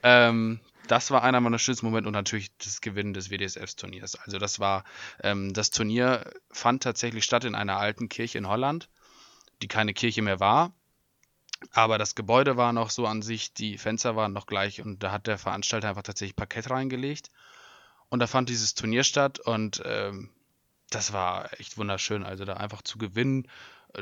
ähm, 0.04 0.60
das 0.88 1.12
war 1.12 1.24
einer 1.24 1.40
meiner 1.40 1.60
schönsten 1.60 1.86
Momente 1.86 2.08
und 2.08 2.14
natürlich 2.14 2.50
das 2.58 2.82
Gewinnen 2.82 3.14
des 3.14 3.30
WDSF-Turniers. 3.30 4.16
Also 4.16 4.40
das 4.40 4.60
war, 4.60 4.84
ähm, 5.22 5.54
das 5.54 5.70
Turnier 5.70 6.32
fand 6.52 6.84
tatsächlich 6.84 7.24
statt 7.24 7.46
in 7.46 7.56
einer 7.56 7.78
alten 7.78 8.10
Kirche 8.10 8.40
in 8.40 8.48
Holland, 8.48 8.90
die 9.62 9.68
keine 9.68 9.94
Kirche 9.94 10.22
mehr 10.22 10.40
war. 10.40 10.74
Aber 11.72 11.98
das 11.98 12.16
Gebäude 12.16 12.58
war 12.58 12.74
noch 12.74 12.90
so 12.90 13.06
an 13.06 13.22
sich, 13.22 13.54
die 13.54 13.78
Fenster 13.78 14.16
waren 14.16 14.34
noch 14.34 14.48
gleich 14.48 14.82
und 14.82 15.04
da 15.04 15.12
hat 15.12 15.28
der 15.28 15.38
Veranstalter 15.38 15.90
einfach 15.90 16.04
tatsächlich 16.04 16.36
Parkett 16.36 16.70
reingelegt. 16.70 17.30
Und 18.10 18.20
da 18.20 18.28
fand 18.28 18.50
dieses 18.50 18.74
Turnier 18.74 19.04
statt 19.04 19.40
und 19.40 19.82
ähm, 19.86 20.30
das 20.90 21.14
war 21.14 21.52
echt 21.60 21.78
wunderschön. 21.78 22.24
Also 22.24 22.46
da 22.46 22.54
einfach 22.56 22.82
zu 22.82 22.98
gewinnen, 22.98 23.48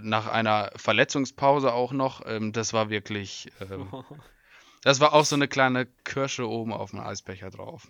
nach 0.02 0.28
einer 0.28 0.72
Verletzungspause 0.76 1.74
auch 1.74 1.92
noch, 1.92 2.22
ähm, 2.26 2.54
das 2.54 2.74
war 2.74 2.90
wirklich, 2.90 3.52
ähm, 3.60 3.90
das 4.84 5.00
war 5.00 5.14
auch 5.14 5.26
so 5.26 5.36
eine 5.36 5.48
kleine 5.48 5.86
Kirsche 6.06 6.48
oben 6.48 6.72
auf 6.74 6.92
dem 6.92 7.00
Eisbecher 7.00 7.50
drauf. 7.50 7.88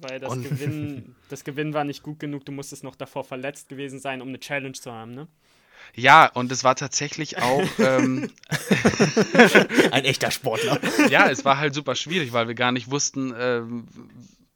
Weil 0.00 0.20
das 0.20 0.32
Und- 0.32 0.44
Gewinn, 0.44 1.14
das 1.28 1.44
Gewinn 1.44 1.74
war 1.74 1.84
nicht 1.84 2.02
gut 2.02 2.20
genug, 2.20 2.44
du 2.46 2.52
musstest 2.52 2.84
noch 2.84 2.94
davor 2.96 3.24
verletzt 3.24 3.68
gewesen 3.68 3.98
sein, 4.00 4.22
um 4.22 4.28
eine 4.28 4.40
Challenge 4.40 4.72
zu 4.72 4.92
haben, 4.92 5.12
ne? 5.12 5.28
Ja, 5.94 6.26
und 6.26 6.50
es 6.52 6.64
war 6.64 6.74
tatsächlich 6.74 7.38
auch, 7.38 7.62
ähm, 7.78 8.30
Ein 9.92 10.04
echter 10.04 10.30
Sportler. 10.30 10.78
ja, 11.08 11.28
es 11.30 11.44
war 11.44 11.58
halt 11.58 11.74
super 11.74 11.94
schwierig, 11.94 12.32
weil 12.32 12.48
wir 12.48 12.54
gar 12.54 12.72
nicht 12.72 12.90
wussten, 12.90 13.32
ähm, 13.38 13.86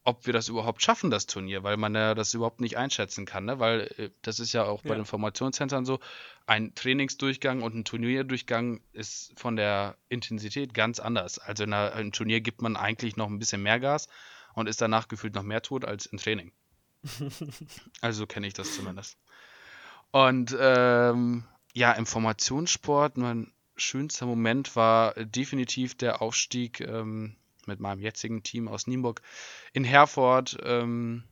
ob 0.05 0.27
wir 0.27 0.33
das 0.33 0.49
überhaupt 0.49 0.83
schaffen, 0.83 1.11
das 1.11 1.27
Turnier, 1.27 1.63
weil 1.63 1.77
man 1.77 1.95
ja 1.95 2.15
das 2.15 2.35
überhaupt 2.35 2.61
nicht 2.61 2.77
einschätzen 2.77 3.25
kann, 3.25 3.45
ne? 3.45 3.59
weil 3.61 3.83
äh, 3.99 4.11
das 4.23 4.41
ist 4.41 4.53
ja 4.53 4.65
auch 4.65 4.83
bei 4.83 4.91
Ja. 4.91 4.95
den 4.97 5.05
Formationszentren 5.05 5.85
so, 5.85 6.01
ein 6.47 6.75
Trainingsdurchgang 6.75 7.63
und 7.63 7.75
ein 7.75 7.85
Turnierdurchgang 7.85 8.81
ist 8.93 9.33
von 9.39 9.55
der 9.57 9.97
Intensität 10.09 10.75
ganz 10.75 10.99
anders. 10.99 11.39
Also 11.39 11.65
in 11.65 11.73
einer, 11.73 11.93
im 11.95 12.11
Turnier 12.13 12.41
gibt 12.41 12.63
man 12.63 12.77
eigentlich 12.77 13.17
noch 13.17 13.29
ein 13.29 13.39
bisschen 13.39 13.63
mehr 13.63 13.79
Gas 13.79 14.09
und 14.55 14.69
ist 14.69 14.81
danach 14.81 15.07
gefühlt 15.07 15.35
noch 15.35 15.45
mehr 15.45 15.63
tot 15.63 15.85
als 15.85 16.07
im 16.07 16.19
Training. 16.19 16.53
also 18.01 18.27
kenne 18.27 18.47
ich 18.49 18.55
das 18.55 18.75
zumindest. 18.75 19.19
Und 20.11 20.55
ähm, 20.59 21.45
ja, 21.75 21.93
im 21.93 22.07
Formationssport, 22.07 23.17
mein 23.17 23.53
schönster 23.77 24.27
Moment 24.27 24.77
war 24.77 25.15
definitiv 25.15 25.97
der 25.97 26.21
Aufstieg 26.21 26.81
ähm, 26.81 27.37
mit 27.67 27.81
meinem 27.81 28.01
jetzigen 28.01 28.43
Team 28.43 28.69
aus 28.69 28.87
Nienburg 28.87 29.23
in 29.73 29.85
Herford 29.85 30.59
ähm, 30.65 31.25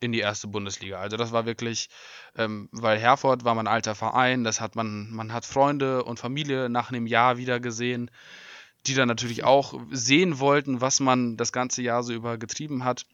in 0.00 0.12
die 0.12 0.20
erste 0.20 0.48
Bundesliga. 0.48 0.98
Also 0.98 1.16
das 1.16 1.30
war 1.32 1.44
wirklich, 1.44 1.90
ähm, 2.34 2.68
weil 2.72 2.98
Herford 2.98 3.44
war 3.44 3.54
mein 3.54 3.68
alter 3.68 3.94
Verein, 3.94 4.44
das 4.44 4.60
hat 4.60 4.74
man, 4.74 5.10
man 5.10 5.32
hat 5.32 5.44
Freunde 5.44 6.04
und 6.04 6.18
Familie 6.18 6.68
nach 6.70 6.90
einem 6.90 7.06
Jahr 7.06 7.36
wieder 7.36 7.60
gesehen, 7.60 8.10
die 8.86 8.94
dann 8.94 9.08
natürlich 9.08 9.44
auch 9.44 9.78
sehen 9.90 10.38
wollten, 10.38 10.80
was 10.80 11.00
man 11.00 11.36
das 11.36 11.52
ganze 11.52 11.82
Jahr 11.82 12.02
so 12.02 12.14
über 12.14 12.38
getrieben 12.38 12.84
hat. 12.84 13.04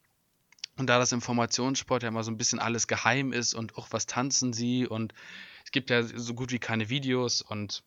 Und 0.79 0.89
da 0.89 0.99
das 0.99 1.13
im 1.13 1.23
Formationssport 1.23 2.03
ja 2.03 2.11
immer 2.11 2.23
so 2.23 2.31
ein 2.31 2.37
bisschen 2.37 2.61
alles 2.61 2.87
geheim 2.87 3.33
ist 3.33 3.55
und 3.55 3.77
auch 3.77 3.89
was 3.91 4.07
tanzen 4.07 4.53
sie 4.53 4.87
und 4.87 5.13
es 5.65 5.73
gibt 5.73 5.91
ja 5.91 6.03
so 6.03 6.35
gut 6.35 6.53
wie 6.53 6.61
keine 6.61 6.89
Videos 6.89 7.43
und 7.43 7.83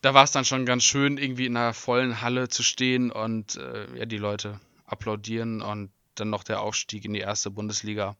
da 0.00 0.14
war 0.14 0.24
es 0.24 0.32
dann 0.32 0.44
schon 0.44 0.66
ganz 0.66 0.84
schön, 0.84 1.18
irgendwie 1.18 1.46
in 1.46 1.56
einer 1.56 1.74
vollen 1.74 2.20
Halle 2.20 2.48
zu 2.48 2.62
stehen 2.62 3.10
und 3.10 3.56
äh, 3.56 3.98
ja, 3.98 4.06
die 4.06 4.18
Leute 4.18 4.60
applaudieren 4.86 5.62
und 5.62 5.90
dann 6.14 6.30
noch 6.30 6.44
der 6.44 6.60
Aufstieg 6.60 7.04
in 7.04 7.12
die 7.12 7.20
erste 7.20 7.50
Bundesliga. 7.50 8.16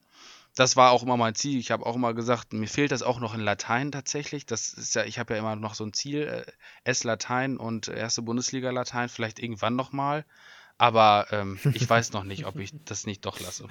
Das 0.57 0.77
war 0.77 0.91
auch 0.91 1.03
immer 1.03 1.17
mein 1.17 1.35
Ziel. 1.35 1.59
Ich 1.59 1.71
habe 1.71 1.87
auch 1.87 1.95
immer 1.95 2.13
gesagt, 2.13 2.53
mir 2.53 2.67
fehlt 2.67 2.91
das 2.91 3.03
auch 3.03 3.21
noch 3.21 3.35
in 3.35 3.41
Latein 3.41 3.93
tatsächlich. 3.93 4.47
Das 4.47 4.73
ist 4.73 4.95
ja, 4.95 5.05
ich 5.05 5.19
habe 5.19 5.35
ja 5.35 5.41
immer 5.41 5.57
noch 5.57 5.75
so 5.75 5.85
ein 5.85 5.93
Ziel, 5.93 6.23
äh, 6.23 6.45
S 6.85 7.05
Latein 7.05 7.57
und 7.57 7.89
erste 7.89 8.23
Bundesliga 8.23 8.71
Latein, 8.71 9.09
vielleicht 9.09 9.39
irgendwann 9.39 9.77
nochmal. 9.77 10.25
Aber 10.77 11.27
ähm, 11.31 11.59
ich 11.75 11.89
weiß 11.89 12.13
noch 12.13 12.25
nicht, 12.25 12.47
ob 12.47 12.59
ich 12.59 12.73
das 12.85 13.07
nicht 13.07 13.25
doch 13.27 13.41
lasse. 13.41 13.69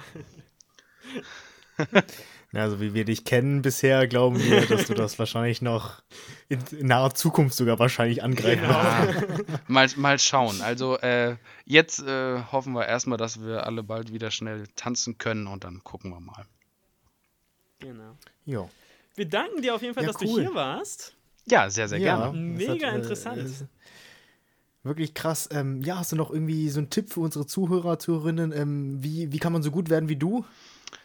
Also 2.52 2.80
wie 2.80 2.94
wir 2.94 3.04
dich 3.04 3.24
kennen 3.24 3.62
bisher, 3.62 4.08
glauben 4.08 4.42
wir, 4.42 4.66
dass 4.66 4.86
du 4.86 4.94
das 4.94 5.20
wahrscheinlich 5.20 5.62
noch 5.62 6.02
in, 6.50 6.60
in 6.78 6.86
naher 6.88 7.14
Zukunft 7.14 7.54
sogar 7.54 7.78
wahrscheinlich 7.78 8.22
angreifen. 8.22 8.64
Ah, 8.66 9.06
mal, 9.68 9.88
mal 9.96 10.18
schauen. 10.18 10.60
Also 10.60 10.98
äh, 10.98 11.36
jetzt 11.64 12.00
äh, 12.02 12.42
hoffen 12.52 12.72
wir 12.74 12.86
erstmal, 12.86 13.16
dass 13.16 13.40
wir 13.42 13.64
alle 13.66 13.82
bald 13.82 14.12
wieder 14.12 14.30
schnell 14.30 14.66
tanzen 14.74 15.16
können 15.16 15.46
und 15.46 15.64
dann 15.64 15.82
gucken 15.84 16.10
wir 16.10 16.20
mal. 16.20 16.44
Genau. 17.78 18.16
Ja. 18.44 18.68
Wir 19.14 19.28
danken 19.28 19.62
dir 19.62 19.74
auf 19.74 19.82
jeden 19.82 19.94
Fall, 19.94 20.02
Ja, 20.02 20.08
dass 20.08 20.20
du 20.20 20.26
cool. 20.28 20.42
hier 20.42 20.54
warst. 20.54 21.14
Ja, 21.46 21.70
sehr, 21.70 21.88
sehr 21.88 21.98
Ja, 21.98 22.16
gerne. 22.16 22.36
Mega 22.38 22.88
hat, 22.88 22.94
äh, 22.94 22.96
interessant. 22.98 23.38
ist 23.38 23.64
Wirklich 24.82 25.14
krass. 25.14 25.48
Ähm, 25.52 25.82
ja, 25.82 25.98
hast 25.98 26.10
du 26.12 26.16
noch 26.16 26.30
irgendwie 26.30 26.68
so 26.70 26.80
einen 26.80 26.90
Tipp 26.90 27.12
für 27.12 27.20
unsere 27.20 27.46
Zuhörer, 27.46 27.98
Zuhörerinnen? 27.98 28.50
Ähm, 28.52 29.02
wie, 29.02 29.30
wie 29.30 29.38
kann 29.38 29.52
man 29.52 29.62
so 29.62 29.70
gut 29.70 29.90
werden 29.90 30.08
wie 30.08 30.16
du? 30.16 30.44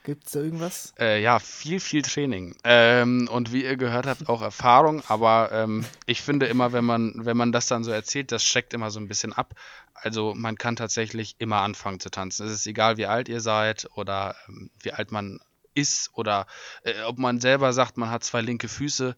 Gibt 0.04 0.28
es 0.28 0.34
da 0.34 0.40
irgendwas? 0.40 0.94
Äh, 1.00 1.22
ja, 1.22 1.40
viel, 1.40 1.80
viel 1.80 2.04
Training. 2.04 2.56
Ähm, 2.64 3.28
und 3.32 3.52
wie 3.52 3.64
ihr 3.64 3.76
gehört 3.76 4.06
habt, 4.06 4.30
auch 4.30 4.42
Erfahrung. 4.42 5.02
Aber 5.08 5.50
ähm, 5.52 5.84
ich 6.06 6.22
finde 6.22 6.46
immer, 6.46 6.74
wenn 6.74 6.86
man, 6.86 7.14
wenn 7.26 7.36
man 7.36 7.52
das 7.52 7.68
dann 7.68 7.84
so 7.84 7.92
erzählt, 7.92 8.32
das 8.32 8.44
schreckt 8.44 8.74
immer 8.74 8.92
so 8.92 9.00
ein 9.00 9.08
bisschen 9.08 9.34
ab. 9.34 9.56
Also 9.94 10.36
man 10.36 10.58
kann 10.58 10.76
tatsächlich 10.76 11.36
immer 11.40 11.62
anfangen 11.62 12.00
zu 12.00 12.10
tanzen. 12.12 12.46
Es 12.46 12.54
ist 12.54 12.68
egal, 12.68 12.98
wie 12.98 13.08
alt 13.08 13.30
ihr 13.30 13.42
seid 13.42 13.88
oder 13.96 14.36
ähm, 14.48 14.70
wie 14.82 14.92
alt 14.92 15.12
man 15.12 15.40
ist 15.74 16.12
oder 16.14 16.46
äh, 16.84 17.02
ob 17.04 17.18
man 17.18 17.42
selber 17.42 17.74
sagt, 17.74 17.98
man 17.98 18.12
hat 18.12 18.24
zwei 18.24 18.42
linke 18.42 18.68
Füße. 18.68 19.16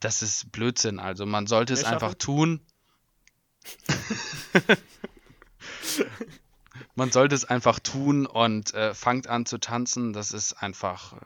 Das 0.00 0.22
ist 0.22 0.50
Blödsinn. 0.52 0.98
Also 0.98 1.26
man 1.26 1.46
sollte 1.46 1.74
es 1.74 1.84
einfach 1.84 2.14
tun. 2.14 2.60
man 6.94 7.10
sollte 7.10 7.34
es 7.34 7.44
einfach 7.44 7.78
tun 7.78 8.26
und 8.26 8.74
äh, 8.74 8.94
fangt 8.94 9.26
an 9.26 9.46
zu 9.46 9.58
tanzen. 9.58 10.12
Das 10.12 10.32
ist 10.32 10.54
einfach, 10.54 11.14
äh, 11.14 11.16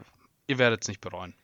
ihr 0.47 0.59
werdet 0.59 0.83
es 0.83 0.89
nicht 0.89 1.01
bereuen. 1.01 1.35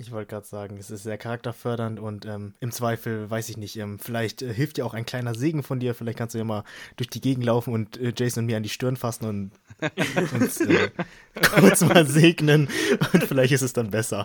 Ich 0.00 0.12
wollte 0.12 0.30
gerade 0.30 0.46
sagen, 0.46 0.78
es 0.78 0.90
ist 0.90 1.02
sehr 1.02 1.18
charakterfördernd 1.18 2.00
und 2.00 2.24
ähm, 2.24 2.54
im 2.60 2.72
Zweifel, 2.72 3.28
weiß 3.30 3.50
ich 3.50 3.58
nicht, 3.58 3.76
ähm, 3.76 3.98
vielleicht 3.98 4.40
äh, 4.40 4.52
hilft 4.54 4.78
dir 4.78 4.86
auch 4.86 4.94
ein 4.94 5.04
kleiner 5.04 5.34
Segen 5.34 5.62
von 5.62 5.78
dir. 5.78 5.94
Vielleicht 5.94 6.16
kannst 6.16 6.34
du 6.34 6.38
ja 6.38 6.44
mal 6.44 6.64
durch 6.96 7.10
die 7.10 7.20
Gegend 7.20 7.44
laufen 7.44 7.74
und 7.74 7.98
äh, 7.98 8.14
Jason 8.16 8.44
und 8.44 8.46
mir 8.46 8.56
an 8.56 8.62
die 8.62 8.70
Stirn 8.70 8.96
fassen 8.96 9.26
und 9.26 9.52
uns 10.32 10.58
äh, 10.62 10.90
kurz 11.54 11.82
mal 11.82 12.06
segnen 12.06 12.70
und 13.12 13.24
vielleicht 13.24 13.52
ist 13.52 13.60
es 13.60 13.74
dann 13.74 13.90
besser. 13.90 14.24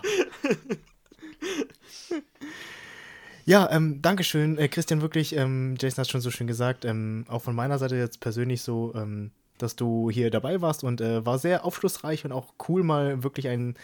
Ja, 3.48 3.70
ähm, 3.70 4.02
Dankeschön, 4.02 4.58
äh, 4.58 4.66
Christian, 4.68 5.00
wirklich. 5.02 5.34
Ähm, 5.36 5.76
Jason 5.80 6.02
hat 6.02 6.10
schon 6.10 6.20
so 6.20 6.32
schön 6.32 6.48
gesagt. 6.48 6.84
Ähm, 6.84 7.24
auch 7.28 7.42
von 7.42 7.54
meiner 7.54 7.78
Seite 7.78 7.94
jetzt 7.96 8.18
persönlich 8.20 8.60
so, 8.62 8.92
ähm, 8.96 9.30
dass 9.58 9.76
du 9.76 10.10
hier 10.10 10.30
dabei 10.30 10.60
warst 10.60 10.82
und 10.82 11.00
äh, 11.00 11.24
war 11.24 11.38
sehr 11.38 11.64
aufschlussreich 11.64 12.24
und 12.24 12.32
auch 12.32 12.52
cool, 12.68 12.82
mal 12.82 13.22
wirklich 13.22 13.46
einen, 13.48 13.74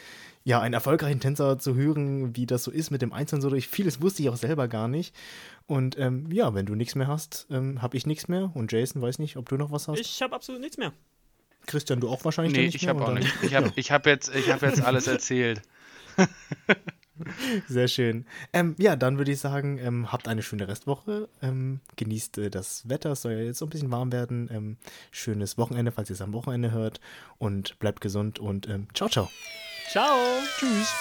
ja, 0.43 0.61
einen 0.61 0.75
erfolgreichen 0.75 1.21
Tänzer 1.21 1.61
zu 1.61 1.77
hören, 1.77 2.35
wie 2.37 2.45
das 2.45 2.65
so 2.65 2.73
ist 2.73 2.91
mit 2.91 3.03
dem 3.03 3.13
Einzelnen 3.13 3.41
so 3.41 3.51
durch. 3.51 3.69
Vieles 3.69 4.03
wusste 4.03 4.23
ich 4.23 4.29
auch 4.31 4.37
selber 4.37 4.67
gar 4.67 4.89
nicht. 4.89 5.15
Und 5.69 5.97
ähm, 5.97 6.27
ja, 6.33 6.53
wenn 6.55 6.67
du 6.67 6.75
nichts 6.75 6.97
mehr 6.97 7.07
hast, 7.07 7.47
ähm, 7.49 7.81
habe 7.83 7.97
ich 7.97 8.05
nichts 8.05 8.27
mehr. 8.27 8.51
Und 8.55 8.73
Jason, 8.73 9.01
weiß 9.01 9.21
nicht, 9.21 9.37
ob 9.37 9.49
du 9.49 9.57
noch 9.57 9.71
was 9.71 9.87
hast. 9.87 10.01
Ich 10.01 10.21
habe 10.23 10.35
absolut 10.35 10.61
nichts 10.61 10.77
mehr. 10.77 10.93
Christian, 11.67 12.01
du 12.01 12.09
auch 12.09 12.25
wahrscheinlich 12.25 12.53
Nee, 12.57 12.65
nicht 12.67 12.75
ich 12.75 12.89
habe 12.89 13.01
auch 13.01 13.07
dann- 13.07 13.19
nicht. 13.21 13.33
Ich 13.43 13.55
habe 13.55 13.73
ich 13.77 13.93
hab 13.93 14.07
jetzt, 14.07 14.35
ich 14.35 14.51
hab 14.51 14.61
jetzt 14.63 14.83
alles 14.83 15.07
erzählt. 15.07 15.63
Sehr 17.69 17.89
schön. 17.89 18.27
Ähm, 18.53 18.75
ja, 18.79 18.97
dann 18.97 19.19
würde 19.19 19.33
ich 19.33 19.41
sagen, 19.41 19.79
ähm, 19.79 20.11
habt 20.13 20.29
eine 20.29 20.43
schöne 20.43 20.69
Restwoche. 20.69 21.29
Ähm, 21.43 21.81
genießt 21.97 22.39
äh, 22.39 22.51
das 22.51 22.89
Wetter. 22.89 23.13
Es 23.13 23.23
soll 23.23 23.33
ja 23.33 23.41
jetzt 23.41 23.59
so 23.59 23.67
ein 23.67 23.71
bisschen 23.71 23.91
warm 23.91 24.13
werden. 24.13 24.49
Ähm, 24.53 24.77
schönes 25.11 25.59
Wochenende, 25.59 25.93
falls 25.93 26.11
ihr 26.11 26.15
es 26.15 26.23
am 26.23 26.33
Wochenende 26.33 26.71
hört. 26.73 27.01
Und 27.39 27.79
bleibt 27.79 28.01
gesund 28.01 28.39
und 28.39 28.69
ähm, 28.69 28.89
ciao, 28.95 29.09
ciao. 29.09 29.29
Ciao. 29.91 30.17
Tschüss. 30.59 30.93